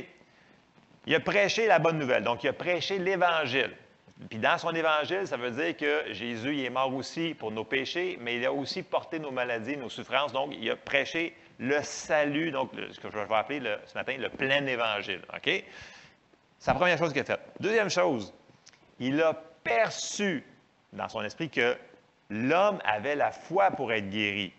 Il 1.07 1.15
a 1.15 1.21
prêché 1.21 1.67
la 1.67 1.79
bonne 1.79 1.99
nouvelle. 1.99 2.25
Donc, 2.25 2.45
il 2.45 2.49
a 2.49 2.53
prêché 2.53 2.99
l'Évangile. 2.99 3.77
Puis 4.31 4.39
dans 4.39 4.57
son 4.57 4.75
évangile, 4.75 5.27
ça 5.27 5.37
veut 5.37 5.51
dire 5.51 5.77
que 5.77 6.13
Jésus 6.13 6.55
il 6.55 6.65
est 6.65 6.71
mort 6.71 6.93
aussi 6.95 7.35
pour 7.35 7.53
nos 7.53 7.65
péchés, 7.65 8.17
mais 8.21 8.37
il 8.37 8.47
a 8.47 8.53
aussi 8.53 8.83
porté 8.83 9.19
nos 9.19 9.31
maladies, 9.31 9.77
nos 9.77 9.91
souffrances. 9.91 10.33
Donc, 10.33 10.55
il 10.59 10.71
a 10.71 10.77
prêché 10.77 11.37
le 11.59 11.83
salut, 11.83 12.51
donc 12.51 12.71
ce 12.91 12.99
que 12.99 13.11
je 13.11 13.19
vais 13.19 13.35
appeler 13.35 13.77
ce 13.87 13.95
matin 13.95 14.17
le 14.19 14.31
plein 14.31 14.65
évangile. 14.67 15.21
OK? 15.35 15.65
C'est 16.59 16.71
la 16.71 16.75
première 16.75 16.99
chose 16.99 17.13
qu'il 17.13 17.23
a 17.23 17.25
faite. 17.25 17.41
Deuxième 17.61 17.91
chose, 17.91 18.33
il 18.99 19.21
a 19.21 19.35
perçu 19.63 20.45
dans 20.93 21.09
son 21.09 21.23
esprit 21.23 21.51
que 21.51 21.77
l'homme 22.31 22.79
avait 22.85 23.17
la 23.17 23.33
foi 23.33 23.71
pour 23.71 23.93
être 23.93 24.09
guéri. 24.09 24.53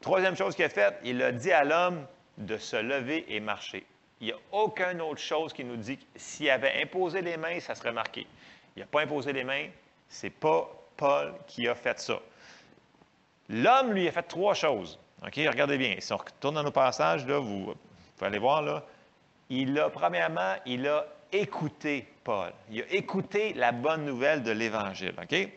Troisième 0.00 0.36
chose 0.36 0.54
qu'il 0.54 0.64
a 0.64 0.68
faite, 0.68 0.98
il 1.02 1.20
a 1.22 1.32
dit 1.32 1.50
à 1.50 1.64
l'homme 1.64 2.06
de 2.38 2.56
se 2.56 2.76
lever 2.76 3.24
et 3.28 3.40
marcher. 3.40 3.84
Il 4.20 4.28
n'y 4.28 4.32
a 4.32 4.36
aucune 4.52 5.00
autre 5.00 5.20
chose 5.20 5.52
qui 5.52 5.64
nous 5.64 5.76
dit 5.76 5.98
que 5.98 6.04
s'il 6.16 6.48
avait 6.50 6.82
imposé 6.82 7.20
les 7.20 7.36
mains, 7.36 7.58
ça 7.60 7.74
serait 7.74 7.92
marqué. 7.92 8.26
Il 8.76 8.80
n'a 8.80 8.86
pas 8.86 9.02
imposé 9.02 9.32
les 9.32 9.44
mains, 9.44 9.68
c'est 10.08 10.30
pas 10.30 10.68
Paul 10.96 11.34
qui 11.46 11.68
a 11.68 11.74
fait 11.74 11.98
ça. 11.98 12.18
L'homme, 13.48 13.92
lui, 13.92 14.08
a 14.08 14.12
fait 14.12 14.22
trois 14.22 14.54
choses. 14.54 14.98
OK, 15.22 15.34
regardez 15.36 15.78
bien. 15.78 15.96
Si 15.98 16.12
on 16.12 16.16
retourne 16.16 16.54
dans 16.54 16.62
nos 16.62 16.70
passages, 16.70 17.24
vous, 17.24 17.66
vous 17.66 18.24
allez 18.24 18.38
voir, 18.38 18.62
là, 18.62 18.84
il 19.50 19.78
a, 19.78 19.90
premièrement, 19.90 20.54
il 20.66 20.86
a 20.88 21.06
écouté 21.32 22.06
Paul. 22.22 22.52
Il 22.70 22.82
a 22.82 22.92
écouté 22.92 23.52
la 23.54 23.72
bonne 23.72 24.04
nouvelle 24.04 24.42
de 24.42 24.50
l'Évangile. 24.50 25.14
OK? 25.20 25.48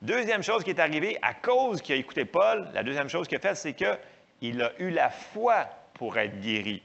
Deuxième 0.00 0.42
chose 0.42 0.62
qui 0.62 0.70
est 0.70 0.78
arrivée, 0.78 1.18
à 1.22 1.34
cause 1.34 1.82
qu'il 1.82 1.94
a 1.94 1.98
écouté 1.98 2.24
Paul, 2.24 2.68
la 2.72 2.82
deuxième 2.82 3.08
chose 3.08 3.26
qu'il 3.26 3.36
a 3.38 3.40
faite, 3.40 3.56
c'est 3.56 3.74
qu'il 3.74 4.62
a 4.62 4.72
eu 4.78 4.90
la 4.90 5.10
foi 5.10 5.66
pour 5.94 6.16
être 6.18 6.40
guéri. 6.40 6.82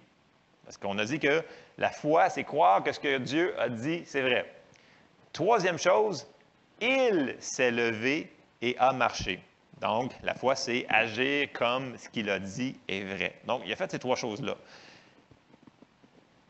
Parce 0.65 0.77
qu'on 0.77 0.97
a 0.97 1.05
dit 1.05 1.19
que 1.19 1.43
la 1.77 1.91
foi, 1.91 2.29
c'est 2.29 2.43
croire 2.43 2.83
que 2.83 2.91
ce 2.91 2.99
que 2.99 3.17
Dieu 3.19 3.53
a 3.59 3.69
dit, 3.69 4.03
c'est 4.05 4.21
vrai. 4.21 4.51
Troisième 5.33 5.79
chose, 5.79 6.27
il 6.79 7.35
s'est 7.39 7.71
levé 7.71 8.31
et 8.61 8.77
a 8.77 8.93
marché. 8.93 9.43
Donc, 9.81 10.13
la 10.21 10.35
foi, 10.35 10.55
c'est 10.55 10.85
agir 10.89 11.51
comme 11.53 11.97
ce 11.97 12.07
qu'il 12.07 12.29
a 12.29 12.37
dit 12.37 12.77
est 12.87 13.03
vrai. 13.03 13.41
Donc, 13.45 13.63
il 13.65 13.73
a 13.73 13.75
fait 13.75 13.89
ces 13.89 13.97
trois 13.97 14.15
choses-là. 14.15 14.55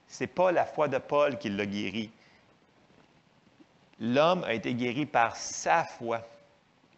Ce 0.10 0.24
n'est 0.24 0.28
pas 0.28 0.52
la 0.52 0.66
foi 0.66 0.90
de 0.90 0.98
Paul 0.98 1.38
qui 1.38 1.50
l'a 1.50 1.66
guéri. 1.66 2.12
L'homme 4.02 4.44
a 4.44 4.54
été 4.54 4.74
guéri 4.74 5.06
par 5.06 5.38
sa 5.38 5.86
foi, 5.86 6.20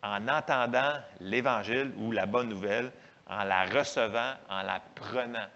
en 0.01 0.27
entendant 0.27 0.93
l'Évangile 1.19 1.93
ou 1.97 2.11
la 2.11 2.25
bonne 2.25 2.49
nouvelle, 2.49 2.91
en 3.27 3.43
la 3.43 3.63
recevant, 3.65 4.33
en 4.49 4.63
la 4.63 4.81
prenant. 4.95 5.47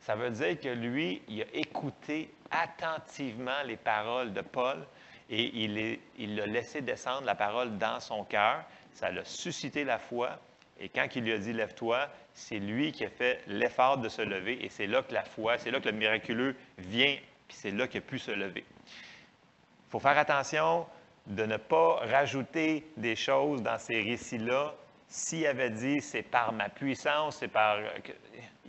Ça 0.00 0.14
veut 0.14 0.30
dire 0.30 0.60
que 0.60 0.68
lui, 0.68 1.22
il 1.26 1.40
a 1.40 1.46
écouté 1.54 2.34
attentivement 2.50 3.62
les 3.64 3.78
paroles 3.78 4.34
de 4.34 4.42
Paul 4.42 4.86
et 5.30 5.98
il, 6.18 6.40
a 6.40 6.46
laissé 6.46 6.80
descendre 6.80 7.24
la 7.24 7.36
parole 7.36 7.78
dans 7.78 8.00
son 8.00 8.24
cœur. 8.24 8.64
Ça 8.92 9.10
l'a 9.12 9.24
suscité 9.24 9.84
la 9.84 9.98
foi. 9.98 10.38
Et 10.80 10.88
quand 10.88 11.06
il 11.14 11.24
lui 11.24 11.32
a 11.32 11.38
dit 11.38 11.52
Lève-toi, 11.52 12.08
c'est 12.34 12.58
lui 12.58 12.90
qui 12.90 13.04
a 13.04 13.10
fait 13.10 13.40
l'effort 13.46 13.98
de 13.98 14.08
se 14.08 14.22
lever. 14.22 14.64
Et 14.64 14.68
c'est 14.68 14.88
là 14.88 15.02
que 15.02 15.14
la 15.14 15.22
foi, 15.22 15.56
c'est 15.58 15.70
là 15.70 15.80
que 15.80 15.88
le 15.88 15.96
miraculeux 15.96 16.56
vient, 16.78 17.16
puis 17.46 17.56
c'est 17.56 17.70
là 17.70 17.86
qu'il 17.86 17.98
a 17.98 18.02
pu 18.02 18.18
se 18.18 18.32
lever. 18.32 18.64
Il 18.86 19.90
faut 19.90 20.00
faire 20.00 20.18
attention 20.18 20.86
de 21.26 21.44
ne 21.44 21.56
pas 21.56 21.96
rajouter 22.06 22.86
des 22.96 23.14
choses 23.14 23.62
dans 23.62 23.78
ces 23.78 24.02
récits-là. 24.02 24.74
S'il 25.06 25.46
avait 25.46 25.70
dit 25.70 26.00
c'est 26.00 26.22
par 26.22 26.52
ma 26.52 26.68
puissance, 26.68 27.36
c'est 27.38 27.48
par 27.48 27.78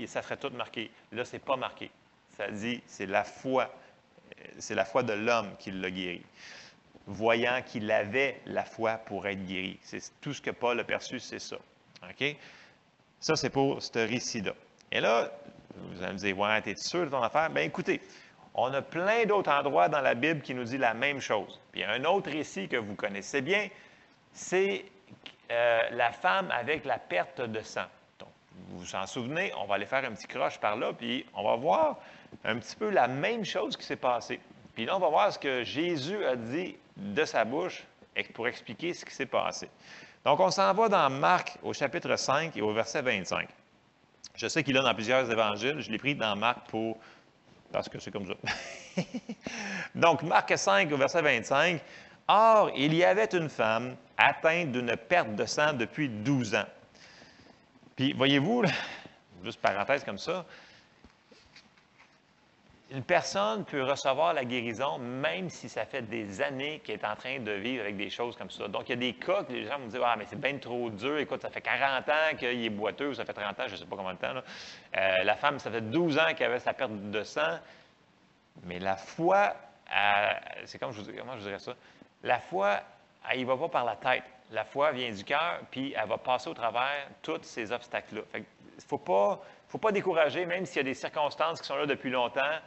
ça 0.05 0.21
serait 0.21 0.37
tout 0.37 0.49
marqué. 0.51 0.91
Là, 1.11 1.25
ce 1.25 1.33
n'est 1.33 1.39
pas 1.39 1.55
marqué. 1.55 1.91
Ça 2.37 2.49
dit, 2.49 2.81
c'est 2.85 3.05
la 3.05 3.23
foi. 3.23 3.69
C'est 4.59 4.75
la 4.75 4.85
foi 4.85 5.03
de 5.03 5.13
l'homme 5.13 5.55
qui 5.59 5.71
l'a 5.71 5.89
guéri. 5.89 6.21
Voyant 7.07 7.61
qu'il 7.65 7.89
avait 7.91 8.41
la 8.45 8.63
foi 8.63 8.93
pour 8.93 9.27
être 9.27 9.45
guéri. 9.45 9.79
C'est 9.81 10.01
tout 10.21 10.33
ce 10.33 10.41
que 10.41 10.51
Paul 10.51 10.79
a 10.79 10.83
perçu, 10.83 11.19
c'est 11.19 11.39
ça. 11.39 11.57
OK? 12.03 12.35
Ça, 13.19 13.35
c'est 13.35 13.49
pour 13.49 13.81
ce 13.81 13.99
récit-là. 13.99 14.53
Et 14.91 14.99
là, 14.99 15.31
vous 15.75 16.03
allez 16.03 16.13
me 16.13 16.17
dire, 16.17 16.37
ouais, 16.37 16.61
es 16.65 16.75
sûr 16.75 17.05
de 17.05 17.09
ton 17.09 17.21
affaire? 17.21 17.49
Bien, 17.49 17.63
écoutez, 17.63 18.01
on 18.53 18.73
a 18.73 18.81
plein 18.81 19.25
d'autres 19.25 19.51
endroits 19.51 19.89
dans 19.89 20.01
la 20.01 20.15
Bible 20.15 20.41
qui 20.41 20.53
nous 20.53 20.63
disent 20.63 20.79
la 20.79 20.93
même 20.93 21.21
chose. 21.21 21.59
Puis 21.71 21.83
un 21.83 22.03
autre 22.05 22.31
récit 22.31 22.67
que 22.67 22.77
vous 22.77 22.95
connaissez 22.95 23.41
bien, 23.41 23.69
c'est 24.33 24.85
euh, 25.51 25.81
la 25.91 26.11
femme 26.11 26.49
avec 26.51 26.85
la 26.85 26.97
perte 26.97 27.41
de 27.41 27.61
sang 27.61 27.87
vous 28.71 28.79
vous 28.79 28.95
en 28.95 29.05
souvenez, 29.05 29.51
on 29.57 29.65
va 29.65 29.75
aller 29.75 29.85
faire 29.85 30.03
un 30.05 30.11
petit 30.11 30.27
croche 30.27 30.59
par 30.59 30.75
là, 30.75 30.93
puis 30.93 31.25
on 31.33 31.43
va 31.43 31.55
voir 31.55 31.97
un 32.43 32.57
petit 32.57 32.75
peu 32.75 32.89
la 32.89 33.07
même 33.07 33.45
chose 33.45 33.77
qui 33.77 33.85
s'est 33.85 33.95
passée. 33.95 34.39
Puis 34.73 34.85
là, 34.85 34.95
on 34.95 34.99
va 34.99 35.09
voir 35.09 35.33
ce 35.33 35.39
que 35.39 35.63
Jésus 35.63 36.23
a 36.25 36.35
dit 36.35 36.75
de 36.95 37.25
sa 37.25 37.45
bouche 37.45 37.83
pour 38.33 38.47
expliquer 38.47 38.93
ce 38.93 39.05
qui 39.05 39.13
s'est 39.13 39.25
passé. 39.25 39.69
Donc, 40.25 40.39
on 40.39 40.51
s'en 40.51 40.73
va 40.73 40.87
dans 40.87 41.09
Marc 41.09 41.57
au 41.63 41.73
chapitre 41.73 42.15
5 42.15 42.55
et 42.55 42.61
au 42.61 42.73
verset 42.73 43.01
25. 43.01 43.47
Je 44.35 44.47
sais 44.47 44.63
qu'il 44.63 44.77
est 44.77 44.81
dans 44.81 44.93
plusieurs 44.93 45.29
évangiles. 45.29 45.79
Je 45.79 45.91
l'ai 45.91 45.97
pris 45.97 46.15
dans 46.15 46.35
Marc 46.35 46.69
pour. 46.69 46.97
parce 47.71 47.89
que 47.89 47.99
c'est 47.99 48.11
comme 48.11 48.27
ça. 48.27 48.33
Donc, 49.95 50.23
Marc 50.23 50.57
5 50.57 50.91
au 50.91 50.97
verset 50.97 51.21
25. 51.21 51.81
Or, 52.27 52.71
il 52.75 52.93
y 52.93 53.03
avait 53.03 53.29
une 53.33 53.49
femme 53.49 53.95
atteinte 54.17 54.71
d'une 54.71 54.95
perte 54.95 55.35
de 55.35 55.45
sang 55.45 55.73
depuis 55.73 56.07
12 56.07 56.55
ans. 56.55 56.67
Puis, 57.95 58.13
voyez-vous, 58.13 58.63
juste 59.43 59.59
parenthèse 59.59 60.03
comme 60.03 60.19
ça, 60.19 60.45
une 62.91 63.03
personne 63.03 63.63
peut 63.63 63.83
recevoir 63.83 64.33
la 64.33 64.43
guérison 64.43 64.97
même 64.97 65.49
si 65.49 65.69
ça 65.69 65.85
fait 65.85 66.01
des 66.01 66.41
années 66.41 66.79
qu'elle 66.79 66.99
est 66.99 67.05
en 67.05 67.15
train 67.15 67.39
de 67.39 67.51
vivre 67.51 67.83
avec 67.83 67.95
des 67.95 68.09
choses 68.09 68.35
comme 68.35 68.49
ça. 68.49 68.67
Donc, 68.67 68.89
il 68.89 68.89
y 68.89 68.93
a 68.93 68.97
des 68.97 69.13
cas 69.13 69.43
que 69.43 69.53
les 69.53 69.65
gens 69.65 69.79
vont 69.79 69.87
dire 69.87 70.01
Ah, 70.03 70.15
mais 70.17 70.25
c'est 70.27 70.39
bien 70.39 70.57
trop 70.57 70.89
dur. 70.89 71.17
Écoute, 71.17 71.41
ça 71.41 71.49
fait 71.49 71.61
40 71.61 72.09
ans 72.09 72.35
qu'il 72.37 72.65
est 72.65 72.69
boiteux, 72.69 73.09
ou 73.09 73.13
ça 73.13 73.23
fait 73.23 73.33
30 73.33 73.59
ans, 73.59 73.63
je 73.67 73.71
ne 73.71 73.77
sais 73.77 73.85
pas 73.85 73.95
combien 73.95 74.13
de 74.13 74.19
temps. 74.19 74.33
Euh, 74.97 75.23
la 75.23 75.35
femme, 75.35 75.57
ça 75.59 75.71
fait 75.71 75.81
12 75.81 76.17
ans 76.17 76.33
qu'elle 76.35 76.51
avait 76.51 76.59
sa 76.59 76.73
perte 76.73 76.91
de 76.91 77.23
sang. 77.23 77.59
Mais 78.63 78.79
la 78.79 78.97
foi, 78.97 79.55
c'est 80.65 80.77
comme 80.77 80.91
je, 80.91 81.01
comment 81.17 81.37
je 81.37 81.43
dirais 81.43 81.59
ça? 81.59 81.73
La 82.23 82.39
foi, 82.39 82.81
elle 83.29 83.39
ne 83.39 83.45
va 83.45 83.55
pas 83.55 83.69
par 83.69 83.85
la 83.85 83.95
tête. 83.95 84.23
La 84.51 84.65
foi 84.65 84.91
vient 84.91 85.11
du 85.11 85.23
cœur, 85.23 85.61
puis 85.71 85.95
elle 85.97 86.09
va 86.09 86.17
passer 86.17 86.49
au 86.49 86.53
travers 86.53 87.07
tous 87.21 87.39
ces 87.43 87.71
obstacles-là. 87.71 88.21
Il 88.33 88.39
ne 88.41 88.81
faut 88.85 88.97
pas, 88.97 89.41
faut 89.69 89.77
pas 89.77 89.93
décourager, 89.93 90.45
même 90.45 90.65
s'il 90.65 90.77
y 90.77 90.79
a 90.81 90.83
des 90.83 90.93
circonstances 90.93 91.61
qui 91.61 91.67
sont 91.67 91.77
là 91.77 91.85
depuis 91.85 92.09
longtemps. 92.09 92.59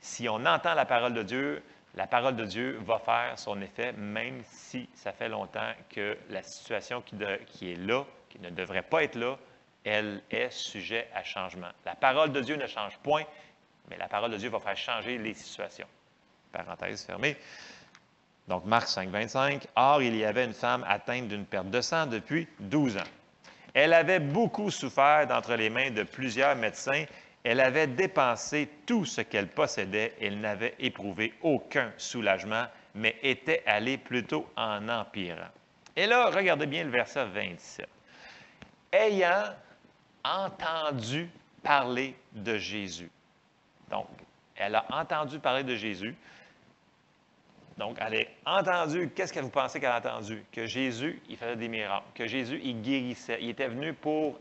Si 0.00 0.28
on 0.28 0.44
entend 0.46 0.74
la 0.74 0.86
parole 0.86 1.14
de 1.14 1.22
Dieu, 1.22 1.62
la 1.94 2.06
parole 2.06 2.36
de 2.36 2.44
Dieu 2.44 2.78
va 2.84 2.98
faire 2.98 3.38
son 3.38 3.60
effet, 3.60 3.92
même 3.92 4.42
si 4.44 4.88
ça 4.94 5.12
fait 5.12 5.28
longtemps 5.28 5.72
que 5.88 6.16
la 6.30 6.42
situation 6.42 7.02
qui, 7.02 7.16
est 7.72 7.76
là, 7.76 8.04
qui 8.28 8.38
ne 8.40 8.50
devrait 8.50 8.82
pas 8.82 9.02
être 9.02 9.16
là, 9.16 9.36
elle 9.84 10.22
est 10.30 10.50
sujet 10.50 11.08
à 11.14 11.24
changement. 11.24 11.70
La 11.84 11.94
parole 11.94 12.32
de 12.32 12.40
Dieu 12.40 12.56
ne 12.56 12.66
change 12.66 12.96
point, 12.98 13.24
mais 13.88 13.96
la 13.96 14.08
parole 14.08 14.30
de 14.30 14.36
Dieu 14.36 14.50
va 14.50 14.60
faire 14.60 14.76
changer 14.76 15.18
les 15.18 15.34
situations. 15.34 15.88
Parenthèse 16.52 17.04
fermée. 17.04 17.36
Donc, 18.48 18.64
Marc 18.64 18.88
5, 18.88 19.10
25. 19.10 19.66
Or, 19.76 20.02
il 20.02 20.16
y 20.16 20.24
avait 20.24 20.44
une 20.44 20.54
femme 20.54 20.84
atteinte 20.88 21.28
d'une 21.28 21.44
perte 21.44 21.70
de 21.70 21.80
sang 21.80 22.06
depuis 22.06 22.48
12 22.58 22.96
ans. 22.96 23.10
Elle 23.74 23.92
avait 23.92 24.18
beaucoup 24.18 24.70
souffert 24.70 25.26
d'entre 25.26 25.54
les 25.54 25.70
mains 25.70 25.90
de 25.90 26.02
plusieurs 26.02 26.56
médecins. 26.56 27.04
Elle 27.44 27.60
avait 27.60 27.86
dépensé 27.86 28.68
tout 28.86 29.04
ce 29.04 29.22
qu'elle 29.22 29.48
possédait. 29.48 30.14
Elle 30.20 30.40
n'avait 30.40 30.74
éprouvé 30.78 31.32
aucun 31.42 31.92
soulagement, 31.96 32.66
mais 32.94 33.16
était 33.22 33.62
allée 33.66 33.96
plutôt 33.96 34.46
en 34.56 34.88
empirant. 34.88 35.48
Et 35.96 36.06
là, 36.06 36.30
regardez 36.30 36.66
bien 36.66 36.84
le 36.84 36.90
verset 36.90 37.24
27. 37.24 37.88
Ayant 38.92 39.54
entendu 40.24 41.30
parler 41.62 42.14
de 42.32 42.58
Jésus. 42.58 43.10
Donc, 43.90 44.08
elle 44.56 44.74
a 44.74 44.84
entendu 44.90 45.38
parler 45.38 45.64
de 45.64 45.76
Jésus. 45.76 46.14
Donc, 47.78 47.96
elle 47.98 48.28
a 48.44 48.58
entendu, 48.58 49.10
qu'est-ce 49.14 49.32
que 49.32 49.40
vous 49.40 49.48
pensez 49.48 49.80
qu'elle 49.80 49.90
a 49.90 49.98
entendu? 49.98 50.44
Que 50.52 50.66
Jésus, 50.66 51.22
il 51.30 51.36
faisait 51.38 51.56
des 51.56 51.68
miracles, 51.68 52.06
que 52.14 52.26
Jésus, 52.26 52.60
il 52.62 52.82
guérissait. 52.82 53.38
Il 53.40 53.48
était 53.48 53.68
venu 53.68 53.94
pour 53.94 54.38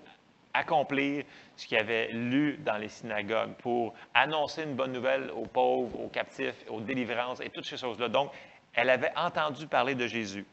accomplir 0.53 1.25
ce 1.55 1.67
qu'il 1.67 1.77
avait 1.77 2.07
lu 2.11 2.57
dans 2.57 2.77
les 2.77 2.89
synagogues, 2.89 3.53
pour 3.55 3.93
annoncer 4.13 4.63
une 4.63 4.75
bonne 4.75 4.93
nouvelle 4.93 5.31
aux 5.31 5.45
pauvres, 5.45 5.99
aux 5.99 6.09
captifs, 6.09 6.65
aux 6.69 6.81
délivrances 6.81 7.39
et 7.41 7.49
toutes 7.49 7.65
ces 7.65 7.77
choses-là. 7.77 8.09
Donc, 8.09 8.31
elle 8.73 8.89
avait 8.89 9.11
entendu 9.15 9.67
parler 9.67 9.95
de 9.95 10.07
Jésus. 10.07 10.45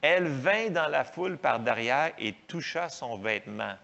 Elle 0.00 0.26
vint 0.26 0.70
dans 0.70 0.88
la 0.88 1.04
foule 1.04 1.38
par 1.38 1.60
derrière 1.60 2.12
et 2.18 2.32
toucha 2.48 2.88
son 2.88 3.16
vêtement, 3.16 3.74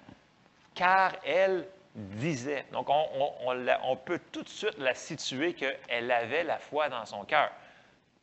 car 0.75 1.13
elle 1.25 1.67
disait. 1.95 2.65
Donc, 2.73 2.89
on, 2.91 3.97
peut 3.97 4.21
tout 4.33 4.43
de 4.43 4.49
suite 4.49 4.79
la 4.79 4.95
situer 4.95 5.55
qu'elle 5.55 6.11
avait 6.11 6.45
la 6.45 6.59
foi 6.59 6.89
dans 6.89 7.05
son 7.05 7.25
cœur. 7.25 7.51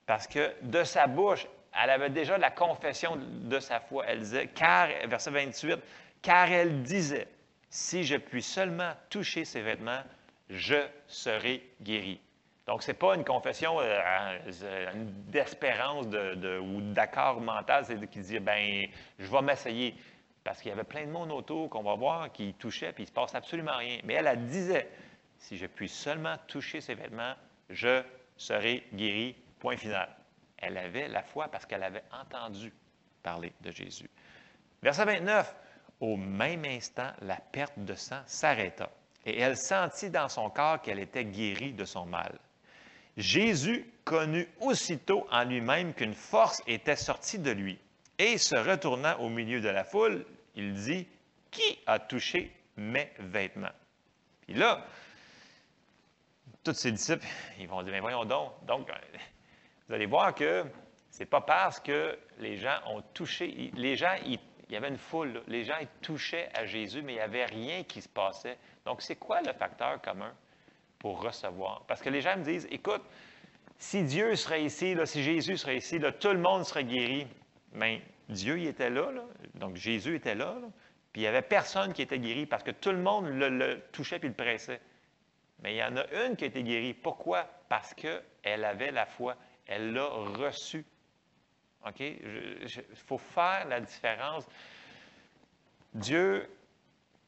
Parce 0.06 0.28
que 0.28 0.54
de 0.62 0.84
sa 0.84 1.08
bouche, 1.08 1.48
elle 1.82 1.90
avait 1.90 2.10
déjà 2.10 2.38
la 2.38 2.52
confession 2.52 3.18
de 3.18 3.60
sa 3.60 3.80
foi. 3.80 4.06
Elle 4.08 4.20
disait, 4.20 4.48
car, 4.48 4.88
verset 5.08 5.32
28, 5.32 5.80
car 6.22 6.52
elle 6.52 6.84
disait, 6.84 7.28
si 7.70 8.04
je 8.04 8.16
puis 8.16 8.42
seulement 8.42 8.94
toucher 9.10 9.46
ses 9.46 9.62
vêtements, 9.62 10.04
je 10.50 10.88
serai 11.08 11.68
guéri. 11.82 12.20
Donc, 12.68 12.82
ce 12.82 12.92
n'est 12.92 12.98
pas 12.98 13.16
une 13.16 13.24
confession 13.24 13.78
euh, 13.80 14.90
d'espérance 15.28 16.08
ou 16.08 16.82
d'accord 16.94 17.40
mental, 17.40 17.86
c'est 17.86 18.10
qui 18.10 18.20
dit, 18.20 18.40
ben, 18.40 18.88
je 19.20 19.30
vais 19.30 19.42
m'essayer. 19.42 19.96
Parce 20.44 20.62
qu'il 20.62 20.70
y 20.70 20.72
avait 20.72 20.84
plein 20.84 21.06
de 21.06 21.12
monde 21.12 21.32
autour 21.32 21.70
qu'on 21.70 21.84
va 21.84 21.96
voir 21.96 22.32
qui 22.32 22.54
touchait, 22.54 22.92
puis 22.92 23.04
il 23.04 23.06
ne 23.06 23.10
se 23.10 23.14
passe 23.14 23.36
absolument 23.36 23.78
rien. 23.78 24.00
Mais 24.04 24.16
elle, 24.16 24.28
elle 24.28 24.46
disait, 24.46 24.90
si 25.38 25.58
je 25.58 25.66
puis 25.66 25.90
seulement 25.90 26.36
toucher 26.48 26.82
ses 26.82 26.96
vêtements, 26.96 27.34
je 27.70 28.04
serai 28.38 28.84
guéri. 28.94 29.36
Point 29.60 29.78
final. 29.78 30.10
Elle 30.58 30.78
avait 30.78 31.08
la 31.08 31.24
foi 31.24 31.48
parce 31.48 31.66
qu'elle 31.66 31.84
avait 31.84 32.04
entendu 32.12 32.72
parler 33.24 33.54
de 33.62 33.72
Jésus. 33.72 34.10
Verset 34.82 35.06
29. 35.06 35.56
Au 36.00 36.18
même 36.18 36.66
instant, 36.66 37.12
la 37.22 37.38
perte 37.38 37.78
de 37.78 37.96
sang 37.96 38.22
s'arrêta 38.26 38.90
et 39.26 39.40
elle 39.40 39.58
sentit 39.58 40.10
dans 40.10 40.30
son 40.30 40.50
corps 40.50 40.82
qu'elle 40.82 41.00
était 41.00 41.26
guérie 41.26 41.74
de 41.74 41.86
son 41.86 42.06
mal. 42.06 42.38
Jésus 43.18 43.90
connut 44.04 44.48
aussitôt 44.60 45.26
en 45.32 45.44
lui-même 45.46 45.94
qu'une 45.94 46.14
force 46.14 46.62
était 46.68 46.96
sortie 46.96 47.40
de 47.40 47.52
lui 47.52 47.80
et 48.20 48.38
se 48.38 48.56
retournant 48.56 49.18
au 49.20 49.30
milieu 49.30 49.62
de 49.62 49.70
la 49.70 49.84
foule, 49.84 50.26
il 50.56 50.74
dit, 50.74 51.08
Qui 51.52 51.80
a 51.86 52.00
touché 52.00 52.52
mes 52.78 53.10
vêtements? 53.20 53.68
Puis 54.42 54.54
là, 54.54 54.86
tous 56.64 56.74
ses 56.74 56.92
disciples, 56.92 57.26
ils 57.60 57.68
vont 57.68 57.84
dire, 57.84 57.94
mais 57.94 58.00
voyons 58.00 58.26
donc. 58.26 58.52
Donc, 58.66 58.90
vous 59.88 59.94
allez 59.94 60.06
voir 60.06 60.34
que 60.36 60.66
ce 61.12 61.20
n'est 61.20 61.26
pas 61.26 61.42
parce 61.42 61.80
que 61.80 62.18
les 62.40 62.58
gens 62.58 62.78
ont 62.88 63.02
touché, 63.14 63.72
les 63.76 63.96
gens, 63.96 64.16
il, 64.70 64.74
y 64.74 64.76
avait 64.76 64.90
une 64.90 64.98
foule, 64.98 65.42
les 65.48 65.64
gens 65.64 65.78
ils 65.80 65.88
touchaient 66.02 66.50
à 66.54 66.66
Jésus, 66.66 67.02
mais 67.02 67.14
il 67.14 67.16
n'y 67.16 67.22
avait 67.22 67.46
rien 67.46 67.84
qui 67.84 68.02
se 68.02 68.10
passait. 68.10 68.58
Donc, 68.86 69.02
c'est 69.02 69.16
quoi 69.16 69.42
le 69.42 69.54
facteur 69.54 70.02
commun 70.02 70.34
pour 71.00 71.22
recevoir? 71.22 71.84
Parce 71.88 72.02
que 72.02 72.10
les 72.10 72.22
gens 72.22 72.38
me 72.38 72.44
disent, 72.44 72.68
écoute, 72.72 73.04
si 73.78 74.04
Dieu 74.04 74.36
serait 74.36 74.64
ici, 74.64 74.96
si 75.06 75.24
Jésus 75.24 75.58
serait 75.58 75.78
ici, 75.78 76.00
tout 76.20 76.30
le 76.30 76.40
monde 76.40 76.64
serait 76.66 76.86
guéri. 76.86 77.28
Mais 77.74 78.02
Dieu, 78.30 78.58
il 78.58 78.68
était 78.68 78.90
là, 78.90 79.12
donc 79.56 79.76
Jésus 79.76 80.16
était 80.16 80.36
là, 80.36 80.56
puis 81.12 81.22
il 81.22 81.24
n'y 81.24 81.28
avait 81.28 81.42
personne 81.42 81.94
qui 81.94 82.02
était 82.02 82.20
guéri 82.20 82.46
parce 82.46 82.64
que 82.64 82.72
tout 82.72 82.92
le 82.92 82.98
monde 82.98 83.28
le, 83.28 83.82
touchait 83.92 84.20
puis 84.20 84.30
le 84.30 84.36
pressait. 84.36 84.82
Mais 85.62 85.74
il 85.74 85.78
y 85.78 85.84
en 85.84 85.96
a 85.96 86.06
une 86.26 86.36
qui 86.36 86.44
a 86.44 86.48
été 86.48 86.64
guérie. 86.64 86.94
Pourquoi? 86.94 87.48
Parce 87.70 87.94
qu'elle 87.94 88.66
avait 88.66 88.92
la 88.92 89.06
foi. 89.06 89.36
Elle 89.68 89.94
l'a 89.94 90.06
reçue. 90.06 90.86
OK? 91.86 92.00
Il 92.00 92.68
faut 93.06 93.18
faire 93.18 93.68
la 93.68 93.80
différence. 93.80 94.46
Dieu, 95.94 96.50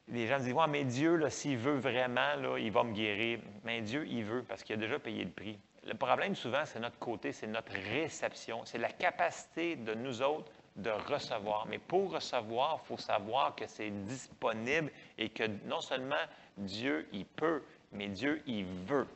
les 0.08 0.26
gens 0.26 0.38
disent, 0.38 0.52
ouais, 0.52 0.66
mais 0.68 0.84
Dieu, 0.84 1.28
s'il 1.30 1.58
veut 1.58 1.78
vraiment, 1.78 2.34
là, 2.36 2.58
il 2.58 2.70
va 2.70 2.82
me 2.84 2.92
guérir. 2.92 3.40
Mais 3.64 3.80
Dieu, 3.80 4.06
il 4.06 4.24
veut 4.24 4.42
parce 4.42 4.62
qu'il 4.62 4.74
a 4.74 4.78
déjà 4.78 4.98
payé 4.98 5.24
le 5.24 5.30
prix. 5.30 5.58
Le 5.86 5.94
problème, 5.94 6.34
souvent, 6.34 6.64
c'est 6.64 6.80
notre 6.80 6.98
côté, 6.98 7.32
c'est 7.32 7.46
notre 7.46 7.72
réception. 7.72 8.62
C'est 8.64 8.78
la 8.78 8.90
capacité 8.90 9.76
de 9.76 9.94
nous 9.94 10.22
autres 10.22 10.50
de 10.76 10.90
recevoir. 10.90 11.66
Mais 11.66 11.78
pour 11.78 12.12
recevoir, 12.12 12.80
il 12.82 12.86
faut 12.86 12.98
savoir 12.98 13.54
que 13.54 13.66
c'est 13.66 13.90
disponible 14.04 14.90
et 15.16 15.28
que 15.28 15.44
non 15.66 15.80
seulement 15.80 16.16
Dieu, 16.56 17.06
il 17.12 17.24
peut, 17.24 17.62
mais 17.92 18.08
Dieu, 18.08 18.42
il 18.46 18.64
veut. 18.64 19.06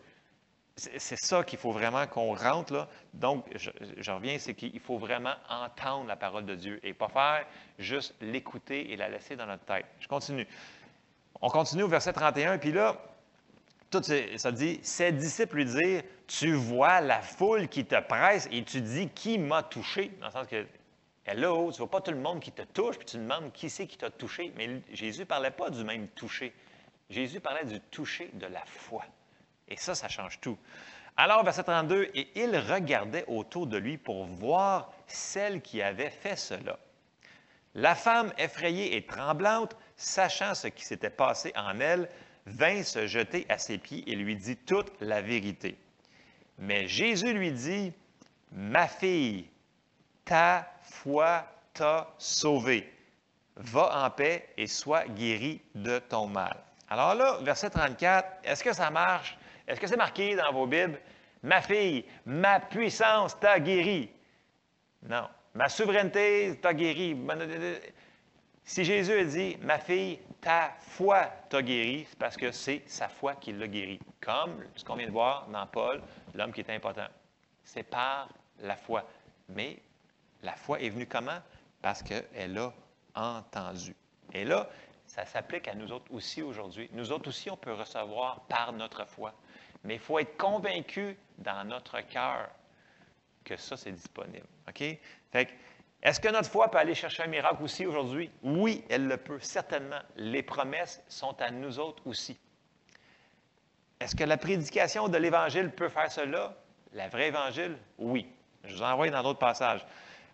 C'est 0.77 1.17
ça 1.17 1.45
qu'il 1.45 1.59
faut 1.59 1.73
vraiment 1.73 2.07
qu'on 2.07 2.35
rentre. 2.35 2.89
Donc, 3.13 3.45
je, 3.55 4.11
reviens, 4.11 4.39
c'est 4.39 4.55
qu'il 4.55 4.81
faut 4.81 4.97
vraiment 4.97 5.35
entendre 5.51 6.07
la 6.07 6.17
parole 6.17 6.47
de 6.47 6.55
Dieu 6.55 6.81
et 6.83 6.95
pas 6.95 7.09
faire 7.09 7.47
juste 7.79 8.15
l'écouter 8.23 8.91
et 8.91 8.97
la 8.97 9.11
laisser 9.11 9.37
dans 9.37 9.47
notre 9.47 9.65
tête. 9.65 9.85
Je 10.01 10.09
continue. 10.09 10.47
On 11.43 11.51
continue 11.51 11.83
au 11.83 11.89
verset 11.89 12.15
31, 12.15 12.57
puis 12.57 12.73
là, 12.73 12.97
ça 14.37 14.53
dit, 14.53 14.81
ses 14.83 15.13
disciples 15.13 15.57
lui 15.57 15.65
disent, 15.67 16.03
tu 16.27 16.55
vois 16.55 17.03
la 17.03 17.21
foule 17.21 17.69
qui 17.69 17.85
te 17.85 18.01
presse 18.01 18.49
et 18.51 18.65
tu 18.65 18.81
dis, 18.81 19.09
qui 19.11 19.39
m'a 19.39 19.63
touché? 19.63 20.11
Dans 20.21 20.27
le 20.27 20.33
sens 20.33 20.47
que 20.47 20.67
Hello, 21.25 21.71
tu 21.71 21.75
ne 21.75 21.79
vois 21.79 21.91
pas 21.91 22.01
tout 22.01 22.11
le 22.11 22.17
monde 22.17 22.41
qui 22.41 22.51
te 22.51 22.63
touche, 22.63 22.97
puis 22.97 23.07
tu 23.07 23.17
demandes 23.17 23.53
qui 23.53 23.71
c'est 23.71 23.87
qui 23.87 23.97
t'a 23.97 24.11
touché. 24.11 24.53
Mais 24.57 24.83
Jésus 24.93 25.21
ne 25.21 25.25
parlait 25.25 25.53
pas 25.53 25.71
du 25.71 25.85
même 25.85 26.09
toucher. 26.09 26.53
Jésus 27.11 27.39
parlait 27.39 27.65
du 27.65 27.79
toucher 27.81 28.29
de 28.35 28.47
la 28.47 28.65
foi. 28.67 29.05
Et 29.73 29.77
ça, 29.79 29.95
ça 29.95 30.07
change 30.09 30.39
tout. 30.39 30.59
Alors, 31.17 31.43
verset 31.45 31.63
32, 31.65 32.11
et 32.15 32.29
il 32.35 32.55
regardait 32.59 33.25
autour 33.27 33.67
de 33.67 33.79
lui 33.79 33.97
pour 33.97 34.27
voir 34.27 34.93
celle 35.07 35.63
qui 35.63 35.81
avait 35.81 36.11
fait 36.11 36.37
cela. 36.37 36.79
La 37.75 37.95
femme, 37.95 38.35
effrayée 38.37 38.97
et 38.97 39.07
tremblante, 39.07 39.75
sachant 39.97 40.55
ce 40.55 40.69
qui 40.69 40.85
s'était 40.85 41.09
passé 41.09 41.55
en 41.57 41.81
elle, 41.81 42.11
vint 42.45 42.83
se 42.83 43.07
jeter 43.07 43.47
à 43.49 43.57
ses 43.57 43.79
pieds 43.79 44.05
et 44.11 44.15
lui 44.15 44.37
dit 44.37 44.59
toute 44.59 44.93
la 45.01 45.23
vérité. 45.23 45.79
Mais 46.59 46.87
Jésus 46.87 47.33
lui 47.33 47.51
dit, 47.51 47.95
Ma 48.53 48.87
fille, 48.87 49.49
ta 50.27 50.71
foi 50.83 51.47
t'a 51.73 52.13
sauvé. 52.19 52.93
Va 53.57 54.05
en 54.05 54.11
paix 54.11 54.51
et 54.59 54.67
sois 54.67 55.07
guéri 55.09 55.63
de 55.75 55.99
ton 55.99 56.27
mal. 56.27 56.63
Alors 56.91 57.15
là, 57.15 57.39
verset 57.41 57.71
34, 57.71 58.29
est-ce 58.45 58.63
que 58.63 58.75
ça 58.75 58.91
marche? 58.91 59.39
Est-ce 59.67 59.81
que 59.81 59.87
c'est 59.87 59.97
marqué 59.97 60.35
dans 60.37 60.53
vos 60.53 60.67
Bibles? 60.67 61.01
Ma 61.43 61.61
fille, 61.61 62.05
ma 62.25 62.61
puissance 62.61 63.39
t'a 63.39 63.59
guéri. 63.59 64.11
Non. 65.03 65.29
Ma 65.55 65.69
souveraineté 65.69 66.59
t'a 66.61 66.73
guéri. 66.73 67.17
Si 68.65 68.85
Jésus 68.85 69.13
a 69.13 69.25
dit, 69.25 69.57
ma 69.61 69.79
fille, 69.79 70.21
ta 70.41 70.73
foi 70.81 71.25
t'a 71.49 71.63
guéri, 71.63 72.07
c'est 72.09 72.19
parce 72.19 72.37
que 72.37 72.53
c'est 72.53 72.83
sa 72.87 73.09
foi 73.09 73.35
qui 73.35 73.53
l'a 73.53 73.67
guéri. 73.67 73.99
Comme 74.21 74.65
ce 74.77 74.85
qu'on 74.85 74.95
vient 74.95 75.09
de 75.09 75.13
voir 75.13 75.49
dans 75.49 75.67
Paul, 75.67 76.01
l'homme 76.35 76.53
qui 76.53 76.61
est 76.61 76.71
important. 76.71 77.07
C'est 77.65 77.83
par 77.83 78.29
la 78.61 78.77
foi. 78.77 79.05
Mais 79.49 79.79
la 80.43 80.53
foi 80.53 80.81
est 80.81 80.91
venue 80.91 81.07
comment? 81.07 81.41
Parce 81.81 82.03
qu'elle 82.03 82.59
a 82.59 82.73
entendu. 83.15 83.95
Et 84.33 84.45
là, 84.45 84.69
ça 85.07 85.27
s'applique 85.27 85.69
à 85.69 85.75
nous 85.75 85.93
autres 85.93 86.11
aussi 86.13 86.41
aujourd'hui. 86.41 86.89
Nous 86.93 87.13
autres 87.13 87.29
aussi, 87.29 87.51
on 87.51 87.57
peut 87.57 87.75
recevoir 87.75 88.41
par 88.49 88.73
notre 88.73 89.05
foi. 89.07 89.35
Mais 89.85 89.95
il 89.95 90.01
faut 90.01 90.19
être 90.19 90.37
convaincu 90.37 91.17
dans 91.39 91.65
notre 91.65 92.01
cœur 92.01 92.49
que 93.45 93.57
ça, 93.57 93.77
c'est 93.77 93.93
disponible. 93.93 94.47
OK? 94.69 94.83
Fait 95.33 95.49
est-ce 96.03 96.19
que 96.19 96.29
notre 96.29 96.51
foi 96.51 96.69
peut 96.69 96.79
aller 96.79 96.97
chercher 96.97 97.23
un 97.23 97.29
miracle 97.29 97.63
aussi 97.63 97.87
aujourd'hui? 97.87 98.29
Oui, 98.43 98.85
elle 98.89 99.07
le 99.07 99.17
peut, 99.17 99.39
certainement. 99.41 100.01
Les 100.17 100.43
promesses 100.43 101.01
sont 101.09 101.41
à 101.41 101.53
nous 101.53 101.79
autres 101.79 102.05
aussi. 102.07 102.37
Est-ce 104.01 104.17
que 104.17 104.25
la 104.25 104.37
prédication 104.37 105.09
de 105.09 105.17
l'Évangile 105.17 105.71
peut 105.71 105.89
faire 105.89 106.11
cela? 106.11 106.57
La 106.93 107.09
vraie 107.09 107.29
Évangile? 107.29 107.79
Oui. 107.99 108.27
Je 108.65 108.75
vous 108.75 108.83
envoie 108.83 109.11
dans 109.11 109.23
d'autres 109.23 109.39
passages. 109.39 109.87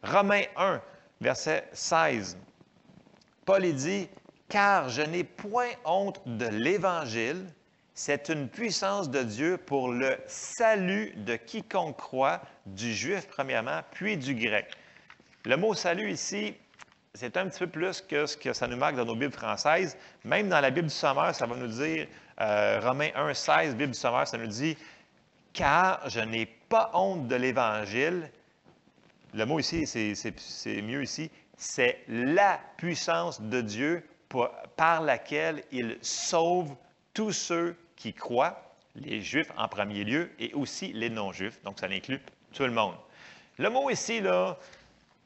Romains 0.03 0.45
1, 0.57 0.81
verset 1.21 1.69
16. 1.73 2.39
Paul 3.45 3.71
dit, 3.75 4.09
Car 4.49 4.89
je 4.89 5.03
n'ai 5.03 5.25
point 5.25 5.71
honte 5.85 6.23
de 6.25 6.47
l'Évangile, 6.47 7.45
c'est 7.99 8.29
une 8.29 8.49
puissance 8.49 9.11
de 9.11 9.25
Dieu 9.25 9.57
pour 9.57 9.91
le 9.91 10.17
salut 10.29 11.13
de 11.17 11.35
quiconque 11.35 11.97
croit, 11.97 12.41
du 12.65 12.95
juif 12.95 13.27
premièrement, 13.29 13.81
puis 13.91 14.17
du 14.17 14.37
grec. 14.37 14.71
Le 15.45 15.57
mot 15.57 15.75
salut 15.75 16.13
ici, 16.13 16.55
c'est 17.13 17.37
un 17.37 17.49
petit 17.49 17.59
peu 17.59 17.67
plus 17.67 18.01
que 18.01 18.27
ce 18.27 18.37
que 18.37 18.53
ça 18.53 18.69
nous 18.69 18.77
marque 18.77 18.95
dans 18.95 19.05
nos 19.05 19.17
Bibles 19.17 19.33
françaises. 19.33 19.97
Même 20.23 20.49
dans 20.49 20.61
la 20.61 20.71
Bible 20.71 20.87
du 20.87 20.95
Sommeur, 20.95 21.35
ça 21.35 21.47
va 21.47 21.57
nous 21.57 21.67
dire, 21.67 22.07
euh, 22.41 22.79
Romains 22.81 23.11
1, 23.17 23.35
16, 23.35 23.75
Bible 23.75 23.91
du 23.91 23.99
Sommeur, 23.99 24.29
ça 24.29 24.39
nous 24.39 24.47
dit, 24.47 24.79
Car 25.53 26.09
je 26.09 26.21
n'ai 26.21 26.47
pas 26.47 26.93
honte 26.95 27.27
de 27.27 27.35
l'Évangile, 27.35 28.31
le 29.35 29.45
mot 29.45 29.59
ici, 29.59 29.89
c'est 29.89 30.83
mieux 30.83 31.03
ici, 31.03 31.33
c'est 31.57 31.99
la 32.07 32.61
puissance 32.77 33.41
de 33.41 33.61
Dieu 33.61 34.07
par 34.77 35.03
laquelle 35.03 35.65
il 35.73 35.99
sauve 36.01 36.77
tous 37.13 37.33
ceux 37.33 37.75
qui 37.99 38.15
croient, 38.15 38.63
les 38.95 39.21
Juifs 39.21 39.53
en 39.59 39.69
premier 39.69 40.05
lieu, 40.05 40.31
et 40.39 40.55
aussi 40.55 40.93
les 40.93 41.11
non-Juifs. 41.11 41.61
Donc, 41.65 41.79
ça 41.79 41.87
inclut 41.87 42.21
tout 42.55 42.65
le 42.65 42.71
monde. 42.71 42.95
Le 43.59 43.69
mot 43.69 43.91
ici, 43.91 44.21
là, 44.21 44.57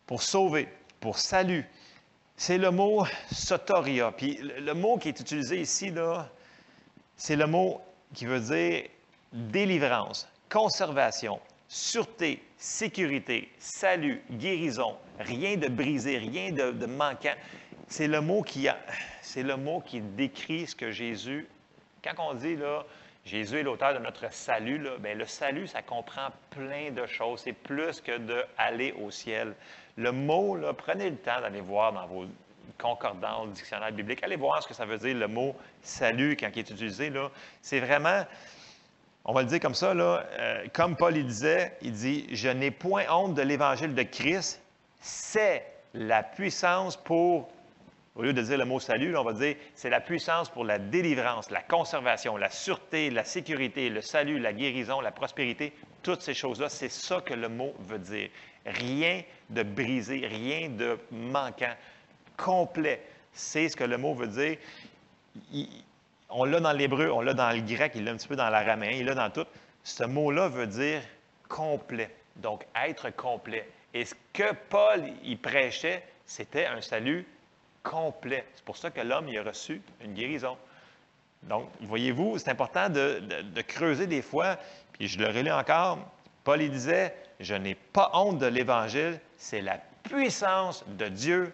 pour 0.07 0.23
sauver, 0.23 0.69
pour 0.99 1.19
salut, 1.19 1.65
c'est 2.37 2.59
le 2.59 2.71
mot 2.71 3.07
sotoria. 3.31 4.11
Puis 4.11 4.39
le 4.39 4.73
mot 4.73 4.97
qui 4.97 5.09
est 5.09 5.21
utilisé 5.21 5.61
ici, 5.61 5.91
là, 5.91 6.29
c'est 7.17 7.37
le 7.37 7.47
mot 7.47 7.81
qui 8.15 8.27
veut 8.27 8.41
dire 8.41 8.89
délivrance, 9.33 10.29
conservation, 10.49 11.41
sûreté, 11.69 12.43
sécurité, 12.57 13.51
salut, 13.59 14.23
guérison, 14.31 14.97
rien 15.19 15.57
de 15.57 15.69
brisé, 15.69 16.19
rien 16.19 16.53
de, 16.53 16.87
manquant. 16.87 17.35
C'est 17.89 18.09
le 18.09 18.21
mot 18.21 18.43
qui 18.43 18.67
c'est 19.21 19.43
le 19.43 19.57
mot 19.57 19.81
qui 19.81 20.01
décrit 20.01 20.67
ce 20.67 20.75
que 20.75 20.91
Jésus, 20.91 21.49
quand 22.03 22.31
on 22.31 22.35
dit 22.35 22.57
là, 22.57 22.85
Jésus 23.25 23.59
est 23.59 23.63
l'auteur 23.63 23.95
de 23.95 24.01
notre 24.01 24.33
salut, 24.33 24.79
là, 24.79 24.91
bien, 24.99 25.15
le 25.15 25.27
salut, 25.27 25.69
ça 25.69 25.81
comprend 25.83 26.29
plein 26.51 26.91
de 26.91 27.07
choses. 27.07 27.43
C'est 27.45 27.53
plus 27.53 28.01
que 28.01 28.19
d'aller 28.19 28.93
au 29.01 29.11
ciel. 29.11 29.55
Le 29.97 30.11
mot, 30.11 30.59
prenez 30.77 31.11
le 31.11 31.17
temps 31.17 31.41
d'aller 31.41 31.61
voir 31.61 31.93
dans 31.93 32.07
vos 32.07 32.27
concordants, 32.79 33.45
le 33.45 33.53
dictionnaire 33.53 33.93
biblique. 33.93 34.23
Allez 34.25 34.37
voir 34.37 34.63
ce 34.63 34.69
que 34.69 34.75
ça 34.75 34.85
veut 34.85 34.99
dire, 34.99 35.15
le 35.15 35.29
mot 35.29 35.55
salut, 35.83 36.37
quand 36.37 36.49
il 36.53 36.59
est 36.59 36.71
utilisé. 36.71 37.11
Là. 37.11 37.31
C'est 37.61 37.79
vraiment, 37.79 38.25
on 39.25 39.33
va 39.33 39.43
le 39.43 39.49
dire 39.49 39.61
comme 39.61 39.75
ça, 39.75 39.95
là, 39.95 40.25
euh, 40.33 40.67
comme 40.73 40.97
Paul 40.97 41.17
il 41.17 41.27
disait, 41.27 41.77
il 41.83 41.93
dit 41.93 42.27
Je 42.33 42.49
n'ai 42.49 42.73
point 42.73 43.05
honte 43.09 43.35
de 43.35 43.43
l'évangile 43.43 43.95
de 43.95 44.03
Christ, 44.03 44.61
c'est 45.01 45.65
la 45.95 46.25
puissance 46.25 46.97
pour 46.97 47.49
au 48.15 48.23
lieu 48.23 48.33
de 48.33 48.43
dire 48.43 48.59
le 48.59 48.65
mot 48.65 48.79
salut, 48.79 49.17
on 49.17 49.25
va 49.25 49.33
dire 49.33 49.57
c'est 49.75 49.89
la 49.89 50.01
puissance 50.01 50.51
pour 50.51 50.65
la 50.65 50.79
délivrance, 50.79 51.51
la 51.51 51.63
conservation, 51.63 52.37
la 52.37 52.51
sûreté, 52.51 53.11
la 53.11 53.25
sécurité, 53.25 53.89
le 53.89 54.03
salut, 54.03 54.39
la 54.39 54.53
guérison, 54.53 55.01
la 55.01 55.13
prospérité. 55.13 55.73
Toutes 56.03 56.21
ces 56.21 56.35
choses-là, 56.35 56.69
c'est 56.69 56.91
ça 56.91 57.21
que 57.21 57.33
le 57.33 57.49
mot 57.49 57.75
veut 57.81 57.99
dire. 57.99 58.29
Rien 58.67 59.23
de 59.51 59.63
brisé, 59.63 60.27
rien 60.27 60.69
de 60.69 60.99
manquant, 61.11 61.75
complet. 62.37 63.03
C'est 63.33 63.69
ce 63.69 63.77
que 63.77 63.85
le 63.85 63.97
mot 63.97 64.15
veut 64.15 64.27
dire. 64.27 64.59
on 66.29 66.45
l'a 66.45 66.61
dans 66.61 66.73
l'hébreu, 66.73 67.11
on 67.11 67.23
l'a 67.23 67.35
dans 67.35 67.51
le 67.51 67.63
grec, 67.63 67.93
il 67.95 68.05
l'a 68.05 68.13
un 68.13 68.17
petit 68.17 68.29
peu 68.29 68.37
dans 68.37 68.51
l'araméen, 68.51 68.91
il 68.91 69.07
l'a 69.07 69.15
dans 69.15 69.31
tout. 69.31 69.47
Ce 69.85 70.05
mot-là 70.05 70.49
veut 70.49 70.67
dire 70.67 71.01
complet. 71.49 72.15
Donc, 72.37 72.67
être 72.75 73.11
complet. 73.15 73.69
Et 73.95 74.05
ce 74.05 74.15
que 74.33 74.53
Paul 74.69 75.03
y 75.23 75.37
prêchait, 75.37 76.03
c'était 76.27 76.67
un 76.67 76.81
salut 76.81 77.27
complet. 77.83 78.45
C'est 78.55 78.65
pour 78.65 78.77
ça 78.77 78.91
que 78.91 79.01
l'homme 79.01 79.29
y 79.29 79.39
a 79.39 79.43
reçu 79.43 79.81
une 80.03 80.15
guérison. 80.15 80.57
Donc, 81.43 81.69
voyez-vous, 81.81 82.39
c'est 82.39 82.51
important 82.51 82.89
de, 82.89 83.21
creuser 83.67 84.07
des 84.07 84.23
fois, 84.23 84.57
puis 84.93 85.09
je 85.09 85.19
le 85.19 85.27
relis 85.27 85.51
encore. 85.51 85.99
Paul 86.45 86.59
disait 86.71 87.15
Je 87.41 87.55
n'ai 87.55 87.75
pas 87.75 88.11
honte 88.15 88.39
de 88.39 88.47
l'Évangile, 88.47 89.21
c'est 89.37 89.61
la 89.61 89.79
puissance 90.03 90.85
de 90.87 91.09
Dieu 91.09 91.53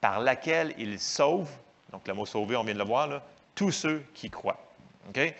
par 0.00 0.20
laquelle 0.20 0.74
il 0.78 1.00
sauve, 1.00 1.50
donc 1.90 2.06
le 2.06 2.14
mot 2.14 2.26
sauver, 2.26 2.56
on 2.56 2.64
vient 2.64 2.74
de 2.74 2.78
le 2.78 2.84
voir, 2.84 3.08
là, 3.08 3.22
tous 3.54 3.72
ceux 3.72 4.04
qui 4.14 4.30
croient. 4.30 4.60
OK? 5.08 5.34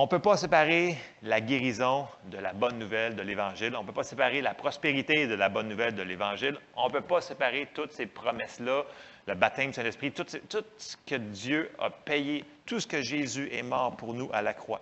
On 0.00 0.04
ne 0.04 0.08
peut 0.08 0.18
pas 0.18 0.38
séparer 0.38 0.96
la 1.22 1.42
guérison 1.42 2.08
de 2.30 2.38
la 2.38 2.54
bonne 2.54 2.78
nouvelle 2.78 3.16
de 3.16 3.20
l'Évangile. 3.20 3.76
On 3.76 3.82
ne 3.82 3.86
peut 3.86 3.92
pas 3.92 4.02
séparer 4.02 4.40
la 4.40 4.54
prospérité 4.54 5.26
de 5.26 5.34
la 5.34 5.50
bonne 5.50 5.68
nouvelle 5.68 5.94
de 5.94 6.00
l'Évangile. 6.00 6.56
On 6.74 6.86
ne 6.86 6.92
peut 6.92 7.02
pas 7.02 7.20
séparer 7.20 7.68
toutes 7.74 7.92
ces 7.92 8.06
promesses-là, 8.06 8.84
le 9.26 9.34
baptême 9.34 9.66
du 9.66 9.72
Saint-Esprit, 9.74 10.10
tout, 10.12 10.24
tout, 10.24 10.64
ce 10.78 10.96
que 11.04 11.16
Dieu 11.16 11.70
a 11.78 11.90
payé, 11.90 12.46
tout 12.64 12.80
ce 12.80 12.86
que 12.86 13.02
Jésus 13.02 13.50
est 13.52 13.62
mort 13.62 13.94
pour 13.94 14.14
nous 14.14 14.30
à 14.32 14.40
la 14.40 14.54
croix. 14.54 14.80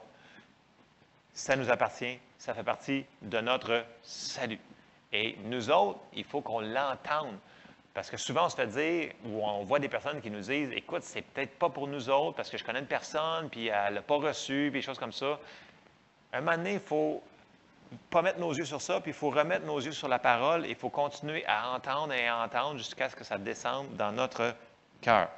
Ça 1.32 1.56
nous 1.56 1.68
appartient, 1.68 2.20
ça 2.38 2.54
fait 2.54 2.62
partie 2.62 3.04
de 3.20 3.40
notre 3.40 3.84
salut. 4.02 4.60
Et 5.12 5.36
nous 5.46 5.68
autres, 5.68 5.98
il 6.12 6.22
faut 6.22 6.42
qu'on 6.42 6.60
l'entende. 6.60 7.34
Parce 7.98 8.10
que 8.10 8.16
souvent, 8.16 8.46
on 8.46 8.48
se 8.48 8.54
fait 8.54 8.68
dire, 8.68 9.12
ou 9.24 9.44
on 9.44 9.64
voit 9.64 9.80
des 9.80 9.88
personnes 9.88 10.20
qui 10.20 10.30
nous 10.30 10.38
disent 10.38 10.70
Écoute, 10.70 11.02
c'est 11.02 11.22
peut-être 11.22 11.58
pas 11.58 11.68
pour 11.68 11.88
nous 11.88 12.08
autres, 12.08 12.36
parce 12.36 12.48
que 12.48 12.56
je 12.56 12.62
connais 12.62 12.78
une 12.78 12.86
personne, 12.86 13.50
puis 13.50 13.66
elle 13.66 13.94
l'a 13.94 14.02
pas 14.02 14.14
reçu, 14.14 14.68
puis 14.70 14.78
des 14.78 14.86
choses 14.86 15.00
comme 15.00 15.10
ça. 15.10 15.40
Un 16.32 16.40
moment 16.40 16.56
donné, 16.58 16.74
il 16.74 16.78
faut 16.78 17.20
pas 18.08 18.22
mettre 18.22 18.38
nos 18.38 18.54
yeux 18.54 18.66
sur 18.66 18.80
ça, 18.80 19.00
puis 19.00 19.10
il 19.10 19.14
faut 19.14 19.30
remettre 19.30 19.66
nos 19.66 19.80
yeux 19.80 19.90
sur 19.90 20.06
la 20.06 20.20
parole, 20.20 20.64
et 20.64 20.68
il 20.68 20.74
faut 20.76 20.90
continuer 20.90 21.44
à 21.48 21.72
entendre 21.72 22.12
et 22.12 22.28
à 22.28 22.38
entendre 22.38 22.78
jusqu'à 22.78 23.10
ce 23.10 23.16
que 23.16 23.24
ça 23.24 23.36
descende 23.36 23.88
dans 23.96 24.12
notre 24.12 24.54
cœur. 25.00 25.28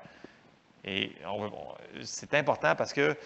Et 0.84 1.16
c'est 2.02 2.34
important 2.34 2.76
parce 2.76 2.92
que 2.92 3.16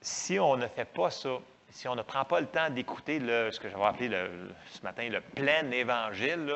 si 0.00 0.38
on 0.38 0.56
ne 0.56 0.66
fait 0.66 0.86
pas 0.86 1.10
ça, 1.10 1.40
si 1.68 1.88
on 1.88 1.94
ne 1.94 2.02
prend 2.02 2.24
pas 2.24 2.40
le 2.40 2.46
temps 2.46 2.70
d'écouter 2.70 3.20
ce 3.20 3.60
que 3.60 3.68
j'avais 3.68 3.84
appelé 3.84 4.08
ce 4.70 4.80
matin 4.82 5.10
le 5.10 5.20
plein 5.20 5.70
évangile, 5.72 6.54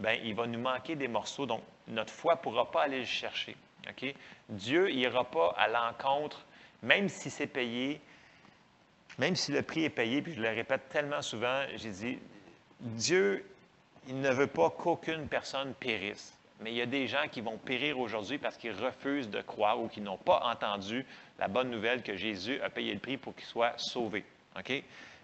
ben, 0.00 0.18
il 0.24 0.34
va 0.34 0.46
nous 0.46 0.58
manquer 0.58 0.96
des 0.96 1.08
morceaux. 1.08 1.46
Donc, 1.46 1.62
notre 1.88 2.12
foi 2.12 2.34
ne 2.34 2.40
pourra 2.40 2.70
pas 2.70 2.82
aller 2.82 3.00
le 3.00 3.06
chercher. 3.06 3.56
Dieu 4.48 4.88
n'ira 4.88 5.24
pas 5.24 5.54
à 5.56 5.68
l'encontre, 5.68 6.44
même 6.82 7.08
si 7.08 7.30
c'est 7.30 7.46
payé, 7.46 8.00
même 9.18 9.36
si 9.36 9.52
le 9.52 9.62
prix 9.62 9.84
est 9.84 9.90
payé, 9.90 10.22
puis 10.22 10.34
je 10.34 10.40
le 10.40 10.48
répète 10.48 10.88
tellement 10.88 11.22
souvent, 11.22 11.64
j'ai 11.76 11.90
dit, 11.90 12.18
Dieu, 12.80 13.44
il 14.08 14.20
ne 14.20 14.30
veut 14.30 14.46
pas 14.46 14.70
qu'aucune 14.70 15.28
personne 15.28 15.74
périsse. 15.74 16.36
Mais 16.60 16.72
il 16.72 16.76
y 16.76 16.82
a 16.82 16.86
des 16.86 17.06
gens 17.06 17.26
qui 17.30 17.40
vont 17.40 17.56
périr 17.56 17.98
aujourd'hui 17.98 18.38
parce 18.38 18.56
qu'ils 18.56 18.72
refusent 18.72 19.30
de 19.30 19.40
croire 19.40 19.80
ou 19.80 19.88
qui 19.88 20.00
n'ont 20.00 20.18
pas 20.18 20.42
entendu 20.44 21.06
la 21.38 21.48
bonne 21.48 21.70
nouvelle 21.70 22.02
que 22.02 22.16
Jésus 22.16 22.60
a 22.60 22.68
payé 22.68 22.92
le 22.92 23.00
prix 23.00 23.16
pour 23.16 23.34
qu'ils 23.34 23.46
soient 23.46 23.72
sauvés. 23.78 24.24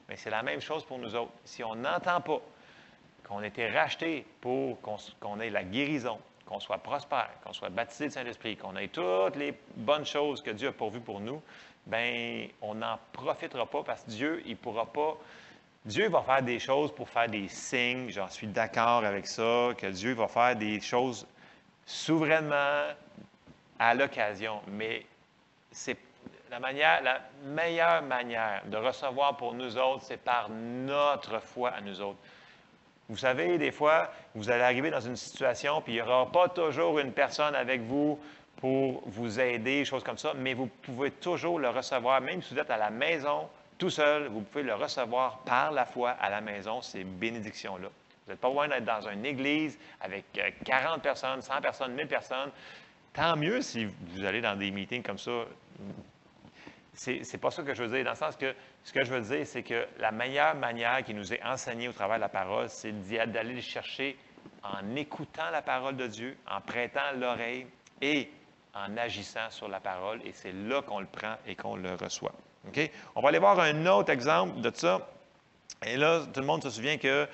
Mais 0.09 0.17
c'est 0.17 0.31
la 0.31 0.43
même 0.43 0.61
chose 0.61 0.85
pour 0.85 0.99
nous 0.99 1.15
autres. 1.15 1.33
Si 1.45 1.63
on 1.63 1.75
n'entend 1.75 2.21
pas, 2.23 2.41
qu'on 3.27 3.43
ait 3.43 3.49
été 3.49 3.69
racheté 3.69 4.25
pour 4.41 4.79
qu'on 4.81 5.41
ait 5.41 5.51
la 5.51 5.65
guérison, 5.65 6.19
qu'on 6.47 6.61
soit 6.61 6.79
prospère, 6.79 7.31
qu'on 7.43 7.53
soit 7.53 7.71
baptisé 7.71 8.07
de 8.07 8.13
Saint-Esprit, 8.13 8.57
qu'on 8.57 8.77
ait 8.77 8.89
toutes 8.89 9.37
les 9.37 9.55
bonnes 9.75 10.07
choses 10.07 10.43
que 10.43 10.51
Dieu 10.51 10.69
a 10.69 10.73
pourvues 10.73 11.01
pour 11.01 11.21
nous, 11.21 11.43
bien, 11.87 12.47
on 12.63 12.77
n'en 12.77 12.99
profitera 13.13 13.67
pas 13.67 13.83
parce 13.83 14.03
que 14.05 14.11
Dieu, 14.11 14.43
il 14.47 14.57
pourra 14.57 14.87
pas. 14.87 15.17
Dieu 15.85 16.09
va 16.09 16.23
faire 16.23 16.43
des 16.43 16.59
choses 16.59 16.95
pour 16.95 17.09
faire 17.09 17.29
des 17.29 17.49
signes, 17.49 18.11
j'en 18.11 18.29
suis 18.29 18.47
d'accord 18.47 19.05
avec 19.05 19.27
ça, 19.27 19.71
que 19.77 19.87
Dieu 19.87 20.15
va 20.15 20.29
faire 20.29 20.57
des 20.57 20.81
choses 20.81 21.27
souverainement 21.85 22.89
à 23.79 23.95
l'occasion, 23.95 24.63
mais 24.69 25.05
c'est 25.71 25.97
la, 26.51 26.59
manière, 26.59 27.03
la 27.03 27.21
meilleure 27.45 28.03
manière 28.03 28.63
de 28.67 28.77
recevoir 28.77 29.37
pour 29.37 29.55
nous 29.55 29.77
autres, 29.77 30.03
c'est 30.03 30.17
par 30.17 30.49
notre 30.49 31.41
foi 31.41 31.71
à 31.71 31.81
nous 31.81 32.01
autres. 32.01 32.19
Vous 33.09 33.17
savez, 33.17 33.57
des 33.59 33.71
fois, 33.71 34.11
vous 34.35 34.51
allez 34.51 34.63
arriver 34.63 34.91
dans 34.91 35.01
une 35.01 35.17
situation, 35.17 35.81
puis 35.81 35.95
il 35.95 35.97
n'y 35.97 36.03
aura 36.03 36.31
pas 36.31 36.49
toujours 36.49 36.99
une 36.99 37.13
personne 37.13 37.55
avec 37.55 37.83
vous 37.83 38.19
pour 38.57 39.03
vous 39.07 39.39
aider, 39.39 39.85
choses 39.85 40.03
comme 40.03 40.19
ça, 40.19 40.33
mais 40.35 40.55
vous 40.55 40.67
pouvez 40.67 41.11
toujours 41.11 41.59
le 41.59 41.69
recevoir, 41.69 42.21
même 42.21 42.43
si 42.43 42.55
vous 42.55 42.61
êtes 42.61 42.71
à 42.71 42.77
la 42.77 42.91
maison, 42.91 43.49
tout 43.79 43.91
seul, 43.91 44.29
vous 44.29 44.41
pouvez 44.41 44.65
le 44.65 44.75
recevoir 44.75 45.39
par 45.41 45.71
la 45.71 45.85
foi 45.85 46.11
à 46.11 46.31
la 46.31 46.41
maison, 46.41 46.81
ces 46.81 47.05
bénédictions-là. 47.05 47.89
Vous 48.27 48.33
n'êtes 48.33 48.41
pas 48.41 48.49
loin 48.49 48.67
d'être 48.67 48.85
dans 48.85 49.09
une 49.09 49.25
église 49.25 49.79
avec 50.01 50.25
40 50.65 50.97
euh, 50.97 50.99
personnes, 50.99 51.43
100 51.43 51.61
personnes, 51.61 51.93
1000 51.93 52.09
personnes. 52.09 52.51
Tant 53.13 53.37
mieux 53.37 53.63
si 53.63 53.85
vous 53.85 54.25
allez 54.25 54.41
dans 54.41 54.57
des 54.57 54.71
meetings 54.71 55.03
comme 55.03 55.19
ça 55.19 55.45
c'est 56.97 57.39
pas 57.39 57.51
ça 57.51 57.63
que 57.63 57.75
je 57.75 57.83
veux 57.83 57.95
dire, 57.95 58.05
dans 58.05 58.11
le 58.11 58.17
sens 58.17 58.37
que 58.37 58.55
ce 58.83 58.93
que 58.93 59.05
je 59.05 59.13
veux 59.13 59.21
dire, 59.21 59.47
c'est 59.47 59.63
que 59.63 59.87
la 59.99 60.11
meilleure 60.11 60.55
manière 60.55 61.05
qui 61.05 61.15
nous 61.15 61.33
est 61.33 61.43
enseignée 61.43 61.89
au 61.89 61.93
travers 61.93 62.17
de 62.17 62.23
la 62.23 62.29
parole, 62.29 62.69
c'est 62.69 62.93
d'aller 62.93 63.55
le 63.55 63.61
chercher 63.61 64.17
en 64.63 64.97
écoutant 64.97 65.51
la 65.53 65.63
parole 65.63 65.97
de 65.97 66.07
Dieu, 66.07 66.37
en 66.51 66.61
prêtant 66.61 67.13
l'oreille 67.19 67.67
et 68.01 68.31
en 68.75 68.97
agissant 68.97 69.51
sur 69.51 69.69
la 69.69 69.81
parole. 69.81 70.21
Et 70.25 70.33
c'est 70.33 70.53
là 70.53 70.83
qu'on 70.83 71.01
le 71.01 71.07
prend 71.07 71.37
et 71.47 71.55
qu'on 71.55 71.77
le 71.77 71.95
reçoit. 71.95 72.33
OK? 72.67 72.91
On 73.15 73.21
va 73.21 73.29
aller 73.29 73.39
voir 73.39 73.61
un 73.61 73.87
autre 73.87 74.11
exemple 74.11 74.61
de 74.61 74.71
ça. 74.75 75.09
Et 75.85 75.97
là, 75.97 76.23
tout 76.33 76.41
le 76.41 76.47
monde 76.47 76.63
se 76.63 76.71
souvient 76.71 76.97
que 76.97 77.29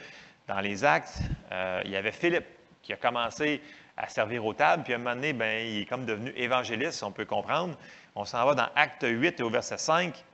dans 0.48 0.60
les 0.60 0.84
actes, 0.84 1.20
euh, 1.52 1.80
il 1.84 1.90
y 1.90 1.96
avait 1.96 2.12
Philippe 2.12 2.46
qui 2.82 2.92
a 2.92 2.96
commencé 2.96 3.62
à 3.96 4.08
servir 4.08 4.44
aux 4.44 4.54
tables, 4.54 4.82
puis 4.82 4.92
à 4.92 4.96
un 4.96 4.98
moment 4.98 5.14
donné, 5.14 5.32
bien, 5.32 5.58
il 5.58 5.82
est 5.82 5.84
comme 5.86 6.04
devenu 6.04 6.32
évangéliste, 6.34 7.02
on 7.02 7.12
peut 7.12 7.26
comprendre. 7.26 7.76
On 8.14 8.24
s'en 8.24 8.44
va 8.44 8.54
dans 8.54 8.68
Acte 8.74 9.06
8 9.08 9.40
et 9.40 9.42
au 9.42 9.50
verset 9.50 9.78
5. 9.78 10.24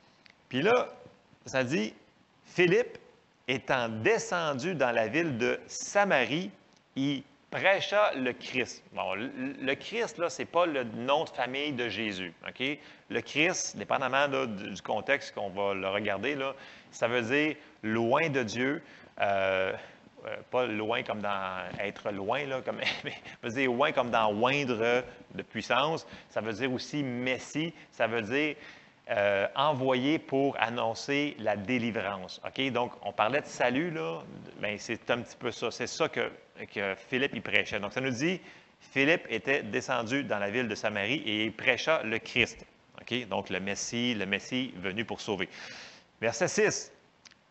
Puis 0.48 0.62
là, 0.62 0.88
ça 1.46 1.64
dit, 1.64 1.94
Philippe, 2.44 2.98
étant 3.46 3.88
descendu 3.88 4.74
dans 4.74 4.90
la 4.90 5.08
ville 5.08 5.38
de 5.38 5.58
Samarie, 5.66 6.50
il 6.96 7.22
prêcha 7.50 8.12
le 8.14 8.32
Christ. 8.32 8.82
Bon, 8.92 9.14
le 9.14 9.74
Christ, 9.74 10.18
là, 10.18 10.28
ce 10.28 10.42
n'est 10.42 10.46
pas 10.46 10.66
le 10.66 10.84
nom 10.84 11.24
de 11.24 11.30
famille 11.30 11.72
de 11.72 11.88
Jésus. 11.88 12.32
Le 13.08 13.20
Christ, 13.20 13.76
dépendamment 13.76 14.28
du 14.28 14.82
contexte 14.82 15.34
qu'on 15.34 15.48
va 15.48 15.74
le 15.74 15.88
regarder, 15.88 16.34
là, 16.34 16.54
ça 16.90 17.08
veut 17.08 17.22
dire 17.22 17.56
loin 17.82 18.28
de 18.28 18.42
Dieu. 18.42 18.82
Euh, 19.20 19.72
euh, 20.26 20.36
pas 20.50 20.66
loin 20.66 21.02
comme 21.02 21.20
dans 21.20 21.64
être 21.80 22.10
loin, 22.10 22.46
là, 22.46 22.60
comme, 22.60 22.80
mais 23.04 23.14
veut 23.42 23.50
dire 23.50 23.70
loin 23.70 23.92
comme 23.92 24.10
dans 24.10 24.32
oindre 24.34 25.04
de 25.34 25.42
puissance. 25.42 26.06
Ça 26.30 26.40
veut 26.40 26.52
dire 26.52 26.72
aussi 26.72 27.02
Messie, 27.02 27.72
ça 27.92 28.06
veut 28.06 28.22
dire 28.22 28.56
euh, 29.10 29.46
envoyé 29.54 30.18
pour 30.18 30.54
annoncer 30.60 31.34
la 31.38 31.56
délivrance. 31.56 32.42
OK? 32.46 32.70
Donc, 32.72 32.92
on 33.02 33.12
parlait 33.12 33.40
de 33.40 33.46
salut, 33.46 33.90
là, 33.90 34.22
bien, 34.60 34.76
c'est 34.78 35.10
un 35.10 35.22
petit 35.22 35.36
peu 35.36 35.50
ça. 35.50 35.70
C'est 35.70 35.86
ça 35.86 36.10
que, 36.10 36.30
que 36.74 36.94
Philippe 37.08 37.34
y 37.34 37.40
prêchait. 37.40 37.80
Donc, 37.80 37.94
ça 37.94 38.02
nous 38.02 38.10
dit, 38.10 38.38
Philippe 38.80 39.26
était 39.30 39.62
descendu 39.62 40.24
dans 40.24 40.38
la 40.38 40.50
ville 40.50 40.68
de 40.68 40.74
Samarie 40.74 41.22
et 41.24 41.46
il 41.46 41.52
prêcha 41.52 42.02
le 42.02 42.18
Christ. 42.18 42.66
OK? 43.00 43.28
Donc, 43.28 43.48
le 43.48 43.60
Messie, 43.60 44.14
le 44.14 44.26
Messie 44.26 44.74
venu 44.76 45.06
pour 45.06 45.22
sauver. 45.22 45.48
Verset 46.20 46.48
6. 46.48 46.92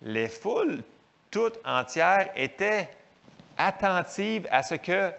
Les 0.04 0.28
foules 0.28 0.84
toute 1.32 1.60
entière 1.66 2.30
était 2.36 2.90
attentive 3.58 4.48
à 4.52 4.64
ce 4.64 4.76
que 4.76 5.12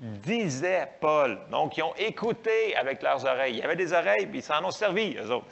disait 0.00 0.88
Paul. 1.00 1.38
Donc, 1.50 1.76
ils 1.76 1.82
ont 1.82 1.94
écouté 1.96 2.74
avec 2.76 3.02
leurs 3.02 3.24
oreilles. 3.24 3.54
Il 3.54 3.58
y 3.60 3.62
avait 3.62 3.76
des 3.76 3.92
oreilles, 3.92 4.26
puis 4.26 4.40
ils 4.40 4.42
s'en 4.42 4.64
ont 4.64 4.70
servi, 4.70 5.16
eux 5.16 5.30
autres. 5.30 5.46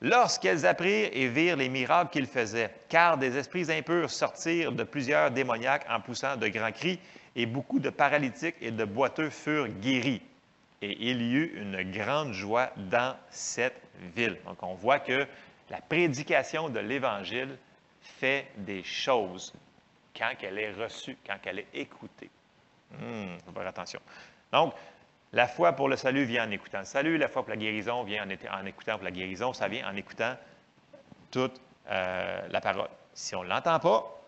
lorsqu'elles 0.00 0.66
apprirent 0.66 1.10
et 1.12 1.28
virent 1.28 1.56
les 1.56 1.68
miracles 1.68 2.10
qu'il 2.10 2.26
faisait, 2.26 2.70
car 2.88 3.18
des 3.18 3.36
esprits 3.36 3.70
impurs 3.72 4.10
sortirent 4.10 4.72
de 4.72 4.84
plusieurs 4.84 5.30
démoniaques 5.30 5.86
en 5.90 6.00
poussant 6.00 6.36
de 6.36 6.48
grands 6.48 6.72
cris, 6.72 7.00
et 7.36 7.46
beaucoup 7.46 7.78
de 7.78 7.90
paralytiques 7.90 8.56
et 8.60 8.70
de 8.70 8.84
boiteux 8.84 9.30
furent 9.30 9.68
guéris. 9.68 10.22
Et 10.82 10.96
il 11.10 11.22
y 11.22 11.34
eut 11.34 11.52
une 11.56 11.90
grande 11.90 12.32
joie 12.32 12.70
dans 12.76 13.16
cette 13.30 13.80
ville. 14.16 14.38
Donc, 14.46 14.62
on 14.62 14.74
voit 14.74 15.00
que 15.00 15.26
la 15.70 15.80
prédication 15.80 16.68
de 16.68 16.78
l'Évangile 16.78 17.58
fait 18.18 18.48
des 18.56 18.82
choses 18.82 19.52
quand 20.16 20.32
elle 20.42 20.58
est 20.58 20.72
reçue, 20.72 21.16
quand 21.26 21.38
elle 21.44 21.60
est 21.60 21.68
écoutée. 21.74 22.30
Il 23.00 23.38
faut 23.44 23.52
faire 23.52 23.66
attention. 23.66 24.00
Donc, 24.52 24.74
la 25.32 25.46
foi 25.46 25.72
pour 25.72 25.88
le 25.88 25.96
salut 25.96 26.24
vient 26.24 26.48
en 26.48 26.50
écoutant 26.50 26.78
le 26.78 26.84
salut, 26.86 27.18
la 27.18 27.28
foi 27.28 27.42
pour 27.42 27.50
la 27.50 27.56
guérison 27.56 28.02
vient 28.02 28.26
en, 28.26 28.66
écoutant 28.66 28.94
pour 28.94 29.04
la 29.04 29.10
guérison, 29.10 29.52
ça 29.52 29.68
vient 29.68 29.88
en 29.88 29.94
écoutant 29.94 30.36
toute 31.30 31.60
euh, 31.90 32.48
la 32.48 32.60
parole. 32.60 32.88
Si 33.12 33.34
on 33.34 33.44
ne 33.44 33.48
l'entend 33.48 33.78
pas, 33.78 34.22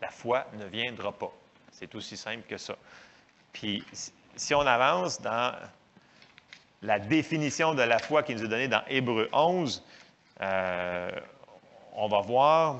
la 0.00 0.10
foi 0.10 0.46
ne 0.54 0.66
viendra 0.66 1.12
pas. 1.12 1.32
C'est 1.70 1.94
aussi 1.94 2.16
simple 2.16 2.42
que 2.48 2.56
ça. 2.56 2.74
Puis, 3.52 3.84
si 4.34 4.54
on 4.54 4.60
avance 4.60 5.20
dans 5.20 5.54
la 6.82 6.98
définition 6.98 7.74
de 7.74 7.82
la 7.82 7.98
foi 7.98 8.22
qui 8.22 8.34
nous 8.34 8.44
est 8.44 8.48
donnée 8.48 8.68
dans 8.68 8.82
Hébreu 8.88 9.28
11, 9.32 9.84
euh, 10.40 11.10
on 12.00 12.06
va 12.06 12.20
voir, 12.20 12.76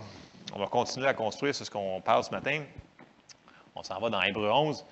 on 0.54 0.60
va 0.60 0.68
continuer 0.68 1.08
à 1.08 1.14
construire 1.14 1.52
sur 1.52 1.66
ce 1.66 1.70
qu'on 1.70 2.00
parle 2.00 2.22
ce 2.22 2.30
matin. 2.30 2.62
On 3.74 3.82
s'en 3.82 3.98
va 3.98 4.10
dans 4.10 4.22
Hébreu 4.22 4.48
11. 4.48 4.84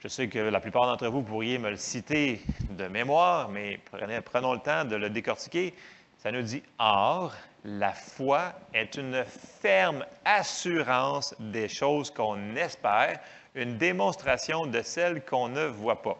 Je 0.00 0.08
sais 0.08 0.28
que 0.28 0.38
la 0.38 0.60
plupart 0.60 0.86
d'entre 0.86 1.08
vous 1.08 1.20
pourriez 1.20 1.58
me 1.58 1.68
le 1.68 1.76
citer 1.76 2.40
de 2.70 2.88
mémoire, 2.88 3.50
mais 3.50 3.80
prenons 4.24 4.54
le 4.54 4.60
temps 4.60 4.86
de 4.86 4.96
le 4.96 5.10
décortiquer. 5.10 5.74
Ça 6.16 6.32
nous 6.32 6.40
dit 6.40 6.62
Or, 6.78 7.34
la 7.64 7.92
foi 7.92 8.54
est 8.72 8.94
une 8.94 9.22
ferme 9.60 10.06
assurance 10.24 11.34
des 11.38 11.68
choses 11.68 12.10
qu'on 12.10 12.56
espère, 12.56 13.20
une 13.54 13.76
démonstration 13.76 14.64
de 14.64 14.80
celles 14.80 15.22
qu'on 15.22 15.50
ne 15.50 15.66
voit 15.66 16.00
pas. 16.00 16.16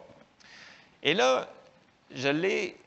Et 1.01 1.15
là, 1.15 1.47
je 2.13 2.29
l'ai. 2.29 2.77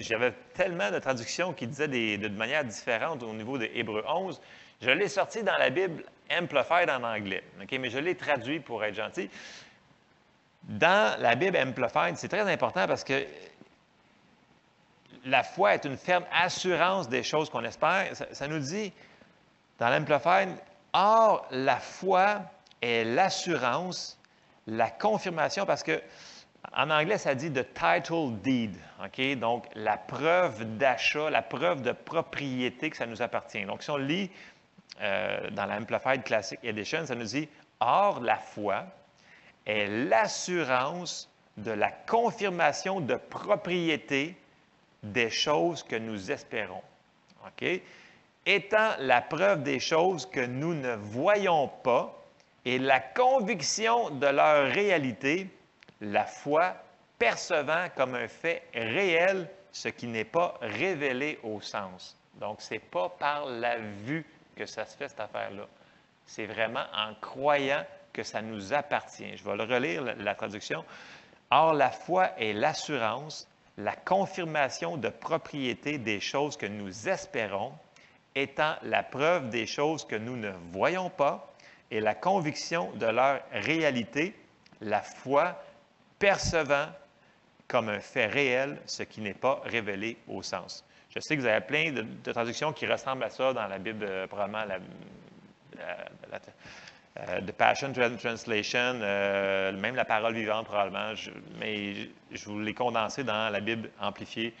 J'avais 0.00 0.32
tellement 0.54 0.90
de 0.90 0.98
traductions 0.98 1.52
qui 1.52 1.66
disaient 1.66 1.88
de 1.88 2.28
manière 2.28 2.64
différente 2.64 3.22
au 3.22 3.32
niveau 3.32 3.58
de 3.58 3.68
Hébreu 3.74 4.04
11. 4.06 4.40
Je 4.80 4.90
l'ai 4.90 5.08
sorti 5.08 5.42
dans 5.42 5.56
la 5.58 5.70
Bible 5.70 6.04
Amplified 6.30 6.90
en 6.90 7.02
anglais, 7.04 7.44
mais 7.70 7.90
je 7.90 7.98
l'ai 7.98 8.16
traduit 8.16 8.60
pour 8.60 8.82
être 8.84 8.94
gentil. 8.94 9.30
Dans 10.64 11.20
la 11.20 11.34
Bible 11.34 11.56
Amplified, 11.56 12.16
c'est 12.16 12.28
très 12.28 12.50
important 12.50 12.86
parce 12.86 13.04
que 13.04 13.26
la 15.24 15.42
foi 15.42 15.74
est 15.74 15.84
une 15.84 15.96
ferme 15.96 16.24
assurance 16.32 17.08
des 17.08 17.22
choses 17.22 17.50
qu'on 17.50 17.64
espère. 17.64 18.12
Ça, 18.32 18.48
nous 18.48 18.58
dit 18.58 18.92
dans 19.78 19.88
l'Amplified, 19.88 20.50
or 20.92 21.46
la 21.50 21.76
foi 21.76 22.42
est 22.80 23.04
l'assurance, 23.04 24.18
la 24.66 24.90
confirmation, 24.90 25.66
parce 25.66 25.82
que 25.82 26.00
en 26.74 26.90
anglais, 26.90 27.18
ça 27.18 27.34
dit 27.34 27.50
the 27.50 27.66
title 27.74 28.32
deed, 28.42 28.76
OK? 29.04 29.38
Donc, 29.38 29.66
la 29.74 29.96
preuve 29.96 30.64
d'achat, 30.76 31.28
la 31.28 31.42
preuve 31.42 31.82
de 31.82 31.92
propriété 31.92 32.90
que 32.90 32.96
ça 32.96 33.06
nous 33.06 33.20
appartient. 33.20 33.64
Donc, 33.64 33.82
si 33.82 33.90
on 33.90 33.96
lit 33.96 34.30
euh, 35.00 35.50
dans 35.50 35.66
l'Amplified 35.66 36.22
Classic 36.22 36.58
Edition, 36.62 37.04
ça 37.04 37.14
nous 37.14 37.24
dit 37.24 37.48
Or, 37.80 38.20
la 38.20 38.36
foi 38.36 38.86
est 39.66 39.86
l'assurance 39.88 41.28
de 41.56 41.72
la 41.72 41.90
confirmation 41.90 43.00
de 43.00 43.16
propriété 43.16 44.36
des 45.02 45.30
choses 45.30 45.82
que 45.82 45.96
nous 45.96 46.30
espérons. 46.30 46.82
OK? 47.46 47.82
Étant 48.46 48.90
la 49.00 49.20
preuve 49.20 49.62
des 49.62 49.80
choses 49.80 50.26
que 50.26 50.44
nous 50.44 50.74
ne 50.74 50.94
voyons 50.94 51.68
pas 51.68 52.18
et 52.64 52.78
la 52.78 53.00
conviction 53.00 54.10
de 54.10 54.26
leur 54.26 54.72
réalité, 54.72 55.48
la 56.02 56.26
foi 56.26 56.74
percevant 57.18 57.86
comme 57.96 58.16
un 58.16 58.28
fait 58.28 58.64
réel 58.74 59.48
ce 59.70 59.88
qui 59.88 60.06
n'est 60.06 60.24
pas 60.24 60.58
révélé 60.60 61.38
au 61.44 61.60
sens. 61.60 62.16
Donc, 62.34 62.60
ce 62.60 62.74
n'est 62.74 62.80
pas 62.80 63.08
par 63.08 63.46
la 63.46 63.78
vue 63.78 64.26
que 64.56 64.66
ça 64.66 64.84
se 64.84 64.96
fait, 64.96 65.08
cette 65.08 65.20
affaire-là. 65.20 65.66
C'est 66.26 66.46
vraiment 66.46 66.84
en 66.94 67.14
croyant 67.14 67.84
que 68.12 68.22
ça 68.22 68.42
nous 68.42 68.74
appartient. 68.74 69.36
Je 69.36 69.44
vais 69.44 69.56
le 69.56 69.64
relire, 69.64 70.02
la, 70.02 70.34
traduction. 70.34 70.84
Or, 71.50 71.72
la 71.72 71.90
foi 71.90 72.30
est 72.38 72.52
l'assurance, 72.52 73.48
la 73.78 73.94
confirmation 73.94 74.96
de 74.96 75.08
propriété 75.08 75.98
des 75.98 76.20
choses 76.20 76.56
que 76.56 76.66
nous 76.66 77.08
espérons, 77.08 77.72
étant 78.34 78.74
la 78.82 79.02
preuve 79.02 79.50
des 79.50 79.66
choses 79.66 80.04
que 80.04 80.16
nous 80.16 80.36
ne 80.36 80.52
voyons 80.72 81.10
pas 81.10 81.52
et 81.90 82.00
la 82.00 82.14
conviction 82.14 82.90
de 82.92 83.06
leur 83.06 83.40
réalité, 83.52 84.34
la 84.80 85.02
foi 85.02 85.62
percevant 86.22 86.86
comme 87.66 87.88
un 87.88 87.98
fait 87.98 88.26
réel 88.26 88.78
ce 88.86 89.02
qui 89.02 89.20
n'est 89.20 89.34
pas 89.34 89.60
révélé 89.64 90.16
au 90.28 90.40
sens. 90.40 90.84
Je 91.10 91.18
sais 91.18 91.36
que 91.36 91.40
vous 91.40 91.48
avez 91.48 91.66
plein 91.66 91.90
de, 91.90 92.32
traductions 92.32 92.72
qui 92.72 92.86
ressemblent 92.86 93.24
à 93.24 93.28
ça 93.28 93.52
dans 93.52 93.66
la 93.66 93.78
Bible, 93.78 94.06
euh, 94.08 94.26
probablement 94.28 94.64
la, 94.64 94.78
euh, 97.18 97.40
The 97.40 97.50
Passion 97.50 97.92
Translation, 97.92 99.00
euh, 99.02 99.72
même 99.72 99.96
la 99.96 100.04
parole 100.04 100.34
vivante 100.34 100.66
probablement, 100.66 101.12
mais 101.58 102.08
je 102.30 102.44
vous 102.44 102.60
l'ai 102.60 102.72
condensé 102.72 103.24
dans 103.24 103.52
la 103.52 103.60
Bible 103.60 103.90
amplifiée, 104.00 104.54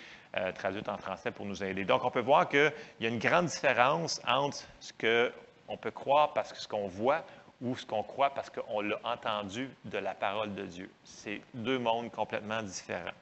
traduite 0.56 0.88
en 0.88 0.96
français 0.96 1.30
pour 1.30 1.46
nous 1.46 1.62
aider. 1.62 1.84
Donc, 1.84 2.04
on 2.04 2.10
peut 2.10 2.20
voir 2.20 2.48
qu'il 2.48 2.72
y 3.00 3.06
a 3.06 3.08
une 3.08 3.18
grande 3.18 3.46
différence 3.46 4.20
entre 4.26 4.64
ce 4.80 4.92
qu'on 4.92 5.76
peut 5.76 5.90
croire 5.90 6.32
parce 6.32 6.52
que 6.52 6.58
ce 6.58 6.66
qu'on 6.66 6.88
voit 6.88 7.24
ou 7.62 7.76
ce 7.76 7.86
qu'on 7.86 8.02
croit 8.02 8.30
parce 8.30 8.50
qu'on 8.50 8.80
l'a 8.80 8.98
entendu 9.04 9.70
de 9.84 9.98
la 9.98 10.14
parole 10.14 10.54
de 10.54 10.64
Dieu. 10.64 10.90
C'est 11.04 11.40
deux 11.54 11.78
mondes 11.78 12.10
complètement 12.10 12.62
différents. 12.62 13.12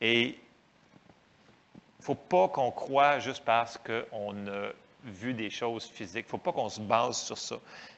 Et 0.00 0.28
il 0.28 0.38
ne 1.98 2.04
faut 2.04 2.14
pas 2.14 2.48
qu'on 2.48 2.70
croie 2.70 3.18
juste 3.18 3.44
parce 3.44 3.78
qu'on 3.78 4.46
a 4.46 4.68
vu 5.04 5.34
des 5.34 5.50
choses 5.50 5.86
physiques. 5.86 6.24
Il 6.24 6.28
ne 6.28 6.30
faut 6.30 6.38
pas 6.38 6.52
qu'on 6.52 6.68
se 6.68 6.80
base 6.80 7.18
sur 7.18 7.36
ça. 7.36 7.56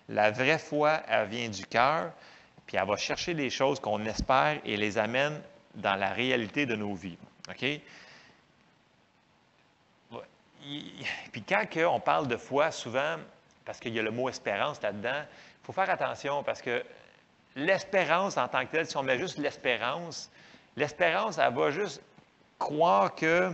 La 0.09 0.31
vraie 0.31 0.59
foi, 0.59 1.03
elle 1.09 1.29
vient 1.29 1.49
du 1.49 1.67
cœur, 1.67 2.13
puis 2.67 2.77
elle 2.77 2.87
va 2.87 2.97
chercher 2.97 3.35
les 3.35 3.51
choses 3.51 3.79
qu'on 3.79 4.05
espère 4.07 4.61
et 4.65 4.77
les 4.77 4.99
amène 4.99 5.41
dans 5.75 5.95
la 5.95 6.11
réalité 6.11 6.67
de 6.67 6.75
nos 6.75 6.95
vies. 6.95 7.19
OK? 7.49 7.81
Puis 11.33 11.43
quand 11.43 11.67
on 11.89 12.01
parle 12.01 12.29
de 12.29 12.37
foi, 12.37 12.71
souvent, 12.71 13.17
parce 13.65 13.79
qu'il 13.79 13.95
y 13.95 13.99
a 13.99 14.03
le 14.03 14.11
mot 14.11 14.29
espérance 14.29 14.81
là-dedans, 14.83 15.23
faut 15.63 15.73
faire 15.73 15.91
attention 15.91 16.43
parce 16.43 16.61
que 16.61 16.83
l'espérance 17.57 18.37
en 18.37 18.49
tant 18.49 18.65
que 18.65 18.73
telle, 18.73 18.87
si 18.87 18.97
on 18.97 19.03
met 19.03 19.19
juste 19.19 19.39
l'espérance, 19.39 20.31
l'espérance, 20.77 21.39
elle 21.39 21.55
va 21.55 21.71
juste 21.71 22.03
croire 22.59 23.15
que 23.15 23.53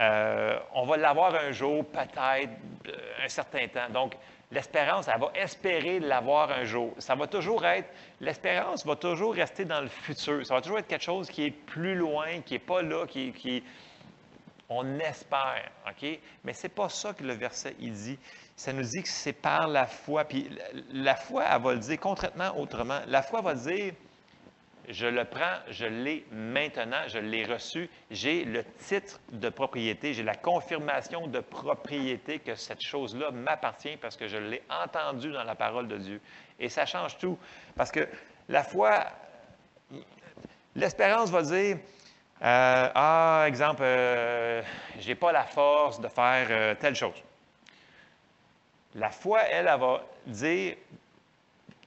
euh, 0.00 0.58
on 0.74 0.84
va 0.86 0.96
l'avoir 0.96 1.34
un 1.34 1.52
jour, 1.52 1.84
peut-être, 1.86 2.50
euh, 2.88 3.24
un 3.24 3.28
certain 3.28 3.68
temps. 3.68 3.88
Donc, 3.90 4.16
l'espérance, 4.50 5.08
elle 5.08 5.20
va 5.20 5.30
espérer 5.34 6.00
l'avoir 6.00 6.50
un 6.50 6.64
jour. 6.64 6.94
Ça 6.98 7.14
va 7.14 7.26
toujours 7.26 7.64
être, 7.64 7.88
l'espérance 8.20 8.84
va 8.84 8.96
toujours 8.96 9.34
rester 9.34 9.64
dans 9.64 9.80
le 9.80 9.88
futur. 9.88 10.44
Ça 10.44 10.54
va 10.54 10.60
toujours 10.60 10.78
être 10.78 10.88
quelque 10.88 11.04
chose 11.04 11.28
qui 11.28 11.46
est 11.46 11.50
plus 11.50 11.94
loin, 11.94 12.40
qui 12.44 12.54
n'est 12.54 12.58
pas 12.58 12.82
là, 12.82 13.06
qui, 13.06 13.32
qui, 13.32 13.62
on 14.74 14.98
espère, 14.98 15.70
OK? 15.88 16.18
Mais 16.44 16.52
ce 16.52 16.64
n'est 16.64 16.72
pas 16.72 16.88
ça 16.88 17.12
que 17.12 17.24
le 17.24 17.34
verset, 17.34 17.74
il 17.78 17.92
dit. 17.92 18.18
Ça 18.56 18.72
nous 18.72 18.82
dit 18.82 19.02
que 19.02 19.08
c'est 19.08 19.32
par 19.32 19.66
la 19.66 19.86
foi. 19.86 20.24
Puis 20.24 20.48
la 20.92 21.16
foi, 21.16 21.44
elle 21.44 21.62
va 21.62 21.72
le 21.74 21.80
dire 21.80 21.98
concrètement 21.98 22.56
autrement. 22.58 23.00
La 23.08 23.22
foi 23.22 23.40
va 23.40 23.54
dire, 23.54 23.94
je 24.88 25.06
le 25.06 25.24
prends, 25.24 25.58
je 25.70 25.86
l'ai 25.86 26.26
maintenant, 26.30 27.02
je 27.08 27.18
l'ai 27.18 27.44
reçu, 27.44 27.88
j'ai 28.10 28.44
le 28.44 28.64
titre 28.86 29.18
de 29.32 29.48
propriété, 29.48 30.12
j'ai 30.12 30.22
la 30.22 30.34
confirmation 30.34 31.26
de 31.26 31.40
propriété 31.40 32.38
que 32.38 32.54
cette 32.54 32.82
chose-là 32.82 33.30
m'appartient 33.30 33.96
parce 33.96 34.16
que 34.16 34.28
je 34.28 34.36
l'ai 34.36 34.62
entendu 34.68 35.32
dans 35.32 35.44
la 35.44 35.54
parole 35.54 35.88
de 35.88 35.96
Dieu. 35.96 36.20
Et 36.58 36.68
ça 36.68 36.86
change 36.86 37.16
tout. 37.18 37.38
Parce 37.76 37.90
que 37.90 38.06
la 38.48 38.62
foi, 38.62 39.06
l'espérance 40.74 41.30
va 41.30 41.42
dire, 41.42 41.78
euh, 42.44 42.90
ah, 42.94 43.44
exemple, 43.46 43.82
euh, 43.82 44.62
je 44.98 45.08
n'ai 45.08 45.14
pas 45.14 45.32
la 45.32 45.44
force 45.44 46.00
de 46.00 46.08
faire 46.08 46.46
euh, 46.50 46.74
telle 46.74 46.94
chose. 46.94 47.14
La 48.94 49.10
foi, 49.10 49.42
elle, 49.44 49.66
elle 49.66 49.80
va 49.80 50.02
dire, 50.26 50.76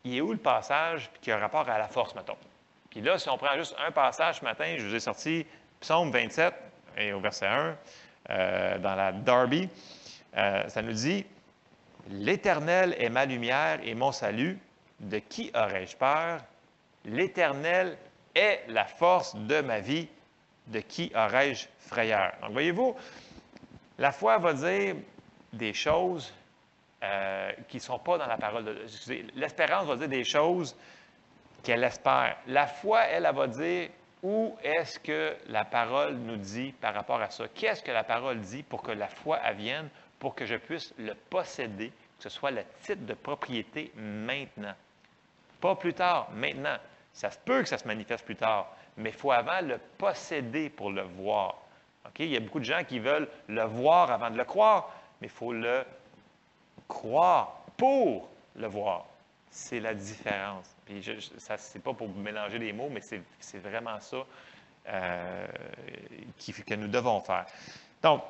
il 0.03 0.16
est 0.16 0.22
où 0.22 0.32
le 0.32 0.39
passage 0.39 1.10
qui 1.22 1.32
a 1.32 1.38
rapport 1.38 1.70
à 1.70 1.78
la 1.78 1.88
force, 1.88 2.16
mettons? 2.16 2.38
Puis 2.89 3.01
là, 3.01 3.20
si 3.20 3.30
on 3.30 3.38
prend 3.38 3.55
juste 3.55 3.76
un 3.86 3.91
passage 3.91 4.39
ce 4.39 4.43
matin, 4.43 4.76
je 4.78 4.88
vous 4.88 4.95
ai 4.95 4.99
sorti 4.99 5.45
Psaume 5.80 6.12
27, 6.12 6.53
et 6.97 7.14
au 7.14 7.20
verset 7.20 7.45
1, 7.45 7.78
euh, 8.30 8.78
dans 8.80 8.95
la 8.95 9.12
Darby, 9.12 9.70
ça 10.34 10.82
nous 10.82 10.93
dit 10.93 11.26
L'Éternel 12.10 12.95
est 12.99 13.10
ma 13.10 13.26
lumière 13.26 13.80
et 13.84 13.93
mon 13.93 14.12
salut. 14.12 14.58
De 14.99 15.20
qui 15.20 15.51
aurais-je 15.53 15.95
peur? 15.95 16.39
L'Éternel 17.05 17.97
est 18.34 18.64
la 18.68 18.86
force 18.86 19.36
de 19.36 19.62
ma 19.62 19.80
vie. 19.80 20.08
De 20.68 20.80
qui 20.80 21.11
aurais-je 21.15 21.68
frayeur? 21.80 22.34
Donc, 22.41 22.51
voyez-vous, 22.51 22.95
La 23.97 24.11
foi 24.11 24.38
va 24.38 24.53
dire 24.53 24.95
des 25.53 25.74
choses 25.74 26.32
euh, 27.03 27.51
qui 27.68 27.78
ne 27.78 27.82
sont 27.82 27.99
pas 27.99 28.18
dans 28.18 28.28
la 28.28 28.38
parole 28.38 28.65
de 28.65 28.74
Dieu. 28.74 29.28
L'espérance 29.36 29.88
va 29.88 29.95
dire 29.95 30.07
des 30.07 30.24
choses 30.24 30.76
qu'elle 31.63 31.84
espère. 31.84 32.38
La 32.47 32.68
foi, 32.68 33.03
elle, 33.05 33.26
elle 33.26 33.36
va 33.36 33.47
dire 33.47 33.89
où 34.22 34.55
est-ce 34.63 34.99
que 34.99 35.36
la 35.47 35.65
parole 35.65 36.15
nous 36.15 36.38
dit 36.38 36.74
par 36.74 36.93
rapport 36.93 37.22
à 37.22 37.30
ça? 37.30 37.45
Qu'est-ce 37.53 37.82
que 37.82 37.91
la 37.91 38.03
parole 38.03 38.39
dit 38.39 38.63
pour 38.63 38.84
que 38.84 38.91
la 38.91 39.07
foi 39.07 39.39
vienne, 39.53 39.89
pour 40.20 40.36
que 40.36 40.45
je 40.45 40.55
puisse 40.55 40.93
le 40.97 41.13
posséder, 41.13 41.89
que 41.89 42.24
ce 42.24 42.30
soit 42.30 42.51
le 42.51 42.63
titre 42.82 43.05
de 43.05 43.13
propriété 43.13 43.91
maintenant? 43.95 44.74
Pas 45.59 45.76
plus 45.76 45.93
tard, 45.93 46.30
maintenant. 46.34 46.78
Ça 47.13 47.30
peut 47.45 47.63
que 47.63 47.70
ça 47.70 47.80
se 47.80 47.88
manifeste 47.88 48.26
plus 48.26 48.36
tard, 48.36 48.76
mais 48.98 49.10
il 49.10 49.16
faut 49.16 49.32
avant 49.32 49.62
le 49.62 49.80
posséder 49.98 50.70
pour 50.70 50.91
le 50.91 51.04
voir. 51.04 51.56
Il 52.20 52.30
y 52.30 52.38
a 52.38 52.39
beaucoup 52.39 52.60
de 52.60 52.66
gens 52.66 52.84
qui 52.84 53.00
veulent 53.00 53.28
le 53.48 53.64
voir 53.64 54.12
avant 54.12 54.32
de 54.32 54.38
le 54.38 54.43
croire, 54.43 54.91
mais 55.22 55.28
il 55.28 55.34
faut 55.34 55.54
le 55.54 55.84
croire 56.88 57.62
pour 57.78 58.30
le 58.56 58.68
voir. 58.68 59.06
C'est 59.52 59.80
la 59.80 59.93
différence. 59.93 60.76
Puis 60.86 61.04
je, 61.04 61.14
ça, 61.38 61.58
c'est 61.58 61.80
pas 61.80 61.93
pour 61.93 62.10
mélanger 62.10 62.60
les 62.60 62.74
mots, 62.74 62.89
mais 62.89 63.02
c'est, 63.02 63.22
vraiment 63.60 64.00
ça 64.00 64.18
euh, 64.89 65.48
que 66.66 66.74
nous 66.76 66.88
devons 66.88 67.20
faire. 67.22 67.45
Donc, 68.02 68.24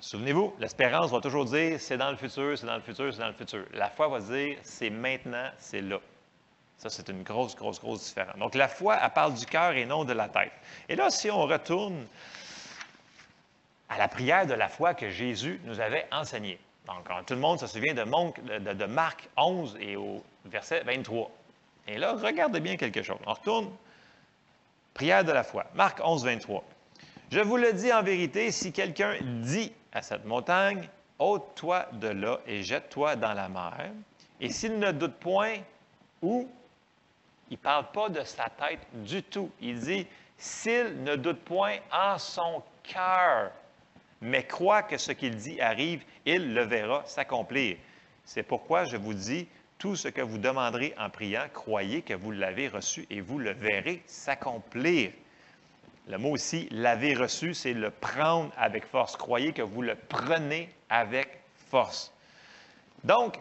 souvenez-vous, 0.00 0.54
l'espérance 0.58 1.10
va 1.10 1.20
toujours 1.20 1.44
dire 1.44 1.80
c'est 1.80 1.98
dans 1.98 2.10
le 2.10 2.16
futur, 2.16 2.58
c'est 2.58 2.66
dans 2.66 2.76
le 2.76 2.82
futur, 2.82 3.12
c'est 3.12 3.20
dans 3.20 3.28
le 3.28 3.34
futur. 3.34 3.64
La 3.72 3.90
foi 3.90 4.08
va 4.08 4.20
dire 4.20 4.58
c'est 4.62 4.90
maintenant, 4.90 5.50
c'est 5.58 5.82
là. 5.82 6.00
Ça, 6.78 6.90
c'est 6.90 7.08
une 7.08 7.22
grosse, 7.22 7.56
grosse, 7.56 7.80
grosse 7.80 8.04
différence. 8.04 8.36
Donc, 8.36 8.54
la 8.54 8.68
foi, 8.68 8.98
elle 9.02 9.10
parle 9.10 9.34
du 9.34 9.46
cœur 9.46 9.72
et 9.72 9.86
non 9.86 10.04
de 10.04 10.12
la 10.12 10.28
tête. 10.28 10.52
Et 10.88 10.96
là, 10.96 11.10
si 11.10 11.30
on 11.30 11.42
retourne 11.42 12.06
à 13.88 13.98
la 13.98 14.08
prière 14.08 14.46
de 14.46 14.54
la 14.54 14.68
foi 14.68 14.94
que 14.94 15.10
Jésus 15.10 15.60
nous 15.64 15.80
avait 15.80 16.06
enseignée. 16.12 16.58
Donc, 16.86 17.08
tout 17.26 17.34
le 17.34 17.40
monde 17.40 17.58
se 17.58 17.66
souvient 17.66 17.94
de, 17.94 18.72
de 18.72 18.84
Marc 18.86 19.28
11 19.36 19.76
et 19.80 19.96
au 19.96 20.22
verset 20.44 20.82
23. 20.84 21.30
Et 21.88 21.98
là, 21.98 22.14
regardez 22.14 22.60
bien 22.60 22.76
quelque 22.76 23.02
chose. 23.02 23.18
On 23.26 23.32
retourne. 23.32 23.70
Prière 24.94 25.24
de 25.24 25.32
la 25.32 25.44
foi. 25.44 25.66
Marc 25.74 26.00
11, 26.02 26.24
23. 26.24 26.64
Je 27.30 27.40
vous 27.40 27.56
le 27.56 27.72
dis 27.72 27.92
en 27.92 28.02
vérité, 28.02 28.50
si 28.52 28.72
quelqu'un 28.72 29.16
dit 29.20 29.72
à 29.92 30.00
cette 30.00 30.24
montagne, 30.24 30.88
ôte-toi 31.18 31.86
de 31.92 32.08
là 32.08 32.38
et 32.46 32.62
jette-toi 32.62 33.16
dans 33.16 33.32
la 33.32 33.48
mer, 33.48 33.90
et 34.40 34.50
s'il 34.50 34.78
ne 34.78 34.92
doute 34.92 35.14
point, 35.14 35.56
où 36.22 36.48
il 37.50 37.54
ne 37.54 37.58
parle 37.58 37.90
pas 37.92 38.08
de 38.08 38.22
sa 38.24 38.48
tête 38.48 38.86
du 38.92 39.22
tout. 39.22 39.50
Il 39.60 39.78
dit, 39.80 40.06
s'il 40.38 41.02
ne 41.02 41.16
doute 41.16 41.40
point 41.44 41.76
en 41.92 42.18
son 42.18 42.62
cœur, 42.82 43.50
mais 44.20 44.44
croit 44.44 44.82
que 44.82 44.96
ce 44.96 45.12
qu'il 45.12 45.36
dit 45.36 45.60
arrive, 45.60 46.02
il 46.24 46.54
le 46.54 46.62
verra 46.62 47.04
s'accomplir. 47.06 47.76
C'est 48.24 48.42
pourquoi 48.42 48.84
je 48.84 48.96
vous 48.96 49.14
dis, 49.14 49.46
tout 49.78 49.94
ce 49.94 50.08
que 50.08 50.22
vous 50.22 50.38
demanderez 50.38 50.94
en 50.98 51.10
priant, 51.10 51.46
croyez 51.52 52.02
que 52.02 52.14
vous 52.14 52.30
l'avez 52.30 52.68
reçu 52.68 53.06
et 53.10 53.20
vous 53.20 53.38
le 53.38 53.52
verrez 53.52 54.02
s'accomplir. 54.06 55.12
Le 56.08 56.18
mot 56.18 56.30
aussi, 56.30 56.68
l'avez 56.70 57.14
reçu, 57.14 57.52
c'est 57.52 57.72
le 57.72 57.90
prendre 57.90 58.52
avec 58.56 58.86
force. 58.86 59.16
Croyez 59.16 59.52
que 59.52 59.62
vous 59.62 59.82
le 59.82 59.96
prenez 59.96 60.70
avec 60.88 61.40
force. 61.68 62.12
Donc, 63.04 63.38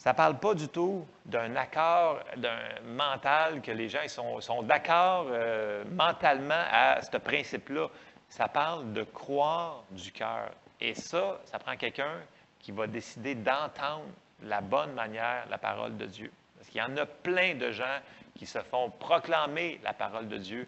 ça 0.00 0.12
ne 0.12 0.16
parle 0.16 0.38
pas 0.38 0.54
du 0.54 0.66
tout 0.66 1.06
d'un 1.26 1.54
accord, 1.56 2.20
d'un 2.38 2.56
mental, 2.86 3.60
que 3.60 3.70
les 3.70 3.90
gens 3.90 4.08
sont, 4.40 4.62
d'accord 4.62 5.26
euh, 5.28 5.84
mentalement 5.92 6.64
à 6.72 7.02
ce 7.02 7.18
principe-là. 7.18 7.86
Ça 8.26 8.48
parle 8.48 8.94
de 8.94 9.02
croire 9.02 9.84
du 9.90 10.10
cœur. 10.10 10.52
Et 10.80 10.94
ça, 10.94 11.38
ça 11.44 11.58
prend 11.58 11.76
quelqu'un 11.76 12.14
qui 12.60 12.72
va 12.72 12.86
décider 12.86 13.34
d'entendre 13.34 14.06
la 14.42 14.62
bonne 14.62 14.94
manière 14.94 15.44
la 15.50 15.58
parole 15.58 15.94
de 15.98 16.06
Dieu. 16.06 16.32
Parce 16.56 16.70
qu'il 16.70 16.80
y 16.80 16.82
en 16.82 16.96
a 16.96 17.04
plein 17.04 17.56
de 17.56 17.70
gens 17.70 18.00
qui 18.36 18.46
se 18.46 18.60
font 18.60 18.88
proclamer 18.88 19.80
la 19.84 19.92
parole 19.92 20.28
de 20.28 20.38
Dieu. 20.38 20.66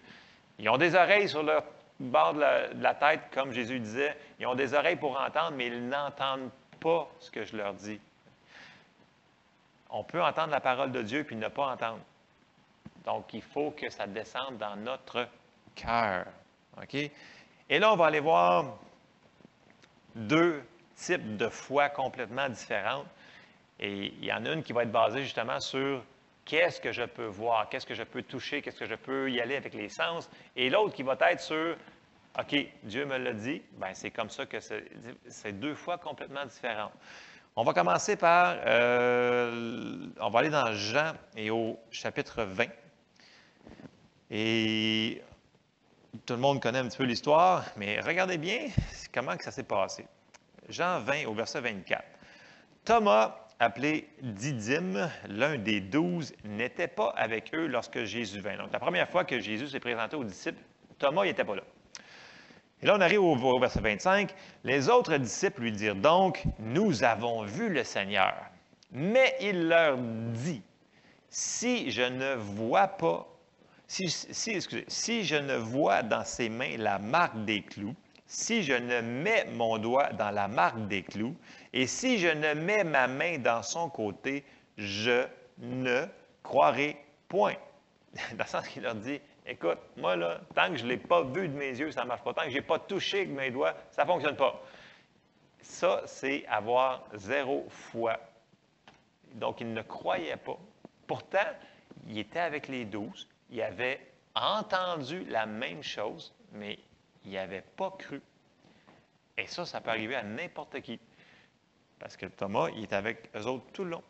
Ils 0.58 0.68
ont 0.68 0.76
des 0.76 0.94
oreilles 0.94 1.30
sur 1.30 1.42
le 1.42 1.58
bord 1.98 2.34
de 2.34 2.42
la 2.82 2.94
tête, 2.94 3.22
comme 3.32 3.50
Jésus 3.52 3.80
disait. 3.80 4.14
Ils 4.38 4.46
ont 4.46 4.54
des 4.54 4.74
oreilles 4.74 4.96
pour 4.96 5.18
entendre, 5.18 5.52
mais 5.56 5.68
ils 5.68 5.88
n'entendent 5.88 6.50
pas 6.80 7.08
ce 7.18 7.30
que 7.30 7.44
je 7.44 7.56
leur 7.56 7.72
dis 7.72 7.98
on 9.92 10.02
peut 10.02 10.22
entendre 10.22 10.50
la 10.50 10.60
parole 10.60 10.90
de 10.90 11.02
Dieu 11.02 11.22
puis 11.22 11.36
ne 11.36 11.48
pas 11.48 11.66
entendre. 11.66 12.00
Donc, 13.04 13.32
il 13.34 13.42
faut 13.42 13.70
que 13.70 13.90
ça 13.90 14.06
descende 14.06 14.58
dans 14.58 14.76
notre 14.76 15.28
cœur. 15.74 16.26
OK? 16.80 16.94
Et 16.94 17.78
là, 17.78 17.92
on 17.92 17.96
va 17.96 18.06
aller 18.06 18.20
voir 18.20 18.78
deux 20.14 20.62
types 20.96 21.36
de 21.36 21.48
foi 21.48 21.88
complètement 21.88 22.48
différentes. 22.48 23.06
Et 23.78 24.06
il 24.06 24.24
y 24.24 24.32
en 24.32 24.44
a 24.46 24.52
une 24.52 24.62
qui 24.62 24.72
va 24.72 24.82
être 24.82 24.92
basée 24.92 25.22
justement 25.22 25.60
sur 25.60 26.02
qu'est-ce 26.44 26.80
que 26.80 26.92
je 26.92 27.02
peux 27.02 27.26
voir, 27.26 27.68
qu'est-ce 27.68 27.86
que 27.86 27.94
je 27.94 28.02
peux 28.02 28.22
toucher, 28.22 28.62
qu'est-ce 28.62 28.78
que 28.78 28.86
je 28.86 28.94
peux 28.94 29.30
y 29.30 29.40
aller 29.40 29.56
avec 29.56 29.74
les 29.74 29.88
sens. 29.88 30.30
Et 30.56 30.70
l'autre 30.70 30.94
qui 30.94 31.02
va 31.02 31.16
être 31.30 31.40
sur 31.40 31.76
OK, 32.38 32.56
Dieu 32.84 33.04
me 33.04 33.18
l'a 33.18 33.34
dit, 33.34 33.62
ben 33.72 33.92
c'est 33.92 34.10
comme 34.10 34.30
ça 34.30 34.46
que 34.46 34.58
c'est 34.60 35.52
deux 35.52 35.74
fois 35.74 35.98
complètement 35.98 36.46
différentes. 36.46 36.92
On 37.54 37.64
va 37.64 37.74
commencer 37.74 38.16
par, 38.16 38.56
euh, 38.64 40.06
on 40.18 40.30
va 40.30 40.38
aller 40.38 40.48
dans 40.48 40.72
Jean 40.72 41.12
et 41.36 41.50
au 41.50 41.78
chapitre 41.90 42.44
20. 42.44 42.64
Et 44.30 45.22
tout 46.24 46.32
le 46.32 46.40
monde 46.40 46.62
connaît 46.62 46.78
un 46.78 46.88
petit 46.88 46.96
peu 46.96 47.04
l'histoire, 47.04 47.66
mais 47.76 48.00
regardez 48.00 48.38
bien 48.38 48.68
comment 49.12 49.36
que 49.36 49.44
ça 49.44 49.50
s'est 49.50 49.64
passé. 49.64 50.06
Jean 50.70 51.00
20 51.00 51.26
au 51.26 51.34
verset 51.34 51.60
24. 51.60 52.02
Thomas, 52.86 53.36
appelé 53.58 54.08
Didyme, 54.22 55.10
l'un 55.28 55.58
des 55.58 55.82
douze, 55.82 56.32
n'était 56.44 56.88
pas 56.88 57.10
avec 57.18 57.54
eux 57.54 57.66
lorsque 57.66 58.04
Jésus 58.04 58.40
vint. 58.40 58.56
Donc, 58.56 58.72
la 58.72 58.80
première 58.80 59.10
fois 59.10 59.24
que 59.26 59.38
Jésus 59.38 59.68
s'est 59.68 59.80
présenté 59.80 60.16
aux 60.16 60.24
disciples, 60.24 60.62
Thomas 60.98 61.24
n'était 61.24 61.44
pas 61.44 61.56
là. 61.56 61.62
Et 62.82 62.86
là, 62.86 62.96
on 62.96 63.00
arrive 63.00 63.22
au, 63.22 63.58
verset 63.60 63.80
25. 63.80 64.34
Les 64.64 64.88
autres 64.88 65.16
disciples 65.16 65.62
lui 65.62 65.72
dirent 65.72 65.94
donc, 65.94 66.44
nous 66.58 67.04
avons 67.04 67.44
vu 67.44 67.68
le 67.68 67.84
Seigneur. 67.84 68.34
Mais 68.90 69.36
il 69.40 69.68
leur 69.68 69.96
dit, 69.96 70.62
si 71.30 71.90
je 71.90 72.02
ne 72.02 72.34
vois 72.34 72.88
pas, 72.88 73.26
si, 73.86 74.08
si 74.08 75.24
je 75.24 75.36
ne 75.36 75.56
vois 75.56 76.02
dans 76.02 76.24
ses 76.24 76.48
mains 76.48 76.76
la 76.76 76.98
marque 76.98 77.44
des 77.44 77.62
clous, 77.62 77.94
si 78.26 78.62
je 78.62 78.72
ne 78.72 79.00
mets 79.00 79.44
mon 79.52 79.78
doigt 79.78 80.10
dans 80.14 80.30
la 80.30 80.48
marque 80.48 80.88
des 80.88 81.02
clous, 81.02 81.36
et 81.72 81.86
si 81.86 82.18
je 82.18 82.28
ne 82.28 82.54
mets 82.54 82.82
ma 82.82 83.06
main 83.06 83.38
dans 83.38 83.62
son 83.62 83.90
côté, 83.90 84.44
je 84.76 85.26
ne 85.58 86.04
croirai 86.42 86.96
point. 87.28 87.54
Dans 88.32 88.44
le 88.44 88.46
sens 88.46 88.66
qu'il 88.68 88.82
leur 88.82 88.94
dit, 88.94 89.20
Écoute, 89.44 89.78
moi, 89.96 90.14
là, 90.14 90.40
tant 90.54 90.70
que 90.70 90.76
je 90.76 90.84
ne 90.84 90.90
l'ai 90.90 90.96
pas 90.96 91.22
vu 91.22 91.48
de 91.48 91.56
mes 91.56 91.70
yeux, 91.70 91.90
ça 91.90 92.02
ne 92.02 92.08
marche 92.08 92.22
pas. 92.22 92.32
Tant 92.32 92.42
que 92.42 92.50
je 92.50 92.54
n'ai 92.54 92.62
pas 92.62 92.78
touché 92.78 93.18
avec 93.18 93.30
mes 93.30 93.50
doigts, 93.50 93.74
ça 93.90 94.02
ne 94.02 94.08
fonctionne 94.08 94.36
pas. 94.36 94.62
Ça, 95.60 96.02
c'est 96.06 96.46
avoir 96.46 97.04
zéro 97.14 97.66
foi. 97.68 98.18
Donc, 99.34 99.60
il 99.60 99.72
ne 99.72 99.82
croyait 99.82 100.36
pas. 100.36 100.58
Pourtant, 101.06 101.38
il 102.06 102.18
était 102.18 102.38
avec 102.38 102.68
les 102.68 102.84
douze, 102.84 103.28
il 103.50 103.60
avait 103.62 104.00
entendu 104.34 105.24
la 105.24 105.46
même 105.46 105.82
chose, 105.82 106.32
mais 106.52 106.78
il 107.24 107.32
n'avait 107.32 107.62
pas 107.62 107.90
cru. 107.98 108.22
Et 109.36 109.46
ça, 109.46 109.64
ça 109.64 109.80
peut 109.80 109.90
arriver 109.90 110.14
à 110.14 110.22
n'importe 110.22 110.80
qui. 110.80 111.00
Parce 111.98 112.16
que 112.16 112.26
Thomas, 112.26 112.68
il 112.76 112.82
est 112.82 112.92
avec 112.92 113.30
eux 113.34 113.46
autres 113.46 113.64
tout 113.72 113.84
le 113.84 113.90
long. 113.90 114.02